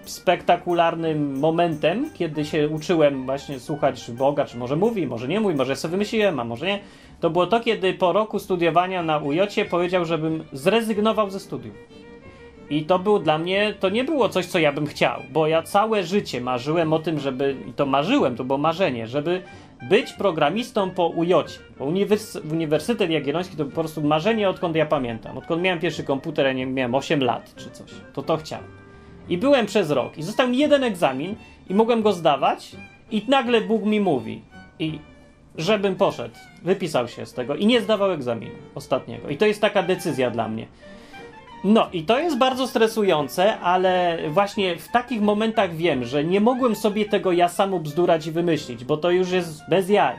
spektakularnym 0.04 1.38
momentem, 1.38 2.10
kiedy 2.14 2.44
się 2.44 2.68
uczyłem 2.68 3.26
właśnie 3.26 3.60
słuchać 3.60 4.10
Boga, 4.10 4.44
czy 4.44 4.56
może 4.56 4.76
mówi, 4.76 5.06
może 5.06 5.28
nie 5.28 5.40
mówi, 5.40 5.54
może 5.54 5.76
sobie 5.76 5.92
wymyśliłem, 5.92 6.40
a 6.40 6.44
może 6.44 6.66
nie, 6.66 6.78
to 7.20 7.31
było 7.31 7.46
to, 7.46 7.61
kiedy 7.61 7.94
po 7.94 8.12
roku 8.12 8.38
studiowania 8.38 9.02
na 9.02 9.18
UJ 9.18 9.40
powiedział, 9.70 10.05
żebym 10.05 10.44
zrezygnował 10.52 11.31
ze 11.31 11.40
studiów. 11.40 11.74
I 12.70 12.85
to 12.85 12.98
było 12.98 13.18
dla 13.18 13.38
mnie, 13.38 13.74
to 13.81 13.88
nie 13.88 14.05
było 14.05 14.29
coś, 14.29 14.46
co 14.46 14.59
ja 14.59 14.72
bym 14.72 14.87
chciał, 14.87 15.22
bo 15.33 15.46
ja 15.46 15.62
całe 15.62 16.02
życie 16.02 16.40
marzyłem 16.40 16.92
o 16.92 16.98
tym, 16.98 17.20
żeby, 17.20 17.57
i 17.68 17.72
to 17.72 17.87
marzyłem, 17.87 18.37
to 18.37 18.44
było 18.44 18.59
marzenie, 18.59 19.07
żeby 19.07 19.42
być 19.88 20.12
programistą 20.12 20.90
po 20.90 21.07
UJ. 21.07 21.33
Bo 21.79 21.85
uniwers 21.85 22.37
Uniwersytet 22.52 23.11
Jagielloński 23.11 23.57
to 23.57 23.64
po 23.64 23.70
prostu 23.70 24.02
marzenie, 24.02 24.48
odkąd 24.48 24.76
ja 24.76 24.87
pamiętam. 24.87 25.38
Odkąd 25.38 25.62
miałem 25.62 25.81
pierwszy 25.81 26.05
komputer, 26.05 26.46
ja 26.46 26.52
nie 26.52 26.66
miałem 26.66 26.94
8 26.94 27.24
lat 27.24 27.55
czy 27.57 27.70
coś. 27.70 27.90
To 28.12 28.22
to 28.22 28.37
chciałem. 28.37 28.64
I 29.29 29.38
byłem 29.38 29.66
przez 29.66 29.90
rok. 29.90 30.18
I 30.18 30.22
został 30.22 30.48
mi 30.48 30.59
jeden 30.59 30.85
egzamin 30.85 31.35
i 31.70 31.74
mogłem 31.74 32.02
go 32.02 32.12
zdawać 32.12 32.76
i 33.11 33.22
nagle 33.29 33.61
Bóg 33.61 33.85
mi 33.85 34.00
mówi. 34.00 34.40
I 34.79 34.98
żebym 35.58 35.96
poszedł, 35.96 36.34
wypisał 36.62 37.08
się 37.08 37.26
z 37.26 37.32
tego 37.32 37.56
i 37.56 37.66
nie 37.66 37.80
zdawał 37.80 38.10
egzaminu 38.10 38.54
ostatniego. 38.74 39.28
I 39.28 39.36
to 39.36 39.46
jest 39.46 39.60
taka 39.60 39.82
decyzja 39.82 40.30
dla 40.30 40.48
mnie. 40.48 40.66
No 41.64 41.88
i 41.92 42.02
to 42.02 42.18
jest 42.18 42.38
bardzo 42.38 42.66
stresujące, 42.66 43.58
ale 43.58 44.18
właśnie 44.30 44.76
w 44.76 44.88
takich 44.88 45.22
momentach 45.22 45.76
wiem, 45.76 46.04
że 46.04 46.24
nie 46.24 46.40
mogłem 46.40 46.76
sobie 46.76 47.04
tego 47.04 47.32
ja 47.32 47.48
sam 47.48 47.74
ubzdurać 47.74 48.26
i 48.26 48.32
wymyślić, 48.32 48.84
bo 48.84 48.96
to 48.96 49.10
już 49.10 49.30
jest 49.30 49.62
bez 49.68 49.88
jaj. 49.88 50.16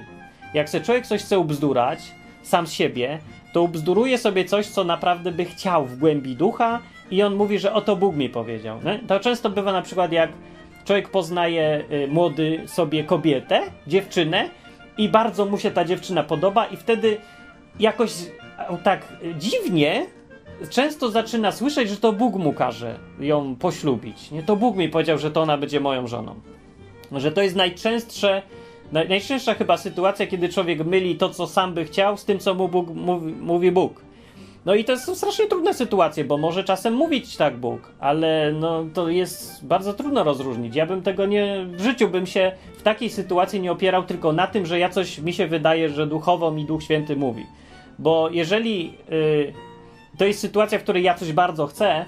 Jak 0.53 0.69
se 0.69 0.81
człowiek 0.81 1.07
coś 1.07 1.21
chce 1.21 1.39
ubzdurać, 1.39 1.99
sam 2.43 2.67
z 2.67 2.71
siebie, 2.71 3.19
to 3.53 3.61
ubzduruje 3.61 4.17
sobie 4.17 4.45
coś, 4.45 4.65
co 4.67 4.83
naprawdę 4.83 5.31
by 5.31 5.45
chciał 5.45 5.85
w 5.85 5.99
głębi 5.99 6.35
ducha 6.35 6.79
i 7.11 7.23
on 7.23 7.35
mówi, 7.35 7.59
że 7.59 7.73
oto 7.73 7.95
Bóg 7.95 8.15
mi 8.15 8.29
powiedział. 8.29 8.79
Nie? 8.85 8.99
To 8.99 9.19
często 9.19 9.49
bywa 9.49 9.71
na 9.71 9.81
przykład 9.81 10.11
jak 10.11 10.29
człowiek 10.85 11.09
poznaje 11.09 11.83
y, 11.91 12.07
młody 12.07 12.63
sobie 12.65 13.03
kobietę, 13.03 13.61
dziewczynę 13.87 14.49
i 14.97 15.09
bardzo 15.09 15.45
mu 15.45 15.57
się 15.57 15.71
ta 15.71 15.85
dziewczyna 15.85 16.23
podoba 16.23 16.65
i 16.65 16.77
wtedy 16.77 17.17
jakoś 17.79 18.11
tak 18.83 19.13
dziwnie 19.37 20.05
często 20.69 21.11
zaczyna 21.11 21.51
słyszeć, 21.51 21.89
że 21.89 21.97
to 21.97 22.13
Bóg 22.13 22.35
mu 22.35 22.53
każe 22.53 22.99
ją 23.19 23.55
poślubić. 23.55 24.31
Nie, 24.31 24.43
to 24.43 24.55
Bóg 24.55 24.75
mi 24.75 24.89
powiedział, 24.89 25.17
że 25.17 25.31
to 25.31 25.41
ona 25.41 25.57
będzie 25.57 25.79
moją 25.79 26.07
żoną. 26.07 26.35
Że 27.11 27.31
to 27.31 27.41
jest 27.41 27.55
najczęstsze, 27.55 28.41
najczęstsza 28.91 29.53
chyba 29.53 29.77
sytuacja, 29.77 30.27
kiedy 30.27 30.49
człowiek 30.49 30.85
myli 30.85 31.15
to, 31.15 31.29
co 31.29 31.47
sam 31.47 31.73
by 31.73 31.85
chciał, 31.85 32.17
z 32.17 32.25
tym, 32.25 32.39
co 32.39 32.53
mu 32.53 32.69
Bóg, 32.69 32.89
mówi, 32.89 33.33
mówi 33.33 33.71
Bóg. 33.71 34.06
No 34.67 34.75
i 34.75 34.83
to 34.83 34.99
są 34.99 35.15
strasznie 35.15 35.47
trudne 35.47 35.73
sytuacje, 35.73 36.23
bo 36.23 36.37
może 36.37 36.63
czasem 36.63 36.93
mówić 36.93 37.37
tak 37.37 37.57
Bóg, 37.57 37.91
ale 37.99 38.51
no 38.51 38.85
to 38.93 39.09
jest 39.09 39.65
bardzo 39.65 39.93
trudno 39.93 40.23
rozróżnić. 40.23 40.75
Ja 40.75 40.85
bym 40.85 41.01
tego 41.01 41.25
nie, 41.25 41.65
w 41.71 41.81
życiu 41.81 42.09
bym 42.09 42.25
się 42.25 42.51
w 42.77 42.81
takiej 42.81 43.09
sytuacji 43.09 43.61
nie 43.61 43.71
opierał 43.71 44.03
tylko 44.03 44.33
na 44.33 44.47
tym, 44.47 44.65
że 44.65 44.79
ja 44.79 44.89
coś 44.89 45.19
mi 45.19 45.33
się 45.33 45.47
wydaje, 45.47 45.89
że 45.89 46.07
duchowo 46.07 46.51
mi 46.51 46.65
Duch 46.65 46.83
Święty 46.83 47.15
mówi. 47.15 47.45
Bo 47.99 48.29
jeżeli 48.29 48.93
yy, 49.09 49.53
to 50.17 50.25
jest 50.25 50.39
sytuacja, 50.39 50.79
w 50.79 50.83
której 50.83 51.03
ja 51.03 51.13
coś 51.13 51.33
bardzo 51.33 51.67
chcę, 51.67 52.05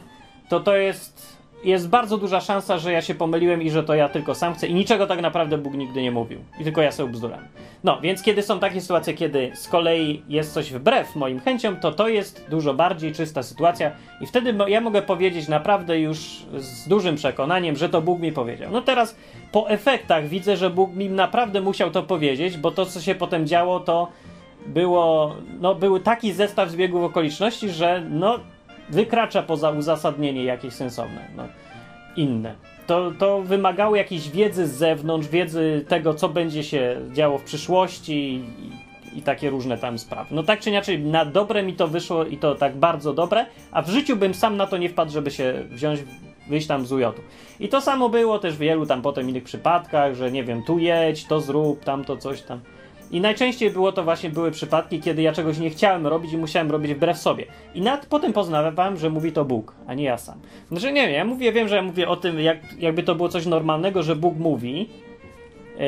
to 0.49 0.59
to 0.59 0.77
jest, 0.77 1.28
jest 1.63 1.89
bardzo 1.89 2.17
duża 2.17 2.41
szansa, 2.41 2.77
że 2.77 2.91
ja 2.91 3.01
się 3.01 3.15
pomyliłem 3.15 3.61
i 3.61 3.69
że 3.69 3.83
to 3.83 3.95
ja 3.95 4.09
tylko 4.09 4.35
sam 4.35 4.53
chcę 4.53 4.67
i 4.67 4.73
niczego 4.73 5.07
tak 5.07 5.21
naprawdę 5.21 5.57
Bóg 5.57 5.73
nigdy 5.73 6.01
nie 6.01 6.11
mówił. 6.11 6.39
I 6.59 6.63
tylko 6.63 6.81
ja 6.81 6.91
sobie 6.91 7.11
bzdurałem. 7.11 7.47
No, 7.83 8.01
więc 8.01 8.23
kiedy 8.23 8.43
są 8.43 8.59
takie 8.59 8.81
sytuacje, 8.81 9.13
kiedy 9.13 9.51
z 9.53 9.67
kolei 9.67 10.23
jest 10.29 10.53
coś 10.53 10.73
wbrew 10.73 11.15
moim 11.15 11.39
chęciom, 11.39 11.77
to 11.77 11.91
to 11.91 12.07
jest 12.07 12.45
dużo 12.49 12.73
bardziej 12.73 13.11
czysta 13.11 13.43
sytuacja 13.43 13.91
i 14.21 14.25
wtedy 14.25 14.55
ja 14.67 14.81
mogę 14.81 15.01
powiedzieć 15.01 15.47
naprawdę 15.47 15.99
już 15.99 16.17
z 16.57 16.87
dużym 16.87 17.15
przekonaniem, 17.15 17.75
że 17.75 17.89
to 17.89 18.01
Bóg 18.01 18.19
mi 18.19 18.31
powiedział. 18.31 18.71
No 18.71 18.81
teraz 18.81 19.15
po 19.51 19.69
efektach 19.69 20.27
widzę, 20.27 20.57
że 20.57 20.69
Bóg 20.69 20.95
mi 20.95 21.09
naprawdę 21.09 21.61
musiał 21.61 21.91
to 21.91 22.03
powiedzieć, 22.03 22.57
bo 22.57 22.71
to, 22.71 22.85
co 22.85 23.01
się 23.01 23.15
potem 23.15 23.47
działo, 23.47 23.79
to 23.79 24.07
było, 24.65 25.35
no, 25.59 25.75
był 25.75 25.99
taki 25.99 26.33
zestaw 26.33 26.69
zbiegów 26.69 27.03
okoliczności, 27.03 27.69
że 27.69 28.03
no, 28.09 28.39
wykracza 28.89 29.43
poza 29.43 29.71
uzasadnienie 29.71 30.43
jakieś 30.43 30.73
sensowne, 30.73 31.27
no, 31.35 31.43
inne. 32.15 32.55
To, 32.87 33.11
to 33.19 33.41
wymagało 33.41 33.95
jakiejś 33.95 34.29
wiedzy 34.29 34.67
z 34.67 34.71
zewnątrz, 34.71 35.27
wiedzy 35.27 35.85
tego, 35.87 36.13
co 36.13 36.29
będzie 36.29 36.63
się 36.63 37.01
działo 37.13 37.37
w 37.37 37.43
przyszłości 37.43 38.43
i, 39.13 39.19
i 39.19 39.21
takie 39.21 39.49
różne 39.49 39.77
tam 39.77 39.99
sprawy. 39.99 40.35
No 40.35 40.43
tak 40.43 40.59
czy 40.59 40.69
inaczej, 40.69 40.99
na 40.99 41.25
dobre 41.25 41.63
mi 41.63 41.73
to 41.73 41.87
wyszło 41.87 42.25
i 42.25 42.37
to 42.37 42.55
tak 42.55 42.77
bardzo 42.77 43.13
dobre, 43.13 43.45
a 43.71 43.81
w 43.81 43.89
życiu 43.89 44.15
bym 44.15 44.33
sam 44.33 44.57
na 44.57 44.67
to 44.67 44.77
nie 44.77 44.89
wpadł, 44.89 45.11
żeby 45.11 45.31
się 45.31 45.53
wziąć, 45.69 45.99
wyjść 46.49 46.67
tam 46.67 46.85
z 46.85 46.91
ujotu. 46.91 47.21
I 47.59 47.69
to 47.69 47.81
samo 47.81 48.09
było 48.09 48.39
też 48.39 48.55
w 48.55 48.59
wielu 48.59 48.85
tam 48.85 49.01
potem 49.01 49.29
innych 49.29 49.43
przypadkach, 49.43 50.15
że 50.15 50.31
nie 50.31 50.43
wiem, 50.43 50.63
tu 50.63 50.79
jedź, 50.79 51.25
to 51.25 51.41
zrób, 51.41 51.83
tamto 51.83 52.17
coś 52.17 52.41
tam. 52.41 52.59
I 53.11 53.21
najczęściej 53.21 53.71
było 53.71 53.91
to 53.91 54.03
właśnie 54.03 54.29
były 54.29 54.51
przypadki, 54.51 54.99
kiedy 54.99 55.21
ja 55.21 55.33
czegoś 55.33 55.57
nie 55.57 55.69
chciałem 55.69 56.07
robić 56.07 56.33
i 56.33 56.37
musiałem 56.37 56.71
robić 56.71 56.93
wbrew 56.93 57.17
sobie. 57.17 57.45
I 57.73 57.81
nawet 57.81 58.05
potem 58.05 58.33
poznawałem, 58.33 58.97
że 58.97 59.09
mówi 59.09 59.31
to 59.31 59.45
Bóg, 59.45 59.75
a 59.87 59.93
nie 59.93 60.03
ja 60.03 60.17
sam. 60.17 60.39
Znaczy 60.71 60.91
nie 60.91 61.01
wiem, 61.01 61.11
ja 61.11 61.25
mówię, 61.25 61.51
wiem, 61.51 61.67
że 61.67 61.75
ja 61.75 61.81
mówię 61.81 62.09
o 62.09 62.15
tym, 62.15 62.39
jak, 62.39 62.57
jakby 62.79 63.03
to 63.03 63.15
było 63.15 63.29
coś 63.29 63.45
normalnego, 63.45 64.03
że 64.03 64.15
Bóg 64.15 64.37
mówi, 64.37 64.89
yy, 65.79 65.85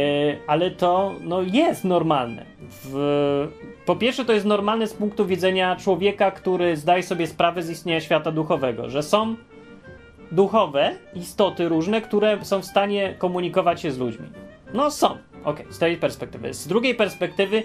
ale 0.48 0.72
to 0.72 1.16
no, 1.22 1.42
jest 1.42 1.84
normalne. 1.84 2.46
W, 2.84 3.48
po 3.86 3.96
pierwsze, 3.96 4.26
to 4.26 4.34
jest 4.34 4.46
normalne 4.46 4.88
z 4.88 4.94
punktu 4.94 5.26
widzenia 5.26 5.76
człowieka, 5.76 6.32
który 6.32 6.78
zdaje 6.78 7.04
sobie 7.04 7.28
sprawę 7.28 7.64
z 7.64 7.70
istnienia 7.70 8.02
świata 8.02 8.32
duchowego, 8.32 8.90
że 8.90 9.04
są 9.04 9.36
duchowe 10.32 10.96
istoty 11.16 11.70
różne, 11.70 12.02
które 12.02 12.46
są 12.46 12.62
w 12.62 12.66
stanie 12.66 13.16
komunikować 13.18 13.82
się 13.82 13.92
z 13.92 13.98
ludźmi. 13.98 14.28
No 14.74 14.92
są, 14.92 15.18
ok, 15.44 15.64
z 15.70 15.80
tej 15.80 15.98
perspektywy. 15.98 16.54
Z 16.54 16.68
drugiej 16.68 16.96
perspektywy, 16.96 17.64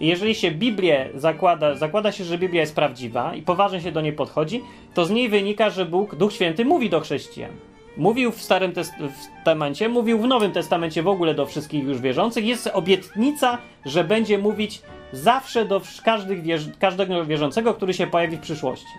jeżeli 0.00 0.34
się 0.34 0.50
Biblię 0.50 1.08
zakłada, 1.14 1.74
zakłada 1.74 2.12
się, 2.12 2.24
że 2.24 2.38
Biblia 2.38 2.60
jest 2.60 2.74
prawdziwa 2.74 3.34
i 3.34 3.42
poważnie 3.42 3.80
się 3.80 3.92
do 3.92 4.00
niej 4.00 4.12
podchodzi, 4.12 4.62
to 4.94 5.04
z 5.04 5.10
niej 5.10 5.28
wynika, 5.28 5.70
że 5.70 5.86
Bóg, 5.86 6.14
Duch 6.14 6.32
Święty 6.32 6.64
mówi 6.64 6.90
do 6.90 7.00
chrześcijan. 7.00 7.50
Mówił 7.96 8.32
w 8.32 8.42
Starym 8.42 8.72
Testamencie, 8.72 9.88
mówił 9.88 10.18
w 10.18 10.26
Nowym 10.26 10.52
Testamencie 10.52 11.02
w 11.02 11.08
ogóle 11.08 11.34
do 11.34 11.46
wszystkich 11.46 11.84
już 11.84 12.00
wierzących. 12.00 12.44
Jest 12.44 12.70
obietnica, 12.72 13.58
że 13.84 14.04
będzie 14.04 14.38
mówić 14.38 14.82
zawsze 15.12 15.64
do 15.64 15.80
każdych 16.04 16.38
każdego 16.78 17.24
wierzącego, 17.24 17.74
który 17.74 17.94
się 17.94 18.06
pojawi 18.06 18.36
w 18.36 18.40
przyszłości. 18.40 18.92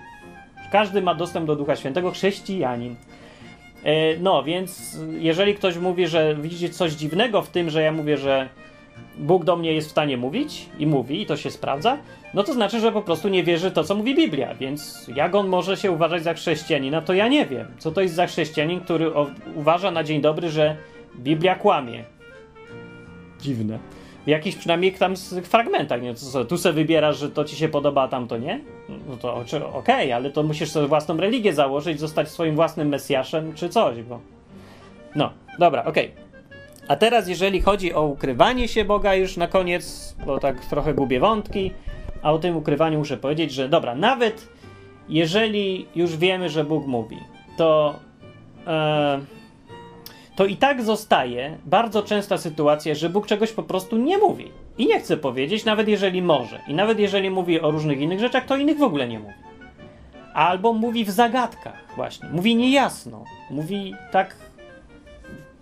Każdy 0.72 1.02
ma 1.02 1.16
dostęp 1.16 1.48
do 1.48 1.56
Ducha 1.56 1.76
Świętego, 1.76 2.12
chrześcijanin. 2.12 2.96
E, 3.88 4.18
no, 4.20 4.44
więc 4.44 4.98
jeżeli 5.20 5.56
ktoś 5.56 5.78
mówi, 5.78 6.08
że 6.08 6.36
widzicie 6.36 6.70
coś 6.70 6.92
dziwnego 6.92 7.42
w 7.42 7.50
tym, 7.50 7.70
że 7.70 7.82
ja 7.82 7.92
mówię, 7.92 8.18
że 8.18 8.50
Bóg 9.18 9.46
do 9.46 9.56
mnie 9.56 9.74
jest 9.74 9.88
w 9.88 9.92
stanie 9.92 10.18
mówić 10.18 10.70
i 10.80 10.88
mówi, 10.88 11.22
i 11.22 11.26
to 11.26 11.38
się 11.38 11.52
sprawdza, 11.52 11.98
no 12.34 12.44
to 12.44 12.54
znaczy, 12.54 12.80
że 12.80 12.92
po 12.92 13.02
prostu 13.02 13.30
nie 13.30 13.44
wierzy 13.44 13.72
to, 13.72 13.84
co 13.84 13.96
mówi 13.96 14.16
Biblia. 14.16 14.56
Więc 14.56 15.08
jak 15.16 15.36
on 15.36 15.48
może 15.48 15.78
się 15.78 15.92
uważać 15.92 16.24
za 16.24 16.34
chrześcijanina, 16.34 17.02
to 17.02 17.14
ja 17.14 17.28
nie 17.28 17.46
wiem. 17.46 17.68
Co 17.78 17.92
to 17.92 18.02
jest 18.02 18.16
za 18.16 18.28
chrześcijanin, 18.28 18.80
który 18.80 19.12
uważa 19.56 19.92
na 19.92 20.04
dzień 20.04 20.22
dobry, 20.22 20.50
że 20.50 20.76
Biblia 21.16 21.56
kłamie? 21.56 22.04
Dziwne. 23.42 23.80
W 24.28 24.30
jakichś 24.30 24.58
przynajmniej 24.58 24.94
tam 24.94 25.16
fragmentach, 25.44 26.02
nie? 26.02 26.16
Co, 26.16 26.46
tu 26.46 26.58
se 26.58 26.74
wybierasz, 26.74 27.18
że 27.18 27.30
to 27.30 27.46
ci 27.46 27.56
się 27.56 27.70
podoba, 27.70 28.02
a 28.02 28.08
tam 28.08 28.28
to 28.28 28.38
nie? 28.38 28.60
No 29.10 29.18
to 29.18 29.36
okej, 29.36 29.64
okay, 29.74 30.16
ale 30.16 30.32
to 30.32 30.44
musisz 30.44 30.72
sobie 30.72 30.88
własną 30.88 31.18
religię 31.18 31.54
założyć, 31.54 32.00
zostać 32.00 32.30
swoim 32.30 32.56
własnym 32.56 32.88
mesjaszem, 32.88 33.54
czy 33.54 33.70
coś, 33.70 34.02
bo... 34.02 34.20
No, 35.16 35.32
dobra, 35.60 35.84
okej. 35.86 36.06
Okay. 36.06 36.28
A 36.88 36.96
teraz, 36.96 37.28
jeżeli 37.28 37.62
chodzi 37.62 37.94
o 37.94 38.04
ukrywanie 38.04 38.68
się 38.68 38.86
Boga, 38.86 39.16
już 39.16 39.38
na 39.38 39.48
koniec, 39.48 40.16
bo 40.26 40.40
tak 40.40 40.66
trochę 40.66 40.94
gubię 40.94 41.20
wątki, 41.20 41.72
a 42.22 42.34
o 42.34 42.40
tym 42.40 42.58
ukrywaniu 42.58 43.00
muszę 43.00 43.18
powiedzieć, 43.18 43.52
że 43.52 43.70
dobra, 43.70 43.96
nawet 43.96 44.48
jeżeli 45.10 45.86
już 45.96 46.18
wiemy, 46.18 46.50
że 46.50 46.64
Bóg 46.64 46.88
mówi, 46.88 47.18
to, 47.58 48.00
e, 48.68 49.20
to 50.38 50.46
i 50.46 50.56
tak 50.56 50.84
zostaje 50.84 51.58
bardzo 51.66 52.04
częsta 52.04 52.38
sytuacja, 52.38 52.96
że 52.96 53.10
Bóg 53.10 53.28
czegoś 53.28 53.52
po 53.52 53.64
prostu 53.64 53.98
nie 53.98 54.18
mówi 54.18 54.52
i 54.78 54.88
nie 54.88 55.00
chce 55.00 55.18
powiedzieć, 55.18 55.66
nawet 55.66 55.88
jeżeli 55.88 56.22
może. 56.22 56.62
I 56.68 56.74
nawet 56.74 57.00
jeżeli 57.00 57.30
mówi 57.30 57.62
o 57.62 57.72
różnych 57.72 58.00
innych 58.00 58.20
rzeczach, 58.20 58.46
to 58.46 58.58
innych 58.58 58.78
w 58.78 58.84
ogóle 58.84 59.08
nie 59.08 59.20
mówi. 59.20 59.34
Albo 60.34 60.74
mówi 60.74 61.06
w 61.06 61.10
zagadkach, 61.10 61.84
właśnie. 61.96 62.30
Mówi 62.30 62.56
niejasno. 62.56 63.24
Mówi 63.50 63.96
tak 64.12 64.36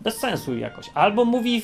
bez 0.01 0.17
sensu 0.17 0.57
jakoś. 0.57 0.89
Albo 0.93 1.25
mówi, 1.25 1.61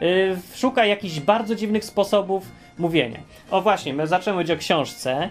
yy, 0.00 0.36
szuka 0.54 0.86
jakichś 0.86 1.20
bardzo 1.20 1.54
dziwnych 1.54 1.84
sposobów 1.84 2.52
mówienia. 2.78 3.20
O 3.50 3.62
właśnie, 3.62 3.94
my 3.94 4.06
zaczęły 4.06 4.36
mówić 4.36 4.50
o 4.50 4.56
książce 4.56 5.30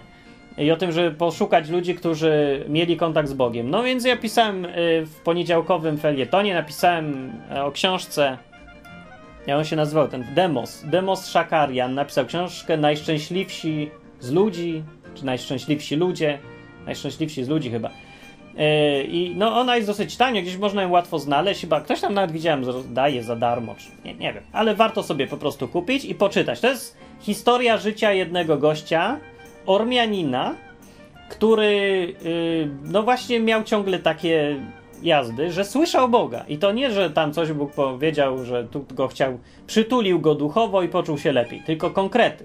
i 0.58 0.70
o 0.70 0.76
tym, 0.76 0.92
żeby 0.92 1.10
poszukać 1.16 1.68
ludzi, 1.68 1.94
którzy 1.94 2.64
mieli 2.68 2.96
kontakt 2.96 3.28
z 3.28 3.32
Bogiem. 3.32 3.70
No 3.70 3.82
więc 3.82 4.04
ja 4.04 4.16
pisałem 4.16 4.62
yy, 4.62 5.06
w 5.06 5.20
poniedziałkowym 5.24 5.98
felietonie, 5.98 6.54
napisałem 6.54 7.32
yy, 7.50 7.62
o 7.62 7.72
książce 7.72 8.38
jak 9.46 9.58
on 9.58 9.64
się 9.64 9.76
nazywał, 9.76 10.08
ten 10.08 10.24
Demos. 10.34 10.82
Demos 10.84 11.28
Szakarian 11.28 11.94
napisał 11.94 12.26
książkę 12.26 12.76
Najszczęśliwsi 12.76 13.90
z 14.20 14.32
ludzi, 14.32 14.82
czy 15.14 15.24
Najszczęśliwsi 15.24 15.96
ludzie, 15.96 16.38
Najszczęśliwsi 16.86 17.44
z 17.44 17.48
ludzi 17.48 17.70
chyba. 17.70 17.90
Yy, 18.54 19.04
I 19.04 19.34
no 19.36 19.60
ona 19.60 19.76
jest 19.76 19.88
dosyć 19.88 20.16
tania, 20.16 20.42
gdzieś 20.42 20.56
można 20.56 20.82
ją 20.82 20.90
łatwo 20.90 21.18
znaleźć, 21.18 21.60
chyba 21.60 21.80
ktoś 21.80 22.00
tam 22.00 22.14
nawet 22.14 22.32
widziałem, 22.32 22.64
daje 22.88 23.22
za 23.22 23.36
darmo, 23.36 23.74
czy 23.74 23.86
nie, 24.04 24.14
nie 24.14 24.32
wiem, 24.32 24.42
ale 24.52 24.74
warto 24.74 25.02
sobie 25.02 25.26
po 25.26 25.36
prostu 25.36 25.68
kupić 25.68 26.04
i 26.04 26.14
poczytać. 26.14 26.60
To 26.60 26.68
jest 26.68 26.96
historia 27.20 27.78
życia 27.78 28.12
jednego 28.12 28.56
gościa, 28.56 29.20
Ormianina, 29.66 30.54
który 31.28 31.72
yy, 32.24 32.68
no 32.84 33.02
właśnie 33.02 33.40
miał 33.40 33.64
ciągle 33.64 33.98
takie 33.98 34.56
jazdy, 35.02 35.52
że 35.52 35.64
słyszał 35.64 36.08
Boga. 36.08 36.44
I 36.48 36.58
to 36.58 36.72
nie, 36.72 36.90
że 36.90 37.10
tam 37.10 37.32
coś 37.32 37.52
Bóg 37.52 37.72
powiedział, 37.72 38.44
że 38.44 38.64
tu 38.64 38.84
go 38.90 39.08
chciał, 39.08 39.38
przytulił 39.66 40.20
go 40.20 40.34
duchowo 40.34 40.82
i 40.82 40.88
poczuł 40.88 41.18
się 41.18 41.32
lepiej, 41.32 41.62
tylko 41.66 41.90
konkrety. 41.90 42.44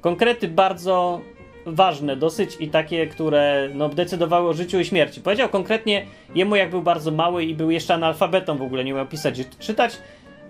Konkrety 0.00 0.48
bardzo 0.48 1.20
ważne 1.66 2.16
dosyć 2.16 2.56
i 2.60 2.68
takie, 2.68 3.06
które 3.06 3.68
no, 3.74 3.88
decydowały 3.88 4.48
o 4.48 4.52
życiu 4.52 4.80
i 4.80 4.84
śmierci. 4.84 5.20
Powiedział 5.20 5.48
konkretnie 5.48 6.06
jemu, 6.34 6.56
jak 6.56 6.70
był 6.70 6.82
bardzo 6.82 7.10
mały 7.10 7.44
i 7.44 7.54
był 7.54 7.70
jeszcze 7.70 7.94
analfabetą 7.94 8.56
w 8.58 8.62
ogóle, 8.62 8.84
nie 8.84 8.94
umiał 8.94 9.06
pisać 9.06 9.40
czytać, 9.58 9.98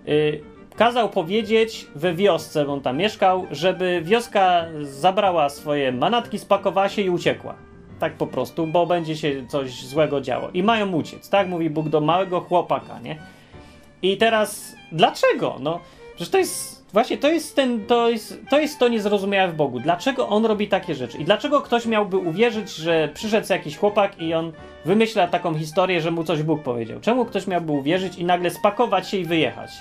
yy, 0.05 0.41
kazał 0.75 1.09
powiedzieć 1.09 1.87
we 1.95 2.13
wiosce, 2.13 2.65
bo 2.65 2.73
on 2.73 2.81
tam 2.81 2.97
mieszkał, 2.97 3.47
żeby 3.51 4.01
wioska 4.03 4.65
zabrała 4.81 5.49
swoje 5.49 5.91
manatki, 5.91 6.39
spakowała 6.39 6.89
się 6.89 7.01
i 7.01 7.09
uciekła. 7.09 7.55
Tak 7.99 8.13
po 8.13 8.27
prostu, 8.27 8.67
bo 8.67 8.85
będzie 8.85 9.17
się 9.17 9.47
coś 9.47 9.85
złego 9.85 10.21
działo. 10.21 10.49
I 10.53 10.63
mają 10.63 10.91
uciec, 10.91 11.29
tak 11.29 11.47
mówi 11.47 11.69
Bóg 11.69 11.89
do 11.89 12.01
małego 12.01 12.41
chłopaka, 12.41 12.99
nie? 12.99 13.17
I 14.01 14.17
teraz, 14.17 14.75
dlaczego? 14.91 15.57
No, 15.59 15.79
przecież 16.15 16.29
to 16.29 16.37
jest 16.37 16.81
Właśnie 16.93 17.17
to 17.17 17.29
jest 17.29 17.55
ten, 17.55 17.85
to 17.85 18.09
jest, 18.09 18.41
to 18.49 18.59
jest 18.59 18.79
to 18.79 18.87
niezrozumiałe 18.87 19.51
w 19.51 19.55
Bogu. 19.55 19.79
Dlaczego 19.79 20.27
on 20.27 20.45
robi 20.45 20.67
takie 20.67 20.95
rzeczy? 20.95 21.17
I 21.17 21.25
dlaczego 21.25 21.61
ktoś 21.61 21.85
miałby 21.85 22.17
uwierzyć, 22.17 22.75
że 22.75 23.09
przyszedł 23.13 23.47
jakiś 23.49 23.77
chłopak 23.77 24.21
i 24.21 24.33
on 24.33 24.51
wymyśla 24.85 25.27
taką 25.27 25.57
historię, 25.57 26.01
że 26.01 26.11
mu 26.11 26.23
coś 26.23 26.43
Bóg 26.43 26.63
powiedział? 26.63 26.99
Czemu 26.99 27.25
ktoś 27.25 27.47
miałby 27.47 27.71
uwierzyć 27.71 28.17
i 28.17 28.25
nagle 28.25 28.49
spakować 28.49 29.09
się 29.09 29.17
i 29.17 29.25
wyjechać? 29.25 29.71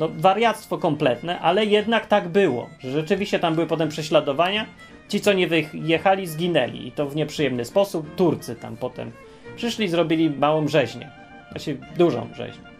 No, 0.00 0.08
wariactwo 0.08 0.78
kompletne, 0.78 1.40
ale 1.40 1.64
jednak 1.64 2.06
tak 2.06 2.28
było, 2.28 2.68
że 2.78 2.90
rzeczywiście 2.90 3.38
tam 3.38 3.54
były 3.54 3.66
potem 3.66 3.88
prześladowania. 3.88 4.66
Ci, 5.08 5.20
co 5.20 5.32
nie 5.32 5.46
wyjechali, 5.46 6.26
zginęli 6.26 6.86
i 6.86 6.92
to 6.92 7.06
w 7.06 7.16
nieprzyjemny 7.16 7.64
sposób. 7.64 8.14
Turcy 8.14 8.56
tam 8.56 8.76
potem 8.76 9.10
przyszli, 9.56 9.88
zrobili 9.88 10.30
małą 10.30 10.68
rzeźnię. 10.68 11.10
Znaczy 11.50 11.78
dużą 11.96 12.28
rzeźnię. 12.34 12.72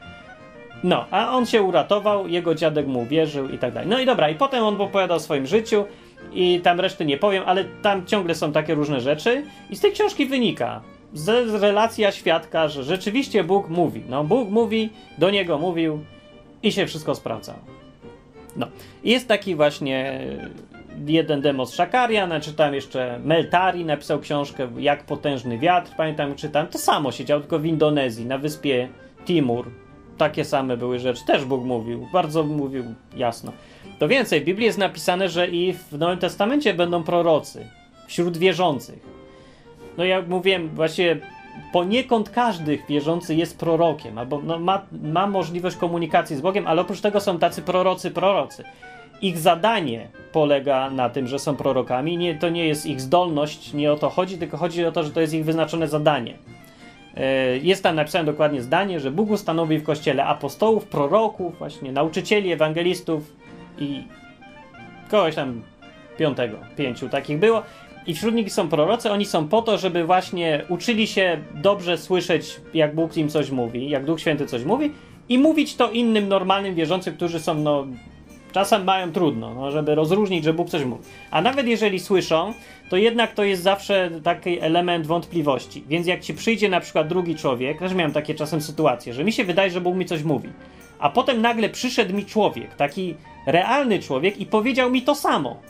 No, 0.84 1.06
a 1.10 1.36
on 1.36 1.46
się 1.46 1.62
uratował, 1.62 2.28
jego 2.28 2.54
dziadek 2.54 2.86
mu 2.86 3.06
wierzył 3.06 3.48
i 3.48 3.58
tak 3.58 3.74
dalej. 3.74 3.88
No 3.88 4.00
i 4.00 4.06
dobra, 4.06 4.30
i 4.30 4.34
potem 4.34 4.64
on 4.64 4.80
opowiadał 4.80 5.16
o 5.16 5.20
swoim 5.20 5.46
życiu 5.46 5.84
i 6.32 6.60
tam 6.60 6.80
reszty 6.80 7.04
nie 7.04 7.16
powiem, 7.16 7.42
ale 7.46 7.64
tam 7.64 8.06
ciągle 8.06 8.34
są 8.34 8.52
takie 8.52 8.74
różne 8.74 9.00
rzeczy 9.00 9.44
i 9.70 9.76
z 9.76 9.80
tej 9.80 9.92
książki 9.92 10.26
wynika 10.26 10.80
z 11.14 11.54
relacja 11.62 12.12
świadka, 12.12 12.68
że 12.68 12.84
rzeczywiście 12.84 13.44
Bóg 13.44 13.68
mówi. 13.68 14.02
No, 14.08 14.24
Bóg 14.24 14.50
mówi, 14.50 14.90
do 15.18 15.30
niego 15.30 15.58
mówił 15.58 16.04
i 16.62 16.72
się 16.72 16.86
wszystko 16.86 17.14
sprawdzało. 17.14 17.58
No, 18.56 18.66
jest 19.04 19.28
taki 19.28 19.54
właśnie 19.54 20.20
jeden 21.06 21.40
demos 21.40 21.74
Szakarian, 21.74 22.40
czytałem 22.40 22.74
jeszcze 22.74 23.20
Meltari, 23.24 23.84
napisał 23.84 24.20
książkę 24.20 24.68
Jak 24.78 25.04
potężny 25.04 25.58
wiatr, 25.58 25.92
pamiętam, 25.96 26.34
czytałem, 26.34 26.68
to 26.68 26.78
samo 26.78 27.12
się 27.12 27.24
działo, 27.24 27.40
tylko 27.40 27.58
w 27.58 27.66
Indonezji, 27.66 28.26
na 28.26 28.38
wyspie 28.38 28.88
Timur, 29.24 29.70
takie 30.18 30.44
same 30.44 30.76
były 30.76 30.98
rzeczy. 30.98 31.26
Też 31.26 31.44
Bóg 31.44 31.64
mówił, 31.64 32.08
bardzo 32.12 32.44
mówił 32.44 32.84
jasno. 33.16 33.52
To 33.98 34.08
więcej, 34.08 34.40
w 34.40 34.44
Biblii 34.44 34.66
jest 34.66 34.78
napisane, 34.78 35.28
że 35.28 35.48
i 35.48 35.72
w 35.72 35.98
Nowym 35.98 36.18
Testamencie 36.18 36.74
będą 36.74 37.02
prorocy 37.02 37.66
wśród 38.06 38.36
wierzących. 38.36 38.98
No 39.98 40.04
jak 40.04 40.28
mówiłem, 40.28 40.68
właśnie 40.68 41.16
poniekąd 41.72 42.30
każdy 42.30 42.78
wierzący 42.88 43.34
jest 43.34 43.58
prorokiem, 43.58 44.18
albo 44.18 44.40
no, 44.44 44.58
ma, 44.58 44.82
ma 45.02 45.26
możliwość 45.26 45.76
komunikacji 45.76 46.36
z 46.36 46.40
Bogiem, 46.40 46.66
ale 46.66 46.82
oprócz 46.82 47.00
tego 47.00 47.20
są 47.20 47.38
tacy 47.38 47.62
prorocy, 47.62 48.10
prorocy. 48.10 48.64
Ich 49.22 49.38
zadanie 49.38 50.08
polega 50.32 50.90
na 50.90 51.10
tym, 51.10 51.26
że 51.26 51.38
są 51.38 51.56
prorokami. 51.56 52.18
Nie, 52.18 52.34
to 52.34 52.48
nie 52.48 52.68
jest 52.68 52.86
ich 52.86 53.00
zdolność, 53.00 53.72
nie 53.72 53.92
o 53.92 53.96
to 53.96 54.10
chodzi, 54.10 54.38
tylko 54.38 54.56
chodzi 54.56 54.84
o 54.84 54.92
to, 54.92 55.02
że 55.02 55.10
to 55.10 55.20
jest 55.20 55.34
ich 55.34 55.44
wyznaczone 55.44 55.88
zadanie. 55.88 56.34
E, 57.16 57.56
jest 57.58 57.82
tam 57.82 57.96
napisane 57.96 58.24
dokładnie 58.24 58.62
zdanie, 58.62 59.00
że 59.00 59.10
Bóg 59.10 59.30
ustanowi 59.30 59.78
w 59.78 59.84
kościele 59.84 60.24
apostołów, 60.24 60.84
proroków, 60.84 61.58
właśnie 61.58 61.92
nauczycieli, 61.92 62.52
ewangelistów 62.52 63.36
i 63.78 64.04
kogoś 65.10 65.34
tam 65.34 65.62
piątego, 66.18 66.56
pięciu 66.76 67.08
takich 67.08 67.38
było. 67.38 67.62
I 68.06 68.14
wśród 68.14 68.34
nich 68.34 68.52
są 68.52 68.68
prorocy, 68.68 69.10
oni 69.10 69.24
są 69.24 69.48
po 69.48 69.62
to, 69.62 69.78
żeby 69.78 70.04
właśnie 70.04 70.64
uczyli 70.68 71.06
się 71.06 71.42
dobrze 71.54 71.98
słyszeć, 71.98 72.60
jak 72.74 72.94
Bóg 72.94 73.16
im 73.16 73.28
coś 73.28 73.50
mówi, 73.50 73.88
jak 73.88 74.04
Duch 74.04 74.20
Święty 74.20 74.46
coś 74.46 74.64
mówi 74.64 74.90
i 75.28 75.38
mówić 75.38 75.76
to 75.76 75.90
innym 75.90 76.28
normalnym 76.28 76.74
wierzącym, 76.74 77.14
którzy 77.14 77.40
są 77.40 77.54
no, 77.54 77.86
czasem 78.52 78.84
mają 78.84 79.12
trudno, 79.12 79.54
no, 79.54 79.70
żeby 79.70 79.94
rozróżnić, 79.94 80.44
że 80.44 80.54
Bóg 80.54 80.68
coś 80.68 80.84
mówi. 80.84 81.02
A 81.30 81.42
nawet 81.42 81.66
jeżeli 81.66 82.00
słyszą, 82.00 82.54
to 82.90 82.96
jednak 82.96 83.34
to 83.34 83.44
jest 83.44 83.62
zawsze 83.62 84.10
taki 84.24 84.60
element 84.60 85.06
wątpliwości. 85.06 85.84
Więc 85.88 86.06
jak 86.06 86.20
ci 86.20 86.34
przyjdzie 86.34 86.68
na 86.68 86.80
przykład 86.80 87.08
drugi 87.08 87.36
człowiek, 87.36 87.78
też 87.78 87.94
miałem 87.94 88.12
takie 88.12 88.34
czasem 88.34 88.60
sytuacje, 88.60 89.14
że 89.14 89.24
mi 89.24 89.32
się 89.32 89.44
wydaje, 89.44 89.70
że 89.70 89.80
Bóg 89.80 89.96
mi 89.96 90.06
coś 90.06 90.22
mówi. 90.22 90.48
A 90.98 91.10
potem 91.10 91.42
nagle 91.42 91.68
przyszedł 91.68 92.14
mi 92.14 92.24
człowiek, 92.24 92.74
taki 92.74 93.14
realny 93.46 93.98
człowiek 93.98 94.40
i 94.40 94.46
powiedział 94.46 94.90
mi 94.90 95.02
to 95.02 95.14
samo, 95.14 95.60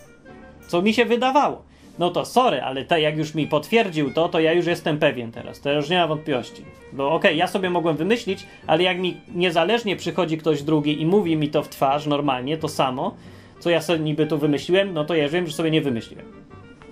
co 0.68 0.82
mi 0.82 0.94
się 0.94 1.04
wydawało. 1.04 1.71
No 1.98 2.10
to 2.10 2.24
sorry, 2.24 2.62
ale 2.62 2.84
te, 2.84 3.00
jak 3.00 3.16
już 3.16 3.34
mi 3.34 3.46
potwierdził 3.46 4.12
to, 4.12 4.28
to 4.28 4.40
ja 4.40 4.52
już 4.52 4.66
jestem 4.66 4.98
pewien 4.98 5.32
teraz. 5.32 5.60
To 5.60 5.72
już 5.72 5.88
nie 5.88 5.98
ma 5.98 6.06
wątpliwości. 6.06 6.64
Bo 6.92 7.06
okej, 7.06 7.16
okay, 7.16 7.34
ja 7.34 7.46
sobie 7.46 7.70
mogłem 7.70 7.96
wymyślić, 7.96 8.46
ale 8.66 8.82
jak 8.82 8.98
mi 8.98 9.16
niezależnie 9.34 9.96
przychodzi 9.96 10.38
ktoś 10.38 10.62
drugi 10.62 11.02
i 11.02 11.06
mówi 11.06 11.36
mi 11.36 11.48
to 11.48 11.62
w 11.62 11.68
twarz 11.68 12.06
normalnie, 12.06 12.56
to 12.56 12.68
samo, 12.68 13.14
co 13.58 13.70
ja 13.70 13.80
sobie 13.80 13.98
niby 13.98 14.26
tu 14.26 14.38
wymyśliłem, 14.38 14.94
no 14.94 15.04
to 15.04 15.14
ja 15.14 15.22
już 15.22 15.32
wiem, 15.32 15.46
że 15.46 15.52
sobie 15.52 15.70
nie 15.70 15.80
wymyśliłem. 15.80 16.26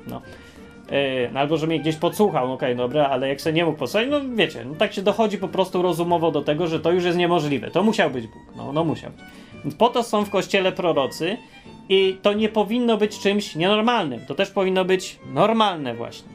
No. 0.07 0.23
Yy, 0.91 1.39
albo 1.39 1.57
że 1.57 1.67
mnie 1.67 1.81
gdzieś 1.81 1.97
podsłuchał, 1.97 2.49
no 2.49 2.55
okej, 2.55 2.73
okay, 2.73 2.77
dobra, 2.77 3.09
ale 3.09 3.29
jak 3.29 3.41
sobie 3.41 3.53
nie 3.53 3.65
mógł 3.65 3.79
posłuchać, 3.79 4.09
no 4.11 4.21
wiecie, 4.35 4.65
no 4.65 4.75
tak 4.75 4.93
się 4.93 5.03
dochodzi 5.03 5.39
po 5.39 5.49
prostu 5.49 5.83
rozumowo 5.83 6.31
do 6.31 6.43
tego, 6.43 6.67
że 6.67 6.81
to 6.81 6.93
już 6.93 7.05
jest 7.05 7.19
niemożliwe. 7.19 7.71
To 7.71 7.83
musiał 7.83 8.11
być 8.11 8.27
Bóg. 8.27 8.43
No, 8.57 8.73
no 8.73 8.85
musiał 8.85 9.11
być. 9.11 9.75
Po 9.75 9.89
to 9.89 10.03
są 10.03 10.25
w 10.25 10.31
kościele 10.31 10.73
prorocy 10.73 11.37
i 11.91 12.19
to 12.23 12.33
nie 12.33 12.49
powinno 12.49 12.97
być 12.97 13.19
czymś 13.19 13.57
nienormalnym. 13.57 14.21
To 14.27 14.35
też 14.35 14.51
powinno 14.51 14.85
być 14.85 15.19
normalne 15.33 15.95
właśnie. 15.95 16.33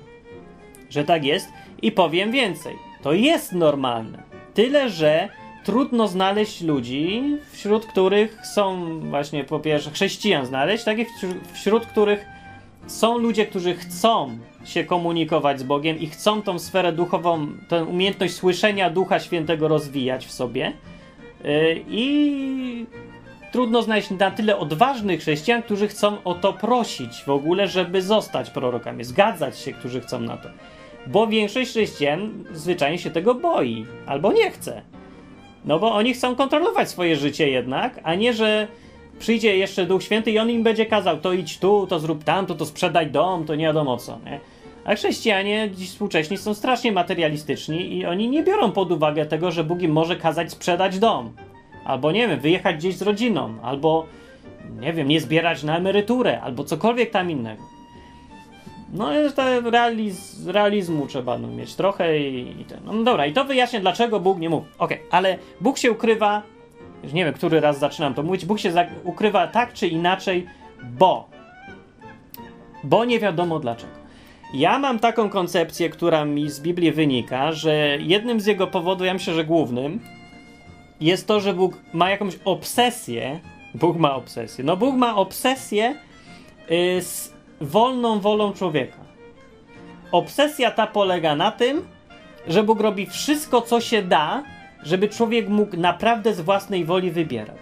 Że 0.89 1.03
tak 1.03 1.25
jest. 1.25 1.49
I 1.81 1.91
powiem 1.91 2.31
więcej. 2.31 2.75
To 3.01 3.13
jest 3.13 3.53
normalne. 3.53 4.23
Tyle, 4.53 4.89
że 4.89 5.29
trudno 5.63 6.07
znaleźć 6.07 6.61
ludzi, 6.61 7.37
wśród 7.51 7.85
których 7.85 8.45
są 8.45 8.99
właśnie 8.99 9.43
po 9.43 9.59
pierwsze 9.59 9.91
chrześcijan 9.91 10.45
znaleźć, 10.45 10.83
takich 10.83 11.07
wśród 11.53 11.85
których 11.85 12.25
są 12.87 13.17
ludzie, 13.17 13.45
którzy 13.45 13.75
chcą 13.75 14.37
się 14.65 14.83
komunikować 14.83 15.59
z 15.59 15.63
Bogiem 15.63 15.99
i 15.99 16.07
chcą 16.07 16.41
tą 16.41 16.59
sferę 16.59 16.91
duchową, 16.91 17.47
tę 17.69 17.83
umiejętność 17.83 18.33
słyszenia 18.33 18.89
Ducha 18.89 19.19
Świętego 19.19 19.67
rozwijać 19.67 20.25
w 20.25 20.31
sobie. 20.31 20.73
Y, 21.45 21.83
I 21.87 22.85
trudno 23.55 23.81
znaleźć 23.81 24.09
na 24.09 24.31
tyle 24.31 24.57
odważnych 24.57 25.19
chrześcijan, 25.19 25.63
którzy 25.63 25.87
chcą 25.87 26.23
o 26.23 26.33
to 26.33 26.53
prosić 26.53 27.23
w 27.23 27.29
ogóle, 27.29 27.67
żeby 27.67 28.01
zostać 28.01 28.49
prorokami, 28.49 29.03
zgadzać 29.03 29.59
się, 29.59 29.73
którzy 29.73 30.01
chcą 30.01 30.19
na 30.19 30.37
to. 30.37 30.49
Bo 31.07 31.27
większość 31.27 31.69
chrześcijan 31.69 32.43
zwyczajnie 32.51 32.97
się 32.97 33.09
tego 33.09 33.35
boi 33.35 33.85
albo 34.05 34.31
nie 34.31 34.51
chce. 34.51 34.81
No 35.65 35.79
bo 35.79 35.93
oni 35.93 36.13
chcą 36.13 36.35
kontrolować 36.35 36.89
swoje 36.89 37.15
życie 37.15 37.49
jednak, 37.49 37.99
a 38.03 38.15
nie, 38.15 38.33
że 38.33 38.67
przyjdzie 39.19 39.57
jeszcze 39.57 39.85
Duch 39.85 40.03
Święty 40.03 40.31
i 40.31 40.39
on 40.39 40.49
im 40.49 40.63
będzie 40.63 40.85
kazał 40.85 41.17
to 41.17 41.33
idź 41.33 41.59
tu, 41.59 41.87
to 41.87 41.99
zrób 41.99 42.23
tamto, 42.23 42.55
to 42.55 42.65
sprzedaj 42.65 43.11
dom, 43.11 43.45
to 43.45 43.55
nie 43.55 43.65
wiadomo 43.65 43.97
co, 43.97 44.19
nie? 44.25 44.39
A 44.85 44.95
chrześcijanie 44.95 45.69
dziś 45.75 45.89
współcześni 45.89 46.37
są 46.37 46.53
strasznie 46.53 46.91
materialistyczni 46.91 47.97
i 47.97 48.05
oni 48.05 48.29
nie 48.29 48.43
biorą 48.43 48.71
pod 48.71 48.91
uwagę 48.91 49.25
tego, 49.25 49.51
że 49.51 49.63
Bóg 49.63 49.81
im 49.81 49.91
może 49.91 50.15
kazać 50.15 50.51
sprzedać 50.51 50.99
dom 50.99 51.33
albo 51.85 52.11
nie 52.11 52.27
wiem, 52.27 52.39
wyjechać 52.39 52.75
gdzieś 52.75 52.95
z 52.95 53.01
rodziną, 53.01 53.53
albo 53.61 54.05
nie 54.79 54.93
wiem, 54.93 55.07
nie 55.07 55.21
zbierać 55.21 55.63
na 55.63 55.77
emeryturę, 55.77 56.41
albo 56.41 56.63
cokolwiek 56.63 57.11
tam 57.11 57.31
innego. 57.31 57.63
No, 58.93 59.09
to 59.35 59.61
realiz, 59.61 60.47
realizmu 60.47 61.07
trzeba 61.07 61.37
no, 61.37 61.47
mieć 61.47 61.75
trochę 61.75 62.19
i, 62.19 62.61
i 62.61 62.65
ten. 62.65 62.79
No 62.85 63.03
dobra, 63.03 63.25
i 63.25 63.33
to 63.33 63.45
wyjaśnia, 63.45 63.79
dlaczego 63.79 64.19
Bóg 64.19 64.39
nie 64.39 64.49
mówi. 64.49 64.67
Okej, 64.77 64.97
okay, 64.97 65.11
ale 65.11 65.37
Bóg 65.61 65.77
się 65.77 65.91
ukrywa, 65.91 66.41
już 67.03 67.13
nie 67.13 67.25
wiem, 67.25 67.33
który 67.33 67.59
raz 67.59 67.79
zaczynam 67.79 68.13
to 68.13 68.23
mówić, 68.23 68.45
Bóg 68.45 68.59
się 68.59 68.87
ukrywa 69.03 69.47
tak 69.47 69.73
czy 69.73 69.87
inaczej, 69.87 70.47
bo. 70.83 71.29
Bo 72.83 73.05
nie 73.05 73.19
wiadomo 73.19 73.59
dlaczego. 73.59 73.93
Ja 74.53 74.79
mam 74.79 74.99
taką 74.99 75.29
koncepcję, 75.29 75.89
która 75.89 76.25
mi 76.25 76.49
z 76.49 76.59
Biblii 76.59 76.91
wynika, 76.91 77.51
że 77.51 77.97
jednym 77.99 78.39
z 78.39 78.45
jego 78.45 78.67
powodów, 78.67 79.07
ja 79.07 79.13
myślę, 79.13 79.33
że 79.33 79.45
głównym, 79.45 79.99
jest 81.01 81.27
to, 81.27 81.39
że 81.39 81.53
Bóg 81.53 81.77
ma 81.93 82.09
jakąś 82.09 82.39
obsesję. 82.45 83.39
Bóg 83.73 83.97
ma 83.97 84.15
obsesję. 84.15 84.63
No, 84.63 84.77
Bóg 84.77 84.95
ma 84.95 85.15
obsesję 85.15 85.95
y, 86.71 87.01
z 87.01 87.33
wolną 87.61 88.19
wolą 88.19 88.53
człowieka. 88.53 88.97
Obsesja 90.11 90.71
ta 90.71 90.87
polega 90.87 91.35
na 91.35 91.51
tym, 91.51 91.87
że 92.47 92.63
Bóg 92.63 92.79
robi 92.79 93.05
wszystko, 93.05 93.61
co 93.61 93.81
się 93.81 94.01
da, 94.01 94.43
żeby 94.83 95.09
człowiek 95.09 95.49
mógł 95.49 95.77
naprawdę 95.77 96.33
z 96.33 96.41
własnej 96.41 96.85
woli 96.85 97.11
wybierać. 97.11 97.59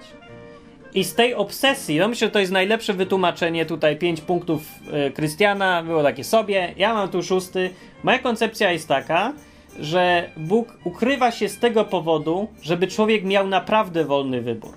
I 0.93 1.03
z 1.03 1.15
tej 1.15 1.35
obsesji, 1.35 1.99
no 1.99 2.07
myślę, 2.07 2.27
że 2.27 2.31
to 2.31 2.39
jest 2.39 2.51
najlepsze 2.51 2.93
wytłumaczenie 2.93 3.65
tutaj, 3.65 3.97
pięć 3.97 4.21
punktów 4.21 4.61
y, 5.07 5.11
Krystiana, 5.11 5.83
było 5.83 6.03
takie 6.03 6.23
sobie, 6.23 6.73
ja 6.77 6.93
mam 6.93 7.09
tu 7.09 7.23
szósty. 7.23 7.69
Moja 8.03 8.19
koncepcja 8.19 8.71
jest 8.71 8.87
taka, 8.87 9.33
że 9.79 10.29
Bóg 10.37 10.77
ukrywa 10.83 11.31
się 11.31 11.49
z 11.49 11.59
tego 11.59 11.85
powodu, 11.85 12.47
żeby 12.61 12.87
człowiek 12.87 13.23
miał 13.23 13.47
naprawdę 13.47 14.05
wolny 14.05 14.41
wybór. 14.41 14.71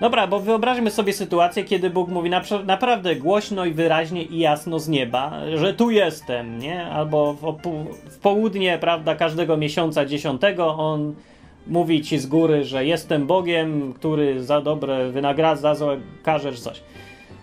Dobra, 0.00 0.26
bo 0.26 0.40
wyobraźmy 0.40 0.90
sobie 0.90 1.12
sytuację, 1.12 1.64
kiedy 1.64 1.90
Bóg 1.90 2.08
mówi 2.08 2.30
naprawdę 2.66 3.16
głośno 3.16 3.64
i 3.64 3.72
wyraźnie 3.72 4.22
i 4.22 4.38
jasno 4.38 4.78
z 4.78 4.88
nieba, 4.88 5.32
że 5.54 5.74
tu 5.74 5.90
jestem, 5.90 6.58
nie? 6.58 6.86
Albo 6.86 7.32
w, 7.34 7.58
w 8.10 8.18
południe, 8.18 8.78
prawda, 8.78 9.14
każdego 9.14 9.56
miesiąca 9.56 10.04
dziesiątego 10.04 10.76
on 10.76 11.14
mówi 11.66 12.02
ci 12.02 12.18
z 12.18 12.26
góry, 12.26 12.64
że 12.64 12.86
jestem 12.86 13.26
Bogiem, 13.26 13.92
który 13.92 14.44
za 14.44 14.60
dobre 14.60 15.10
wynagradza, 15.10 15.74
za 15.74 15.74
złe 15.74 15.96
każesz 16.22 16.60
coś. 16.60 16.82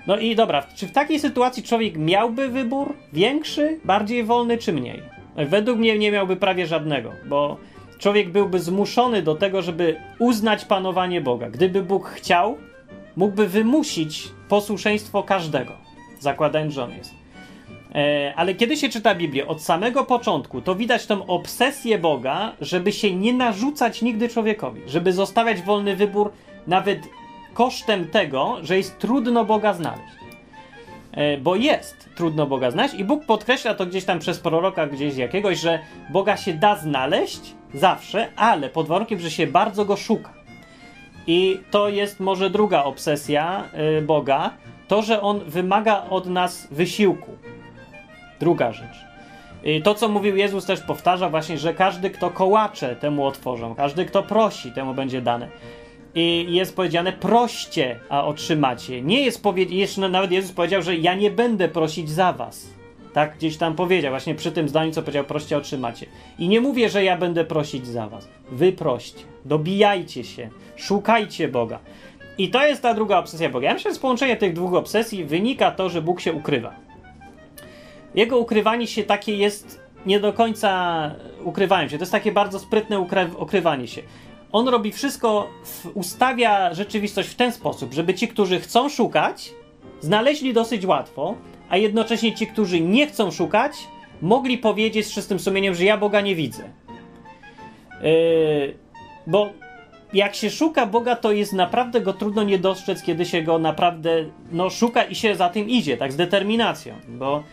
No 0.08 0.18
i 0.18 0.36
dobra, 0.36 0.64
czy 0.76 0.88
w 0.88 0.92
takiej 0.92 1.20
sytuacji 1.20 1.64
człowiek 1.64 1.98
miałby 1.98 2.50
wybór 2.50 2.94
większy, 3.14 3.80
bardziej 3.86 4.24
wolny, 4.24 4.58
czy 4.58 4.74
mniej? 4.74 5.21
Według 5.36 5.80
mnie 5.80 5.98
nie 5.98 6.12
miałby 6.12 6.36
prawie 6.36 6.68
żadnego, 6.68 7.12
bo 7.26 7.58
człowiek 8.00 8.32
byłby 8.32 8.60
zmuszony 8.60 9.22
do 9.22 9.36
tego, 9.36 9.62
żeby 9.62 9.96
uznać 10.20 10.66
panowanie 10.66 11.22
Boga. 11.22 11.50
Gdyby 11.50 11.84
Bóg 11.84 12.08
chciał, 12.08 12.58
mógłby 13.16 13.48
wymusić 13.48 14.30
posłuszeństwo 14.50 15.24
każdego, 15.24 15.74
zakładając, 16.20 16.74
że 16.74 16.84
on 16.84 16.92
jest. 16.92 17.14
E, 17.96 18.34
ale 18.36 18.56
kiedy 18.56 18.78
się 18.78 18.90
czyta 18.90 19.16
Biblię 19.16 19.48
od 19.48 19.62
samego 19.62 20.04
początku, 20.04 20.62
to 20.62 20.76
widać 20.76 21.06
tą 21.06 21.26
obsesję 21.26 21.98
Boga, 21.98 22.52
żeby 22.62 22.92
się 22.92 23.16
nie 23.16 23.34
narzucać 23.34 24.02
nigdy 24.02 24.30
człowiekowi, 24.30 24.82
żeby 24.88 25.14
zostawiać 25.14 25.62
wolny 25.62 25.96
wybór 25.96 26.32
nawet 26.68 27.00
kosztem 27.54 28.08
tego, 28.08 28.58
że 28.62 28.78
jest 28.78 29.00
trudno 29.00 29.46
Boga 29.46 29.74
znaleźć. 29.74 30.16
E, 31.12 31.38
bo 31.38 31.56
jest 31.56 32.01
trudno 32.22 32.48
Boga 32.48 32.72
znaleźć 32.72 32.96
i 32.96 33.04
Bóg 33.04 33.26
podkreśla 33.26 33.74
to 33.74 33.86
gdzieś 33.86 34.06
tam 34.06 34.20
przez 34.20 34.40
proroka 34.40 34.88
gdzieś 34.88 35.18
jakiegoś, 35.18 35.60
że 35.60 35.80
Boga 36.10 36.38
się 36.38 36.54
da 36.54 36.76
znaleźć 36.76 37.56
zawsze, 37.74 38.28
ale 38.36 38.70
pod 38.70 38.88
warunkiem, 38.88 39.20
że 39.20 39.32
się 39.32 39.48
bardzo 39.48 39.86
go 39.86 39.98
szuka. 39.98 40.34
I 41.28 41.60
to 41.72 41.90
jest 41.90 42.20
może 42.20 42.50
druga 42.50 42.84
obsesja 42.84 43.64
y, 43.98 44.02
Boga, 44.02 44.54
to, 44.88 45.02
że 45.02 45.22
On 45.22 45.40
wymaga 45.40 46.06
od 46.10 46.26
nas 46.26 46.68
wysiłku. 46.72 47.32
Druga 48.40 48.74
rzecz. 48.74 49.06
I 49.64 49.82
to, 49.82 49.94
co 49.94 50.10
mówił 50.10 50.36
Jezus, 50.36 50.66
też 50.66 50.82
powtarza 50.82 51.30
właśnie, 51.30 51.58
że 51.58 51.74
każdy, 51.74 52.10
kto 52.10 52.30
kołacze, 52.30 52.96
temu 52.96 53.26
otworzą. 53.26 53.76
Każdy, 53.76 54.06
kto 54.06 54.24
prosi, 54.24 54.72
temu 54.72 54.94
będzie 54.94 55.22
dane. 55.22 55.48
I 56.16 56.48
jest 56.50 56.76
powiedziane 56.76 57.14
proście, 57.14 58.00
a 58.10 58.26
otrzymacie. 58.26 59.02
Nie 59.02 59.22
jest 59.22 59.44
powiedziane, 59.44 60.10
nawet 60.10 60.32
Jezus 60.32 60.52
powiedział, 60.52 60.82
że 60.82 60.96
ja 60.96 61.16
nie 61.16 61.32
będę 61.32 61.68
prosić 61.68 62.10
za 62.10 62.34
was. 62.34 62.68
Tak 63.14 63.38
gdzieś 63.38 63.58
tam 63.58 63.76
powiedział, 63.76 64.12
właśnie 64.12 64.36
przy 64.36 64.52
tym 64.52 64.70
zdaniu, 64.70 64.92
co 64.92 65.02
powiedział, 65.02 65.24
proście, 65.24 65.58
otrzymacie. 65.58 66.06
I 66.40 66.48
nie 66.48 66.62
mówię, 66.62 66.90
że 66.90 67.04
ja 67.04 67.18
będę 67.18 67.46
prosić 67.46 67.88
za 67.88 68.08
was. 68.08 68.28
Wy 68.52 68.72
proście, 68.72 69.24
dobijajcie 69.46 70.24
się, 70.24 70.50
szukajcie 70.76 71.48
Boga. 71.48 71.80
I 72.38 72.50
to 72.50 72.66
jest 72.66 72.82
ta 72.82 72.94
druga 72.94 73.18
obsesja 73.18 73.50
Boga. 73.50 73.68
Ja 73.68 73.74
myślę, 73.74 73.92
że 73.92 73.96
z 73.96 74.00
połączenia 74.00 74.36
tych 74.36 74.54
dwóch 74.54 74.74
obsesji 74.74 75.26
wynika 75.26 75.72
to, 75.72 75.90
że 75.90 76.02
Bóg 76.02 76.22
się 76.22 76.34
ukrywa. 76.34 76.76
Jego 78.16 78.38
ukrywanie 78.38 78.88
się 78.88 79.04
takie 79.04 79.36
jest 79.36 79.82
nie 80.06 80.20
do 80.20 80.34
końca 80.34 81.12
ukrywaniem 81.44 81.90
się. 81.90 81.98
To 81.98 82.02
jest 82.02 82.12
takie 82.12 82.32
bardzo 82.32 82.60
sprytne 82.60 83.00
ukrywanie 83.38 83.88
się 83.88 84.02
on 84.52 84.68
robi 84.68 84.92
wszystko, 84.92 85.50
ustawia 85.94 86.74
rzeczywistość 86.74 87.30
w 87.30 87.36
ten 87.36 87.52
sposób, 87.52 87.94
żeby 87.94 88.14
ci, 88.14 88.28
którzy 88.28 88.60
chcą 88.60 88.90
szukać, 88.90 89.54
znaleźli 90.00 90.54
dosyć 90.54 90.86
łatwo, 90.86 91.36
a 91.70 91.78
jednocześnie 91.78 92.36
ci, 92.36 92.48
którzy 92.48 92.82
nie 92.82 93.08
chcą 93.08 93.32
szukać, 93.32 93.74
mogli 94.22 94.58
powiedzieć 94.58 95.06
z 95.06 95.14
czystym 95.14 95.40
sumieniem, 95.40 95.76
że 95.76 95.86
ja 95.86 95.98
Boga 95.98 96.22
nie 96.22 96.36
widzę. 96.36 96.70
Yy, 98.04 98.76
bo 99.28 99.50
jak 100.14 100.36
się 100.36 100.50
szuka 100.50 100.86
Boga, 100.86 101.16
to 101.16 101.32
jest 101.32 101.54
naprawdę 101.54 102.02
go 102.02 102.14
trudno 102.14 102.44
nie 102.44 102.60
dostrzec, 102.60 103.04
kiedy 103.04 103.26
się 103.26 103.42
go 103.42 103.60
naprawdę 103.60 104.26
no, 104.52 104.70
szuka 104.70 105.04
i 105.04 105.16
się 105.16 105.36
za 105.36 105.50
tym 105.50 105.70
idzie, 105.70 105.98
tak 105.98 106.12
z 106.12 106.16
determinacją. 106.16 106.96
Bo 107.08 107.44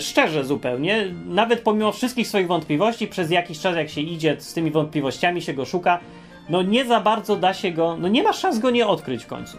szczerze 0.00 0.44
zupełnie, 0.44 1.04
nawet 1.26 1.60
pomimo 1.60 1.92
wszystkich 1.92 2.28
swoich 2.28 2.46
wątpliwości, 2.46 3.06
przez 3.06 3.30
jakiś 3.30 3.60
czas 3.60 3.76
jak 3.76 3.88
się 3.88 4.00
idzie 4.00 4.36
z 4.38 4.54
tymi 4.54 4.70
wątpliwościami, 4.70 5.42
się 5.42 5.54
go 5.54 5.64
szuka, 5.64 6.00
no 6.48 6.62
nie 6.62 6.84
za 6.84 7.00
bardzo 7.00 7.36
da 7.36 7.54
się 7.54 7.70
go, 7.70 7.96
no 7.96 8.08
nie 8.08 8.22
ma 8.22 8.32
szans 8.32 8.58
go 8.58 8.70
nie 8.70 8.86
odkryć 8.86 9.24
w 9.24 9.26
końcu. 9.26 9.58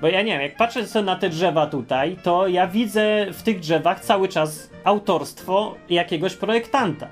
Bo 0.00 0.08
ja 0.08 0.22
nie 0.22 0.32
wiem, 0.32 0.42
jak 0.42 0.56
patrzę 0.56 0.86
sobie 0.86 1.04
na 1.04 1.16
te 1.16 1.28
drzewa 1.28 1.66
tutaj, 1.66 2.16
to 2.22 2.48
ja 2.48 2.66
widzę 2.66 3.26
w 3.32 3.42
tych 3.42 3.60
drzewach 3.60 4.00
cały 4.00 4.28
czas 4.28 4.70
autorstwo 4.84 5.74
jakiegoś 5.90 6.36
projektanta. 6.36 7.08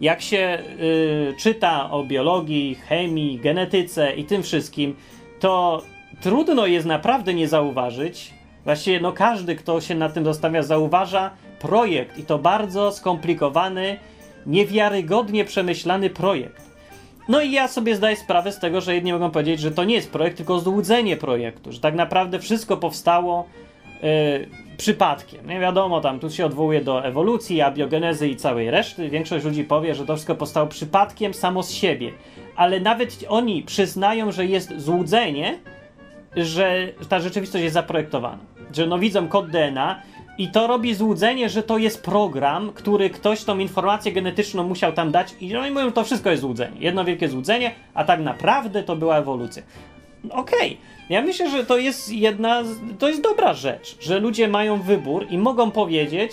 Jak 0.00 0.22
się 0.22 0.58
y, 0.80 1.34
czyta 1.38 1.90
o 1.90 2.04
biologii, 2.04 2.74
chemii, 2.74 3.38
genetyce 3.38 4.12
i 4.12 4.24
tym 4.24 4.42
wszystkim, 4.42 4.96
to 5.40 5.82
trudno 6.20 6.66
jest 6.66 6.86
naprawdę 6.86 7.34
nie 7.34 7.48
zauważyć, 7.48 8.38
Właściwie 8.68 9.00
no 9.00 9.12
każdy, 9.12 9.56
kto 9.56 9.80
się 9.80 9.94
na 9.94 10.08
tym 10.08 10.24
zastanawia, 10.24 10.62
zauważa 10.62 11.30
projekt 11.58 12.18
i 12.18 12.22
to 12.22 12.38
bardzo 12.38 12.92
skomplikowany, 12.92 13.96
niewiarygodnie 14.46 15.44
przemyślany 15.44 16.10
projekt. 16.10 16.68
No 17.28 17.40
i 17.42 17.52
ja 17.52 17.68
sobie 17.68 17.96
zdaję 17.96 18.16
sprawę 18.16 18.52
z 18.52 18.58
tego, 18.58 18.80
że 18.80 18.94
jedni 18.94 19.12
mogą 19.12 19.30
powiedzieć, 19.30 19.60
że 19.60 19.70
to 19.70 19.84
nie 19.84 19.94
jest 19.94 20.10
projekt, 20.10 20.36
tylko 20.36 20.60
złudzenie 20.60 21.16
projektu, 21.16 21.72
że 21.72 21.80
tak 21.80 21.94
naprawdę 21.94 22.38
wszystko 22.38 22.76
powstało 22.76 23.46
yy, 24.02 24.08
przypadkiem. 24.76 25.46
Nie 25.46 25.60
wiadomo, 25.60 26.00
tam 26.00 26.20
tu 26.20 26.30
się 26.30 26.46
odwołuje 26.46 26.80
do 26.80 27.04
ewolucji, 27.04 27.60
abiogenezy 27.60 28.28
i 28.28 28.36
całej 28.36 28.70
reszty. 28.70 29.08
Większość 29.08 29.44
ludzi 29.44 29.64
powie, 29.64 29.94
że 29.94 30.06
to 30.06 30.14
wszystko 30.14 30.34
powstało 30.34 30.66
przypadkiem 30.66 31.34
samo 31.34 31.62
z 31.62 31.70
siebie. 31.70 32.12
Ale 32.56 32.80
nawet 32.80 33.24
oni 33.28 33.62
przyznają, 33.62 34.32
że 34.32 34.46
jest 34.46 34.80
złudzenie, 34.80 35.58
że 36.36 36.88
ta 37.08 37.20
rzeczywistość 37.20 37.62
jest 37.62 37.74
zaprojektowana. 37.74 38.38
Że 38.72 38.86
no 38.86 38.98
widzą 38.98 39.28
kod 39.28 39.50
DNA 39.50 40.02
i 40.38 40.48
to 40.48 40.66
robi 40.66 40.94
złudzenie, 40.94 41.48
że 41.48 41.62
to 41.62 41.78
jest 41.78 42.02
program, 42.02 42.72
który 42.74 43.10
ktoś 43.10 43.44
tą 43.44 43.58
informację 43.58 44.12
genetyczną 44.12 44.64
musiał 44.64 44.92
tam 44.92 45.10
dać 45.10 45.34
i 45.40 45.56
oni 45.56 45.70
mówią, 45.70 45.92
to 45.92 46.04
wszystko 46.04 46.30
jest 46.30 46.42
złudzenie. 46.42 46.76
Jedno 46.80 47.04
wielkie 47.04 47.28
złudzenie, 47.28 47.74
a 47.94 48.04
tak 48.04 48.20
naprawdę 48.20 48.82
to 48.82 48.96
była 48.96 49.18
ewolucja. 49.18 49.62
Okej, 50.30 50.72
okay. 50.72 50.76
ja 51.08 51.22
myślę, 51.22 51.50
że 51.50 51.64
to 51.64 51.78
jest 51.78 52.12
jedna, 52.12 52.62
to 52.98 53.08
jest 53.08 53.22
dobra 53.22 53.54
rzecz, 53.54 53.96
że 54.00 54.18
ludzie 54.18 54.48
mają 54.48 54.82
wybór 54.82 55.26
i 55.30 55.38
mogą 55.38 55.70
powiedzieć, 55.70 56.32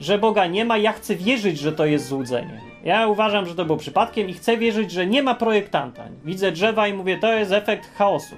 że 0.00 0.18
Boga 0.18 0.46
nie 0.46 0.64
ma, 0.64 0.78
ja 0.78 0.92
chcę 0.92 1.16
wierzyć, 1.16 1.58
że 1.58 1.72
to 1.72 1.86
jest 1.86 2.06
złudzenie. 2.08 2.60
Ja 2.84 3.06
uważam, 3.08 3.46
że 3.46 3.54
to 3.54 3.64
było 3.64 3.78
przypadkiem 3.78 4.28
i 4.28 4.34
chcę 4.34 4.56
wierzyć, 4.56 4.90
że 4.90 5.06
nie 5.06 5.22
ma 5.22 5.34
projektanta. 5.34 6.04
Widzę 6.24 6.52
drzewa 6.52 6.88
i 6.88 6.92
mówię, 6.92 7.18
to 7.18 7.32
jest 7.32 7.52
efekt 7.52 7.94
chaosu. 7.94 8.34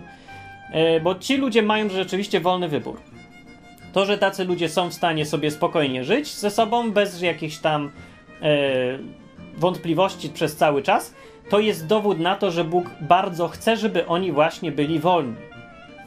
E, 0.73 1.01
bo 1.01 1.15
ci 1.15 1.37
ludzie 1.37 1.63
mają 1.63 1.89
rzeczywiście 1.89 2.41
wolny 2.41 2.69
wybór. 2.69 3.01
To, 3.99 4.05
że 4.05 4.19
tacy 4.19 4.45
ludzie 4.45 4.69
są 4.69 4.89
w 4.89 4.95
stanie 4.95 5.27
sobie 5.27 5.51
spokojnie 5.51 6.05
żyć 6.05 6.35
ze 6.35 6.51
sobą, 6.51 6.91
bez 6.91 7.23
jakichś 7.23 7.57
tam 7.57 7.91
e, 8.43 8.49
wątpliwości 9.57 10.29
przez 10.29 10.57
cały 10.57 10.83
czas, 10.83 11.15
to 11.51 11.61
jest 11.61 11.87
dowód 11.87 12.19
na 12.19 12.37
to, 12.37 12.51
że 12.51 12.65
Bóg 12.65 12.91
bardzo 13.01 13.49
chce, 13.49 13.77
żeby 13.77 14.07
oni 14.07 14.33
właśnie 14.33 14.73
byli 14.73 14.99
wolni. 14.99 15.35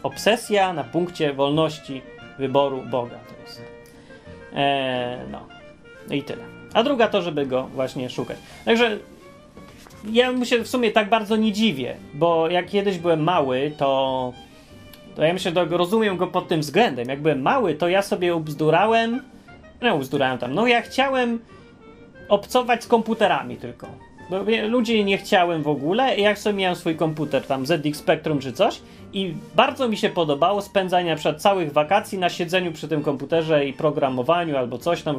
Obsesja 0.04 0.74
na 0.74 0.84
punkcie 0.84 1.34
wolności 1.34 2.02
wyboru 2.40 2.84
Boga 2.92 3.16
to 3.16 3.42
jest. 3.44 3.62
E, 4.54 5.26
no. 5.32 5.48
I 6.16 6.24
tyle. 6.24 6.44
A 6.74 6.84
druga 6.84 7.08
to, 7.08 7.22
żeby 7.22 7.46
go 7.46 7.64
właśnie 7.64 8.10
szukać. 8.10 8.38
Także 8.66 8.98
ja 10.12 10.32
mu 10.32 10.46
się 10.46 10.64
w 10.64 10.68
sumie 10.68 10.92
tak 10.92 11.10
bardzo 11.10 11.36
nie 11.36 11.52
dziwię, 11.52 11.96
bo 12.14 12.50
jak 12.50 12.68
kiedyś 12.68 12.98
byłem 12.98 13.24
mały, 13.24 13.72
to 13.78 14.34
to 15.22 15.26
ja 15.26 15.34
myślę, 15.34 15.52
że 15.56 15.66
rozumiem 15.66 16.18
go 16.18 16.28
pod 16.28 16.48
tym 16.48 16.62
względem. 16.62 17.10
Jak 17.10 17.22
byłem 17.22 17.42
mały, 17.42 17.76
to 17.76 17.88
ja 17.88 18.02
sobie 18.02 18.36
ubzdurałem, 18.36 19.22
no 19.82 19.96
ubzdurałem 19.96 20.38
tam, 20.38 20.54
no 20.54 20.68
ja 20.68 20.82
chciałem 20.82 21.40
obcować 22.30 22.84
z 22.84 22.88
komputerami 22.88 23.56
tylko. 23.58 23.88
Bo 24.30 24.38
ludzi 24.68 25.06
nie 25.06 25.18
chciałem 25.18 25.64
w 25.64 25.68
ogóle. 25.68 26.18
Jak 26.18 26.40
sobie 26.40 26.56
miałem 26.56 26.76
swój 26.76 26.96
komputer, 26.96 27.44
tam 27.44 27.66
ZX 27.66 28.00
Spectrum 28.00 28.40
czy 28.40 28.54
coś, 28.54 28.82
i 29.14 29.34
bardzo 29.56 29.90
mi 29.90 29.98
się 29.98 30.10
podobało 30.10 30.62
spędzanie 30.62 31.10
na 31.10 31.16
przykład 31.16 31.42
całych 31.42 31.74
wakacji 31.74 32.18
na 32.18 32.30
siedzeniu 32.30 32.72
przy 32.72 32.88
tym 32.88 33.04
komputerze 33.04 33.66
i 33.66 33.74
programowaniu 33.74 34.58
albo 34.58 34.78
coś 34.78 35.02
tam. 35.02 35.16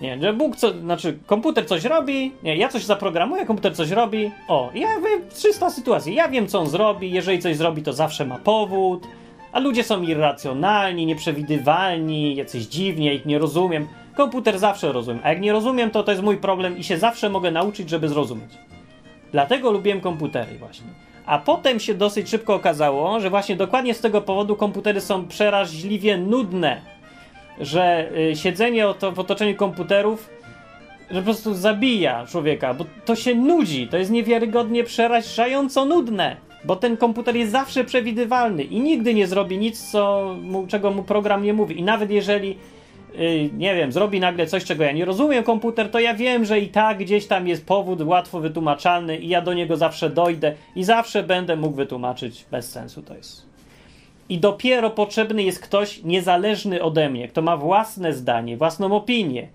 Nie, 0.00 0.18
że 0.20 0.32
Bóg 0.32 0.56
co, 0.56 0.70
znaczy 0.70 1.18
komputer 1.26 1.66
coś 1.66 1.84
robi, 1.84 2.32
nie, 2.42 2.56
ja 2.56 2.68
coś 2.68 2.84
zaprogramuję, 2.84 3.46
komputer 3.46 3.76
coś 3.76 3.90
robi. 3.90 4.30
O, 4.48 4.70
ja 4.74 4.88
wiem, 4.88 5.20
300 5.30 5.70
sytuacji. 5.70 6.14
Ja 6.14 6.28
wiem, 6.28 6.46
co 6.46 6.58
on 6.58 6.66
zrobi. 6.66 7.10
Jeżeli 7.10 7.38
coś 7.38 7.56
zrobi, 7.56 7.82
to 7.82 7.92
zawsze 7.92 8.26
ma 8.26 8.38
powód. 8.38 9.06
A 9.52 9.58
ludzie 9.58 9.84
są 9.84 10.02
irracjonalni, 10.02 11.06
nieprzewidywalni, 11.06 12.36
jacyś 12.36 12.66
dziwni, 12.66 13.14
ich 13.14 13.26
nie 13.26 13.38
rozumiem. 13.38 13.88
Komputer 14.16 14.58
zawsze 14.58 14.92
rozumiem, 14.92 15.20
a 15.24 15.28
jak 15.28 15.40
nie 15.40 15.52
rozumiem, 15.52 15.90
to 15.90 16.02
to 16.02 16.10
jest 16.10 16.22
mój 16.22 16.36
problem 16.36 16.78
i 16.78 16.84
się 16.84 16.98
zawsze 16.98 17.28
mogę 17.28 17.50
nauczyć, 17.50 17.90
żeby 17.90 18.08
zrozumieć. 18.08 18.50
Dlatego 19.32 19.70
lubiłem 19.70 20.00
komputery 20.00 20.58
właśnie. 20.58 20.86
A 21.26 21.38
potem 21.38 21.80
się 21.80 21.94
dosyć 21.94 22.28
szybko 22.28 22.54
okazało, 22.54 23.20
że 23.20 23.30
właśnie 23.30 23.56
dokładnie 23.56 23.94
z 23.94 24.00
tego 24.00 24.20
powodu 24.20 24.56
komputery 24.56 25.00
są 25.00 25.26
przeraźliwie 25.28 26.18
nudne. 26.18 26.80
Że 27.60 28.10
y, 28.32 28.36
siedzenie 28.36 28.84
w 29.12 29.18
otoczeniu 29.18 29.56
komputerów 29.56 30.30
że 31.10 31.18
po 31.18 31.24
prostu 31.24 31.54
zabija 31.54 32.26
człowieka, 32.26 32.74
bo 32.74 32.84
to 33.04 33.16
się 33.16 33.34
nudzi. 33.34 33.88
To 33.88 33.96
jest 33.96 34.10
niewiarygodnie 34.10 34.84
przerażająco 34.84 35.84
nudne. 35.84 36.36
Bo 36.64 36.76
ten 36.76 36.96
komputer 36.96 37.36
jest 37.36 37.52
zawsze 37.52 37.84
przewidywalny 37.84 38.62
i 38.62 38.80
nigdy 38.80 39.14
nie 39.14 39.26
zrobi 39.26 39.58
nic, 39.58 39.90
co 39.90 40.34
mu, 40.42 40.66
czego 40.66 40.90
mu 40.90 41.02
program 41.02 41.42
nie 41.42 41.52
mówi. 41.52 41.78
I 41.78 41.82
nawet 41.82 42.10
jeżeli, 42.10 42.56
yy, 43.18 43.50
nie 43.56 43.74
wiem, 43.74 43.92
zrobi 43.92 44.20
nagle 44.20 44.46
coś, 44.46 44.64
czego 44.64 44.84
ja 44.84 44.92
nie 44.92 45.04
rozumiem 45.04 45.44
komputer, 45.44 45.90
to 45.90 46.00
ja 46.00 46.14
wiem, 46.14 46.44
że 46.44 46.60
i 46.60 46.68
tak 46.68 46.98
gdzieś 46.98 47.26
tam 47.26 47.48
jest 47.48 47.66
powód 47.66 48.02
łatwo 48.02 48.40
wytłumaczalny 48.40 49.18
i 49.18 49.28
ja 49.28 49.42
do 49.42 49.54
niego 49.54 49.76
zawsze 49.76 50.10
dojdę 50.10 50.54
i 50.76 50.84
zawsze 50.84 51.22
będę 51.22 51.56
mógł 51.56 51.76
wytłumaczyć 51.76 52.44
bez 52.50 52.70
sensu 52.70 53.02
to 53.02 53.16
jest. 53.16 53.50
I 54.28 54.38
dopiero 54.38 54.90
potrzebny 54.90 55.42
jest 55.42 55.60
ktoś 55.60 56.02
niezależny 56.02 56.82
ode 56.82 57.10
mnie, 57.10 57.28
kto 57.28 57.42
ma 57.42 57.56
własne 57.56 58.12
zdanie, 58.12 58.56
własną 58.56 58.96
opinię, 58.96 59.48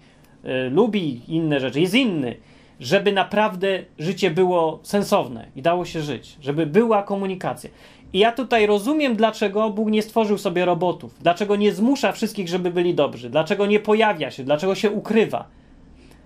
yy, 0.44 0.70
lubi 0.70 1.22
inne 1.28 1.60
rzeczy, 1.60 1.82
jest 1.82 1.96
inny 1.96 2.36
żeby 2.80 3.12
naprawdę 3.12 3.84
życie 4.00 4.32
było 4.32 4.80
sensowne 4.84 5.48
i 5.56 5.62
dało 5.62 5.86
się 5.86 6.02
żyć, 6.02 6.38
żeby 6.42 6.66
była 6.66 7.04
komunikacja. 7.04 7.70
I 8.14 8.20
ja 8.20 8.32
tutaj 8.32 8.66
rozumiem, 8.66 9.16
dlaczego 9.16 9.70
Bóg 9.70 9.90
nie 9.90 10.02
stworzył 10.02 10.38
sobie 10.38 10.66
robotów, 10.66 11.16
dlaczego 11.22 11.56
nie 11.56 11.74
zmusza 11.74 12.12
wszystkich, 12.12 12.48
żeby 12.48 12.72
byli 12.72 12.94
dobrzy, 12.94 13.30
dlaczego 13.30 13.66
nie 13.66 13.80
pojawia 13.80 14.32
się, 14.32 14.44
dlaczego 14.44 14.76
się 14.76 14.92
ukrywa. 14.92 15.48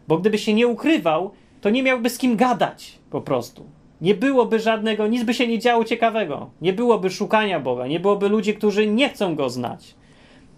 Bo 0.08 0.18
gdyby 0.18 0.38
się 0.38 0.54
nie 0.54 0.68
ukrywał, 0.68 1.32
to 1.62 1.70
nie 1.70 1.84
miałby 1.84 2.10
z 2.10 2.18
kim 2.18 2.36
gadać 2.36 3.00
po 3.10 3.22
prostu. 3.22 3.66
Nie 4.02 4.16
byłoby 4.16 4.60
żadnego, 4.60 5.08
nic 5.08 5.24
by 5.24 5.34
się 5.34 5.48
nie 5.48 5.60
działo 5.60 5.84
ciekawego. 5.84 6.50
Nie 6.62 6.74
byłoby 6.74 7.10
szukania 7.10 7.60
Boga, 7.60 7.88
nie 7.88 8.00
byłoby 8.00 8.30
ludzi, 8.30 8.54
którzy 8.54 8.88
nie 8.88 9.10
chcą 9.10 9.36
go 9.36 9.50
znać, 9.50 9.96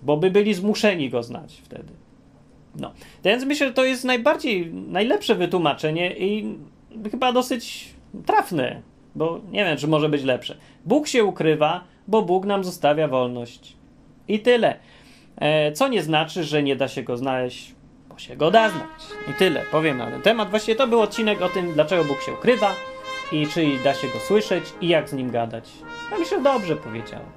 bo 0.04 0.18
by 0.18 0.32
byli 0.32 0.54
zmuszeni 0.54 1.10
go 1.10 1.24
znać 1.24 1.62
wtedy. 1.64 2.01
No. 2.76 2.94
Więc 3.24 3.46
myślę, 3.46 3.68
że 3.68 3.74
to 3.74 3.86
jest 3.86 4.04
najbardziej, 4.04 4.74
najlepsze 4.74 5.36
wytłumaczenie 5.36 6.18
i 6.18 6.58
chyba 7.12 7.34
dosyć 7.34 7.94
trafne, 8.26 8.82
bo 9.16 9.40
nie 9.52 9.66
wiem, 9.66 9.78
czy 9.78 9.88
może 9.88 10.10
być 10.10 10.24
lepsze. 10.24 10.58
Bóg 10.86 11.08
się 11.08 11.24
ukrywa, 11.24 11.84
bo 12.08 12.22
Bóg 12.22 12.46
nam 12.46 12.64
zostawia 12.64 13.08
wolność. 13.08 13.76
I 14.28 14.40
tyle. 14.40 14.80
E, 15.36 15.72
co 15.72 15.88
nie 15.88 16.04
znaczy, 16.04 16.44
że 16.44 16.64
nie 16.64 16.76
da 16.76 16.88
się 16.88 17.04
go 17.04 17.18
znaleźć, 17.18 17.76
bo 18.10 18.18
się 18.18 18.36
go 18.36 18.52
da 18.52 18.70
znać. 18.70 18.84
I 19.30 19.34
tyle. 19.34 19.64
Powiem 19.72 19.98
na 19.98 20.12
ten 20.12 20.22
temat. 20.22 20.50
Właściwie 20.50 20.76
to 20.76 20.88
był 20.88 21.02
odcinek 21.02 21.42
o 21.42 21.50
tym, 21.50 21.74
dlaczego 21.74 22.04
Bóg 22.04 22.22
się 22.22 22.34
ukrywa 22.34 22.76
i 23.32 23.48
czy 23.48 23.66
da 23.84 23.94
się 23.94 24.08
go 24.08 24.20
słyszeć 24.20 24.64
i 24.82 24.88
jak 24.88 25.10
z 25.10 25.14
nim 25.14 25.32
gadać. 25.32 25.70
Ja 26.12 26.18
myślę, 26.18 26.38
że 26.38 26.44
dobrze 26.44 26.76
powiedziałem. 26.76 27.28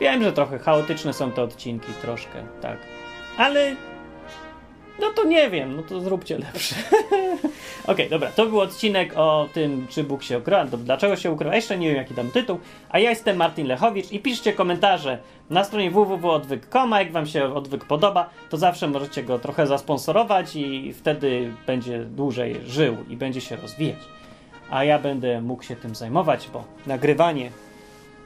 Wiem, 0.00 0.22
że 0.22 0.32
trochę 0.32 0.58
chaotyczne 0.58 1.12
są 1.12 1.32
te 1.32 1.42
odcinki, 1.42 1.92
troszkę, 2.00 2.42
tak. 2.60 2.78
Ale 3.36 3.76
no 5.02 5.12
to 5.12 5.24
nie 5.24 5.50
wiem, 5.50 5.76
no 5.76 5.82
to 5.82 6.00
zróbcie 6.00 6.38
lepsze. 6.38 6.74
Okej, 6.92 7.46
okay, 7.86 8.08
dobra, 8.08 8.30
to 8.30 8.46
był 8.46 8.60
odcinek 8.60 9.12
o 9.16 9.48
tym, 9.52 9.86
czy 9.90 10.04
Bóg 10.04 10.22
się 10.22 10.38
ukrywa, 10.38 10.64
dlaczego 10.64 11.16
się 11.16 11.30
ukrywa, 11.30 11.56
jeszcze 11.56 11.78
nie 11.78 11.88
wiem 11.88 11.96
jaki 11.96 12.14
tam 12.14 12.30
tytuł, 12.30 12.58
a 12.90 12.98
ja 12.98 13.10
jestem 13.10 13.36
Martin 13.36 13.66
Lechowicz 13.66 14.12
i 14.12 14.20
piszcie 14.20 14.52
komentarze 14.52 15.18
na 15.50 15.64
stronie 15.64 15.90
www.odwyk.com, 15.90 16.90
jak 16.90 17.12
wam 17.12 17.26
się 17.26 17.54
odwyk 17.54 17.84
podoba, 17.84 18.30
to 18.50 18.56
zawsze 18.56 18.88
możecie 18.88 19.22
go 19.22 19.38
trochę 19.38 19.66
zasponsorować 19.66 20.56
i 20.56 20.92
wtedy 20.92 21.52
będzie 21.66 22.04
dłużej 22.04 22.60
żył 22.66 22.96
i 23.08 23.16
będzie 23.16 23.40
się 23.40 23.56
rozwijać. 23.56 23.98
A 24.70 24.84
ja 24.84 24.98
będę 24.98 25.40
mógł 25.40 25.62
się 25.62 25.76
tym 25.76 25.94
zajmować, 25.94 26.48
bo 26.52 26.64
nagrywanie 26.86 27.50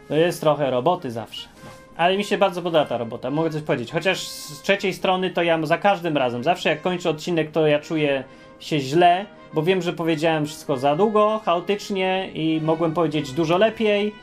to 0.08 0.14
jest 0.14 0.40
trochę 0.40 0.70
roboty 0.70 1.10
zawsze. 1.10 1.48
Ale 1.96 2.16
mi 2.16 2.24
się 2.24 2.38
bardzo 2.38 2.62
podoba 2.62 2.84
ta 2.84 2.98
robota, 2.98 3.30
mogę 3.30 3.50
coś 3.50 3.62
powiedzieć. 3.62 3.92
Chociaż 3.92 4.18
z 4.28 4.62
trzeciej 4.62 4.94
strony 4.94 5.30
to 5.30 5.42
ja 5.42 5.66
za 5.66 5.78
każdym 5.78 6.16
razem, 6.16 6.44
zawsze 6.44 6.68
jak 6.68 6.82
kończę 6.82 7.10
odcinek, 7.10 7.50
to 7.50 7.66
ja 7.66 7.80
czuję 7.80 8.24
się 8.60 8.80
źle, 8.80 9.26
bo 9.54 9.62
wiem, 9.62 9.82
że 9.82 9.92
powiedziałem 9.92 10.46
wszystko 10.46 10.76
za 10.76 10.96
długo, 10.96 11.40
chaotycznie 11.44 12.30
i 12.34 12.60
mogłem 12.64 12.94
powiedzieć 12.94 13.32
dużo 13.32 13.58
lepiej. 13.58 14.14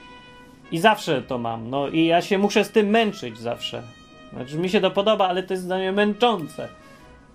I 0.72 0.80
zawsze 0.80 1.22
to 1.22 1.38
mam. 1.38 1.70
No 1.70 1.88
i 1.88 2.06
ja 2.06 2.22
się 2.22 2.38
muszę 2.38 2.64
z 2.64 2.72
tym 2.72 2.88
męczyć 2.88 3.38
zawsze. 3.38 3.84
Znaczy 4.34 4.58
mi 4.58 4.70
się 4.70 4.82
to 4.82 4.92
podoba, 4.92 5.28
ale 5.28 5.44
to 5.44 5.54
jest 5.54 5.68
dla 5.68 5.78
mnie 5.78 5.92
męczące. 5.92 6.70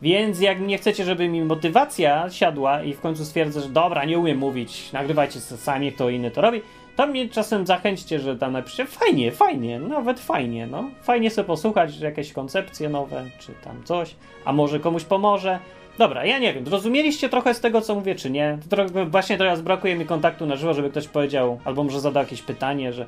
Więc 0.03 0.41
jak 0.41 0.61
nie 0.61 0.79
chcecie, 0.79 1.05
żeby 1.05 1.29
mi 1.29 1.43
motywacja 1.43 2.31
siadła 2.31 2.83
i 2.83 2.95
w 2.95 3.01
końcu 3.01 3.25
stwierdzę, 3.25 3.61
że 3.61 3.69
dobra, 3.69 4.05
nie 4.05 4.19
umiem 4.19 4.39
mówić, 4.39 4.93
nagrywajcie 4.93 5.41
sami, 5.41 5.93
kto 5.93 6.11
inny 6.11 6.31
to 6.31 6.41
robi, 6.41 6.63
tam 6.99 7.11
mnie 7.11 7.29
czasem 7.29 7.67
zachęćcie, 7.67 8.21
że 8.21 8.37
tam 8.37 8.53
napiszcie 8.53 8.87
fajnie, 8.87 9.33
fajnie, 9.33 9.81
nawet 9.81 10.21
fajnie, 10.21 10.67
no. 10.67 10.91
Fajnie 11.03 11.31
sobie 11.31 11.47
posłuchać 11.47 11.99
jakieś 11.99 12.33
koncepcje 12.33 12.89
nowe, 12.89 13.25
czy 13.39 13.53
tam 13.65 13.85
coś, 13.85 14.15
a 14.45 14.53
może 14.53 14.81
komuś 14.81 15.05
pomoże. 15.05 15.59
Dobra, 15.99 16.25
ja 16.25 16.39
nie 16.39 16.55
wiem, 16.55 16.67
zrozumieliście 16.67 17.29
trochę 17.29 17.55
z 17.55 17.61
tego, 17.61 17.81
co 17.81 17.95
mówię, 17.95 18.15
czy 18.15 18.31
nie? 18.31 18.59
Trochę, 18.71 19.07
właśnie 19.07 19.39
teraz 19.39 19.61
brakuje 19.61 19.97
mi 19.97 20.07
kontaktu 20.07 20.47
na 20.47 20.57
żywo, 20.57 20.75
żeby 20.75 20.91
ktoś 20.91 21.09
powiedział, 21.09 21.61
albo 21.65 21.85
może 21.85 22.01
zadał 22.01 22.23
jakieś 22.23 22.43
pytanie, 22.43 22.93
że 22.93 23.07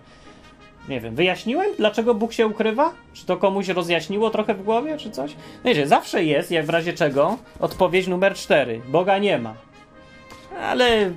nie 0.88 1.00
wiem, 1.00 1.14
wyjaśniłem, 1.14 1.66
dlaczego 1.76 2.14
Bóg 2.14 2.32
się 2.32 2.46
ukrywa? 2.46 2.92
Czy 3.12 3.26
to 3.26 3.36
komuś 3.36 3.68
rozjaśniło 3.68 4.30
trochę 4.30 4.54
w 4.54 4.62
głowie, 4.62 4.96
czy 4.98 5.10
coś? 5.10 5.34
No 5.64 5.70
wiecie, 5.70 5.86
zawsze 5.86 6.24
jest, 6.24 6.50
jak 6.50 6.66
w 6.66 6.70
razie 6.70 6.92
czego, 6.92 7.38
odpowiedź 7.60 8.06
numer 8.06 8.34
cztery. 8.34 8.80
Boga 8.88 9.18
nie 9.18 9.38
ma. 9.38 9.54
Ale 10.62 11.10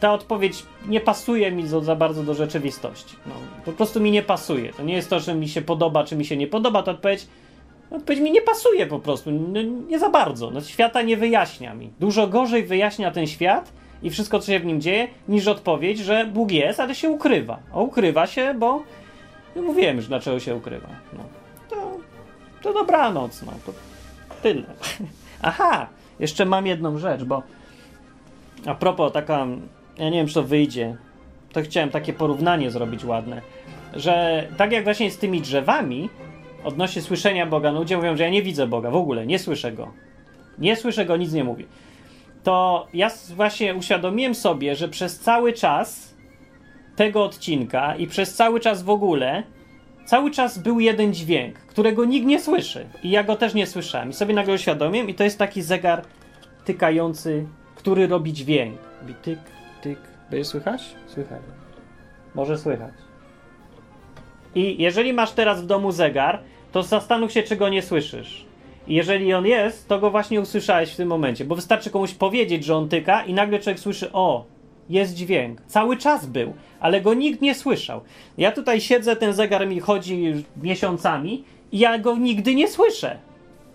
ta 0.00 0.12
odpowiedź 0.12 0.62
nie 0.86 1.00
pasuje 1.00 1.52
mi 1.52 1.66
za, 1.66 1.80
za 1.80 1.96
bardzo 1.96 2.22
do 2.22 2.34
rzeczywistości. 2.34 3.16
No, 3.26 3.34
po 3.64 3.72
prostu 3.72 4.00
mi 4.00 4.10
nie 4.10 4.22
pasuje. 4.22 4.72
To 4.72 4.82
nie 4.82 4.94
jest 4.94 5.10
to, 5.10 5.20
że 5.20 5.34
mi 5.34 5.48
się 5.48 5.62
podoba, 5.62 6.04
czy 6.04 6.16
mi 6.16 6.24
się 6.24 6.36
nie 6.36 6.46
podoba, 6.46 6.82
to 6.82 6.90
odpowiedź, 6.90 7.26
odpowiedź 7.90 8.20
mi 8.20 8.30
nie 8.30 8.42
pasuje 8.42 8.86
po 8.86 8.98
prostu. 8.98 9.30
No, 9.30 9.62
nie 9.62 9.98
za 9.98 10.10
bardzo. 10.10 10.50
No, 10.50 10.60
świata 10.60 11.02
nie 11.02 11.16
wyjaśnia 11.16 11.74
mi. 11.74 11.90
Dużo 12.00 12.26
gorzej 12.26 12.64
wyjaśnia 12.64 13.10
ten 13.10 13.26
świat 13.26 13.72
i 14.02 14.10
wszystko, 14.10 14.38
co 14.38 14.46
się 14.46 14.60
w 14.60 14.64
nim 14.64 14.80
dzieje, 14.80 15.08
niż 15.28 15.46
odpowiedź, 15.46 15.98
że 15.98 16.26
Bóg 16.26 16.50
jest, 16.50 16.80
ale 16.80 16.94
się 16.94 17.10
ukrywa. 17.10 17.58
A 17.72 17.80
ukrywa 17.80 18.26
się, 18.26 18.54
bo 18.54 18.82
no 19.56 19.62
mówiłem 19.62 19.96
już, 19.96 20.06
dlaczego 20.06 20.40
się 20.40 20.54
ukrywa. 20.54 20.88
No, 21.12 21.24
to, 21.70 21.98
to 22.62 22.72
dobranoc, 22.72 23.42
no, 23.42 23.52
to 23.66 23.72
tyle. 24.42 24.62
Aha, 25.42 25.86
jeszcze 26.20 26.44
mam 26.44 26.66
jedną 26.66 26.98
rzecz, 26.98 27.24
bo 27.24 27.42
a 28.66 28.74
propos 28.74 29.12
taka, 29.12 29.46
ja 30.00 30.10
nie 30.10 30.18
wiem, 30.18 30.26
czy 30.26 30.34
to 30.34 30.42
wyjdzie, 30.42 30.96
to 31.52 31.62
chciałem 31.62 31.90
takie 31.90 32.12
porównanie 32.12 32.70
zrobić 32.70 33.04
ładne, 33.04 33.42
że 33.94 34.46
tak 34.56 34.72
jak 34.72 34.84
właśnie 34.84 35.10
z 35.10 35.18
tymi 35.18 35.40
drzewami, 35.40 36.08
odnośnie 36.64 37.02
słyszenia 37.02 37.46
Boga, 37.46 37.72
no 37.72 37.78
ludzie 37.78 37.96
mówią, 37.96 38.16
że 38.16 38.22
ja 38.22 38.30
nie 38.30 38.42
widzę 38.42 38.66
Boga, 38.66 38.90
w 38.90 38.96
ogóle, 38.96 39.26
nie 39.26 39.38
słyszę 39.38 39.72
Go. 39.72 39.92
Nie 40.58 40.76
słyszę 40.76 41.04
Go, 41.04 41.16
nic 41.16 41.32
nie 41.32 41.44
mówi. 41.44 41.66
To 42.42 42.86
ja 42.94 43.10
właśnie 43.36 43.74
uświadomiłem 43.74 44.34
sobie, 44.34 44.76
że 44.76 44.88
przez 44.88 45.20
cały 45.20 45.52
czas 45.52 46.14
tego 46.96 47.24
odcinka 47.24 47.96
i 47.96 48.06
przez 48.06 48.34
cały 48.34 48.60
czas 48.60 48.82
w 48.82 48.90
ogóle, 48.90 49.42
cały 50.04 50.30
czas 50.30 50.58
był 50.58 50.80
jeden 50.80 51.14
dźwięk, 51.14 51.58
którego 51.58 52.04
nikt 52.04 52.26
nie 52.26 52.40
słyszy. 52.40 52.86
I 53.02 53.10
ja 53.10 53.24
go 53.24 53.36
też 53.36 53.54
nie 53.54 53.66
słyszałem. 53.66 54.10
I 54.10 54.12
sobie 54.12 54.34
nagle 54.34 54.54
uświadomiłem, 54.54 55.08
i 55.08 55.14
to 55.14 55.24
jest 55.24 55.38
taki 55.38 55.62
zegar 55.62 56.02
tykający, 56.64 57.46
który 57.74 58.06
robi 58.06 58.32
dźwięk. 58.32 58.78
Robi 59.00 59.14
tyk, 59.14 59.38
tyk. 59.82 59.98
Będzie 60.30 60.44
słychać? 60.44 60.94
Słychać. 61.06 61.40
Może 62.34 62.58
słychać. 62.58 62.94
I 64.54 64.82
jeżeli 64.82 65.12
masz 65.12 65.32
teraz 65.32 65.62
w 65.62 65.66
domu 65.66 65.92
zegar, 65.92 66.42
to 66.72 66.82
zastanów 66.82 67.32
się, 67.32 67.42
czego 67.42 67.68
nie 67.68 67.82
słyszysz. 67.82 68.46
I 68.86 68.94
jeżeli 68.94 69.34
on 69.34 69.46
jest, 69.46 69.88
to 69.88 69.98
go 69.98 70.10
właśnie 70.10 70.40
usłyszałeś 70.40 70.92
w 70.92 70.96
tym 70.96 71.08
momencie, 71.08 71.44
bo 71.44 71.54
wystarczy 71.54 71.90
komuś 71.90 72.14
powiedzieć, 72.14 72.64
że 72.64 72.76
on 72.76 72.88
tyka, 72.88 73.24
i 73.24 73.34
nagle 73.34 73.58
człowiek 73.58 73.80
słyszy: 73.80 74.12
O, 74.12 74.44
jest 74.90 75.14
dźwięk. 75.14 75.60
Cały 75.66 75.96
czas 75.96 76.26
był, 76.26 76.54
ale 76.80 77.00
go 77.00 77.14
nikt 77.14 77.40
nie 77.40 77.54
słyszał. 77.54 78.00
Ja 78.38 78.52
tutaj 78.52 78.80
siedzę, 78.80 79.16
ten 79.16 79.32
zegar 79.32 79.68
mi 79.68 79.80
chodzi 79.80 80.44
miesiącami 80.62 81.44
i 81.72 81.78
ja 81.78 81.98
go 81.98 82.16
nigdy 82.16 82.54
nie 82.54 82.68
słyszę. 82.68 83.18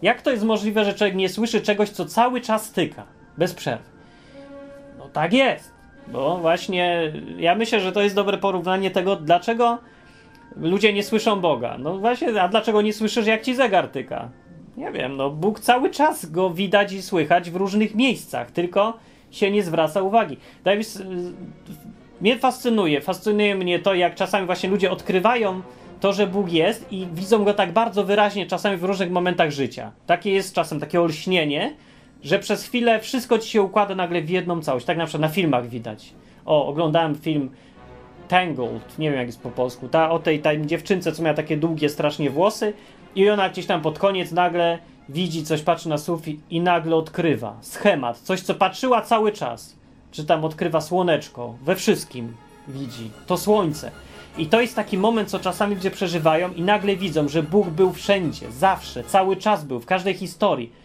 Jak 0.02 0.22
to 0.22 0.32
jest 0.32 0.44
możliwe, 0.44 0.86
że 0.86 0.94
człowiek 0.94 1.16
nie 1.16 1.30
słyszy 1.30 1.62
czegoś, 1.62 1.90
co 1.90 2.06
cały 2.06 2.42
czas 2.42 2.72
tyka, 2.72 3.04
bez 3.38 3.54
przerwy? 3.54 3.84
No 4.98 5.10
tak 5.10 5.34
jest, 5.34 5.72
bo 6.08 6.38
właśnie 6.38 7.14
ja 7.38 7.56
myślę, 7.56 7.80
że 7.80 7.92
to 7.92 8.02
jest 8.02 8.16
dobre 8.16 8.38
porównanie 8.38 8.92
tego, 8.92 9.16
dlaczego 9.16 9.78
ludzie 10.56 10.94
nie 10.94 11.04
słyszą 11.04 11.42
Boga. 11.42 11.78
No 11.78 11.98
właśnie, 11.98 12.42
a 12.42 12.48
dlaczego 12.48 12.82
nie 12.82 12.94
słyszysz, 12.94 13.28
jak 13.28 13.42
ci 13.42 13.56
zegar 13.56 13.88
tyka? 13.88 14.30
Nie 14.78 14.92
wiem, 14.92 15.18
no 15.18 15.30
Bóg 15.30 15.60
cały 15.60 15.90
czas 15.90 16.26
go 16.26 16.50
widać 16.50 16.94
i 16.94 17.02
słychać 17.02 17.52
w 17.52 17.56
różnych 17.56 17.96
miejscach, 17.96 18.52
tylko 18.52 19.00
się 19.32 19.52
nie 19.52 19.64
zwraca 19.64 20.02
uwagi. 20.02 20.38
Davis, 20.64 21.04
mnie 22.22 22.40
fascynuje, 22.40 23.02
fascynuje 23.02 23.56
mnie 23.56 23.80
to, 23.80 23.94
jak 23.94 24.16
czasami 24.16 24.46
właśnie 24.46 24.70
ludzie 24.70 24.92
odkrywają 24.92 25.62
to, 26.00 26.14
że 26.14 26.28
Bóg 26.28 26.52
jest 26.52 26.92
i 26.92 27.08
widzą 27.14 27.44
go 27.44 27.54
tak 27.54 27.72
bardzo 27.72 28.04
wyraźnie 28.04 28.46
czasami 28.46 28.78
w 28.78 28.84
różnych 28.84 29.12
momentach 29.12 29.52
życia. 29.52 29.92
Takie 30.06 30.32
jest 30.32 30.56
czasem 30.56 30.80
takie 30.80 31.02
olśnienie, 31.02 31.74
że 32.26 32.40
przez 32.40 32.64
chwilę 32.64 33.00
wszystko 33.00 33.40
ci 33.40 33.50
się 33.50 33.62
układa 33.62 33.96
nagle 33.96 34.22
w 34.22 34.30
jedną 34.30 34.62
całość. 34.62 34.86
Tak 34.86 34.98
na 34.98 35.06
przykład 35.06 35.22
na 35.22 35.36
filmach 35.36 35.70
widać. 35.70 36.14
O, 36.46 36.68
oglądałem 36.68 37.16
film 37.16 37.50
Tangled, 38.28 39.00
nie 39.00 39.10
wiem 39.10 39.20
jak 39.20 39.28
jest 39.28 39.42
po 39.42 39.52
polsku, 39.52 39.88
ta, 39.88 40.12
o 40.12 40.20
tej, 40.20 40.40
tej 40.40 40.66
dziewczynce, 40.66 41.12
co 41.12 41.24
miała 41.24 41.36
takie 41.36 41.58
długie 41.58 41.90
strasznie 41.90 42.30
włosy 42.30 42.74
i 43.16 43.30
ona 43.30 43.50
gdzieś 43.50 43.66
tam 43.66 43.82
pod 43.82 44.00
koniec 44.00 44.32
nagle 44.32 44.80
widzi 45.10 45.44
coś, 45.44 45.62
patrzy 45.62 45.90
na 45.90 45.98
sufit 45.98 46.42
i 46.50 46.62
nagle 46.62 46.96
odkrywa 46.96 47.58
schemat, 47.62 48.18
coś 48.18 48.42
co 48.42 48.56
patrzyła 48.56 49.02
cały 49.02 49.32
czas. 49.32 49.76
Czy 50.12 50.26
tam 50.26 50.46
odkrywa 50.46 50.82
słoneczko, 50.82 51.56
we 51.62 51.76
wszystkim 51.76 52.34
widzi, 52.68 53.12
to 53.28 53.38
słońce. 53.38 53.92
I 54.38 54.48
to 54.48 54.62
jest 54.62 54.76
taki 54.76 54.98
moment, 54.98 55.30
co 55.30 55.40
czasami 55.40 55.76
ludzie 55.76 55.92
przeżywają 55.92 56.54
i 56.54 56.62
nagle 56.62 56.96
widzą, 56.96 57.28
że 57.28 57.44
Bóg 57.44 57.70
był 57.70 57.94
wszędzie, 57.94 58.52
zawsze, 58.52 59.04
cały 59.04 59.36
czas 59.36 59.64
był, 59.64 59.80
w 59.80 59.86
każdej 59.86 60.14
historii. 60.14 60.85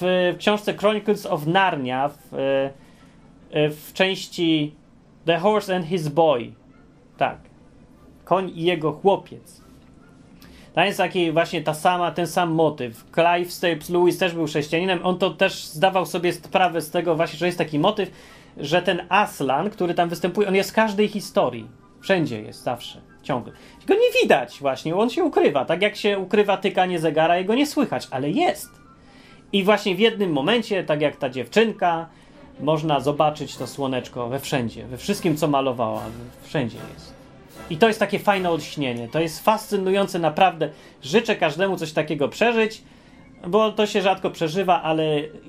W, 0.00 0.34
książce 0.38 0.74
Chronicles 0.74 1.26
of 1.26 1.46
Narnia, 1.46 2.08
w, 2.08 2.28
w 3.52 3.92
części 3.92 4.74
The 5.24 5.38
Horse 5.38 5.76
and 5.76 5.86
His 5.86 6.08
Boy, 6.08 6.52
tak, 7.16 7.38
koń 8.24 8.52
i 8.54 8.62
jego 8.62 8.92
chłopiec, 8.92 9.66
tam 10.76 10.86
jest 10.86 10.98
taki 10.98 11.32
właśnie 11.32 11.62
ta 11.62 11.74
sama, 11.74 12.10
ten 12.10 12.26
sam 12.26 12.50
motyw. 12.50 13.04
Clive 13.14 13.52
Staples 13.52 13.90
Lewis 13.90 14.18
też 14.18 14.34
był 14.34 14.46
chrześcijaninem. 14.46 15.00
On 15.02 15.18
to 15.18 15.30
też 15.30 15.64
zdawał 15.64 16.06
sobie 16.06 16.32
sprawę 16.32 16.80
z 16.80 16.90
tego 16.90 17.14
właśnie, 17.14 17.38
że 17.38 17.46
jest 17.46 17.58
taki 17.58 17.78
motyw, 17.78 18.10
że 18.56 18.82
ten 18.82 19.02
Aslan, 19.08 19.70
który 19.70 19.94
tam 19.94 20.08
występuje, 20.08 20.48
on 20.48 20.54
jest 20.54 20.70
w 20.70 20.74
każdej 20.74 21.08
historii. 21.08 21.68
Wszędzie 22.00 22.42
jest, 22.42 22.62
zawsze, 22.62 23.00
ciągle. 23.22 23.52
Go 23.86 23.94
nie 23.94 24.22
widać 24.22 24.58
właśnie, 24.60 24.96
on 24.96 25.10
się 25.10 25.24
ukrywa. 25.24 25.64
Tak 25.64 25.82
jak 25.82 25.96
się 25.96 26.18
ukrywa 26.18 26.56
tykanie 26.56 26.98
zegara, 26.98 27.38
jego 27.38 27.54
nie 27.54 27.66
słychać, 27.66 28.08
ale 28.10 28.30
jest. 28.30 28.85
I 29.56 29.64
właśnie 29.64 29.94
w 29.94 29.98
jednym 29.98 30.32
momencie, 30.32 30.84
tak 30.84 31.00
jak 31.00 31.16
ta 31.16 31.28
dziewczynka, 31.28 32.08
można 32.60 33.00
zobaczyć 33.00 33.56
to 33.56 33.66
słoneczko 33.66 34.28
we 34.28 34.40
wszędzie, 34.40 34.86
we 34.86 34.96
wszystkim, 34.96 35.36
co 35.36 35.48
malowała. 35.48 36.02
Wszędzie 36.42 36.78
jest. 36.94 37.14
I 37.70 37.76
to 37.76 37.88
jest 37.88 38.00
takie 38.00 38.18
fajne 38.18 38.50
odśnienie. 38.50 39.08
To 39.08 39.20
jest 39.20 39.44
fascynujące, 39.44 40.18
naprawdę. 40.18 40.70
Życzę 41.02 41.36
każdemu 41.36 41.76
coś 41.76 41.92
takiego 41.92 42.28
przeżyć, 42.28 42.82
bo 43.48 43.72
to 43.72 43.86
się 43.86 44.02
rzadko 44.02 44.30
przeżywa, 44.30 44.82
ale 44.82 45.04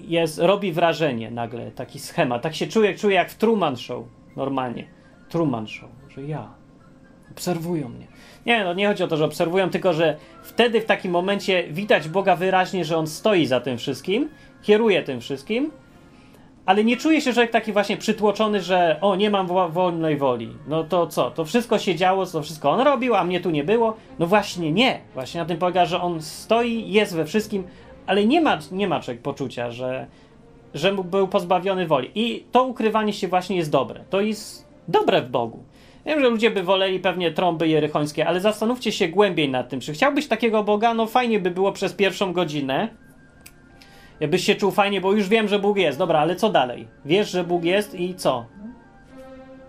jest, 0.07 0.39
robi 0.39 0.71
wrażenie 0.71 1.31
nagle, 1.31 1.71
taki 1.71 1.99
schemat. 1.99 2.41
Tak 2.41 2.55
się 2.55 2.67
czuję, 2.67 2.95
czuję 2.95 3.15
jak 3.15 3.31
w 3.31 3.35
Truman 3.35 3.77
Show, 3.77 4.05
normalnie. 4.35 4.87
Truman 5.29 5.67
Show, 5.67 5.89
że 6.09 6.23
ja. 6.23 6.49
Obserwują 7.31 7.89
mnie. 7.89 8.07
Nie, 8.47 8.63
no 8.63 8.73
nie 8.73 8.87
chodzi 8.87 9.03
o 9.03 9.07
to, 9.07 9.17
że 9.17 9.25
obserwują, 9.25 9.69
tylko 9.69 9.93
że 9.93 10.17
wtedy 10.43 10.81
w 10.81 10.85
takim 10.85 11.11
momencie 11.11 11.63
widać 11.71 12.09
Boga 12.09 12.35
wyraźnie, 12.35 12.85
że 12.85 12.97
On 12.97 13.07
stoi 13.07 13.45
za 13.45 13.59
tym 13.59 13.77
wszystkim, 13.77 14.29
kieruje 14.61 15.03
tym 15.03 15.21
wszystkim 15.21 15.71
ale 16.67 16.83
nie 16.83 16.97
czuje 16.97 17.21
się 17.21 17.33
człowiek 17.33 17.51
taki 17.51 17.73
właśnie 17.73 17.97
przytłoczony, 17.97 18.61
że 18.61 18.97
o, 19.01 19.15
nie 19.15 19.29
mam 19.29 19.47
wolnej 19.71 20.17
woli. 20.17 20.49
No 20.67 20.83
to 20.83 21.07
co? 21.07 21.31
To 21.31 21.45
wszystko 21.45 21.79
się 21.79 21.95
działo, 21.95 22.25
to 22.25 22.41
wszystko 22.41 22.71
on 22.71 22.79
robił, 22.79 23.15
a 23.15 23.23
mnie 23.23 23.39
tu 23.39 23.49
nie 23.49 23.63
było. 23.63 23.95
No 24.19 24.27
właśnie 24.27 24.71
nie. 24.71 24.99
Właśnie 25.13 25.41
na 25.41 25.45
tym 25.45 25.57
polega, 25.57 25.85
że 25.85 26.01
on 26.01 26.21
stoi, 26.21 26.91
jest 26.91 27.15
we 27.15 27.25
wszystkim, 27.25 27.63
ale 28.07 28.25
nie 28.25 28.41
ma, 28.41 28.59
nie 28.71 28.87
ma 28.87 28.99
człowiek 28.99 29.21
poczucia, 29.21 29.71
że, 29.71 30.07
że 30.73 30.93
był 30.93 31.27
pozbawiony 31.27 31.87
woli. 31.87 32.11
I 32.15 32.45
to 32.51 32.63
ukrywanie 32.63 33.13
się 33.13 33.27
właśnie 33.27 33.57
jest 33.57 33.71
dobre. 33.71 34.03
To 34.09 34.21
jest 34.21 34.67
dobre 34.87 35.21
w 35.21 35.29
Bogu. 35.29 35.63
Wiem, 36.07 36.19
że 36.19 36.29
ludzie 36.29 36.51
by 36.51 36.63
woleli 36.63 36.99
pewnie 36.99 37.31
trąby 37.31 37.67
jerychońskie, 37.67 38.27
ale 38.27 38.39
zastanówcie 38.39 38.91
się 38.91 39.07
głębiej 39.07 39.49
nad 39.49 39.69
tym. 39.69 39.79
Czy 39.79 39.93
chciałbyś 39.93 40.27
takiego 40.27 40.63
Boga? 40.63 40.93
No 40.93 41.05
fajnie 41.05 41.39
by 41.39 41.51
było 41.51 41.71
przez 41.71 41.93
pierwszą 41.93 42.33
godzinę, 42.33 42.89
Jakbyś 44.19 44.43
się 44.43 44.55
czuł 44.55 44.71
fajnie, 44.71 45.01
bo 45.01 45.13
już 45.13 45.29
wiem, 45.29 45.47
że 45.47 45.59
Bóg 45.59 45.77
jest. 45.77 45.97
Dobra, 45.97 46.19
ale 46.19 46.35
co 46.35 46.49
dalej? 46.49 46.87
Wiesz, 47.05 47.31
że 47.31 47.43
Bóg 47.43 47.63
jest 47.63 47.99
i 47.99 48.15
co? 48.15 48.45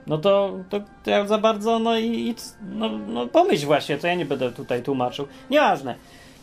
No 0.07 0.19
to, 0.19 0.53
to, 0.69 0.81
to 1.05 1.11
ja 1.11 1.27
za 1.27 1.39
bardzo, 1.39 1.79
no 1.79 1.99
i, 1.99 2.05
i 2.07 2.35
no, 2.73 2.91
no 3.07 3.27
pomyśl 3.27 3.67
właśnie, 3.67 3.97
to 3.99 4.07
ja 4.07 4.15
nie 4.15 4.27
będę 4.27 4.53
tutaj 4.53 4.83
tłumaczył. 4.83 5.27
Nieważne. 5.51 5.95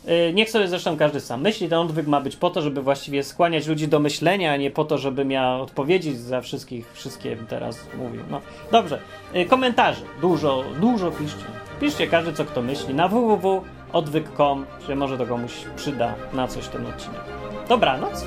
Yy, 0.08 0.34
niech 0.34 0.50
sobie 0.50 0.68
zresztą 0.68 0.98
każdy 0.98 1.20
sam 1.20 1.42
myśli. 1.42 1.70
Ten 1.70 1.80
odwyk 1.80 2.08
ma 2.08 2.22
być 2.22 2.36
po 2.36 2.50
to, 2.50 2.62
żeby 2.62 2.82
właściwie 2.82 3.24
skłaniać 3.24 3.68
ludzi 3.68 3.88
do 3.88 4.00
myślenia, 4.00 4.54
a 4.54 4.58
nie 4.58 4.72
po 4.72 4.86
to, 4.86 4.98
żeby 4.98 5.26
miał 5.26 5.62
odpowiedzieć 5.62 6.20
za 6.20 6.42
wszystkich, 6.42 6.94
wszystkie 6.94 7.38
teraz 7.50 7.80
mówił. 7.98 8.22
No 8.30 8.42
dobrze. 8.72 9.00
Yy, 9.34 9.46
komentarzy. 9.46 10.02
Dużo, 10.22 10.64
dużo 10.80 11.12
piszcie. 11.12 11.46
Piszcie 11.80 12.08
każdy, 12.08 12.34
co 12.34 12.46
kto 12.46 12.62
myśli 12.62 12.94
na 12.94 13.08
www.odwyk.com, 13.08 14.66
że 14.88 14.96
może 14.96 15.18
to 15.18 15.26
komuś 15.26 15.52
przyda 15.76 16.16
na 16.34 16.48
coś 16.48 16.68
ten 16.68 16.86
odcinek. 16.86 17.22
Dobranoc. 17.70 18.26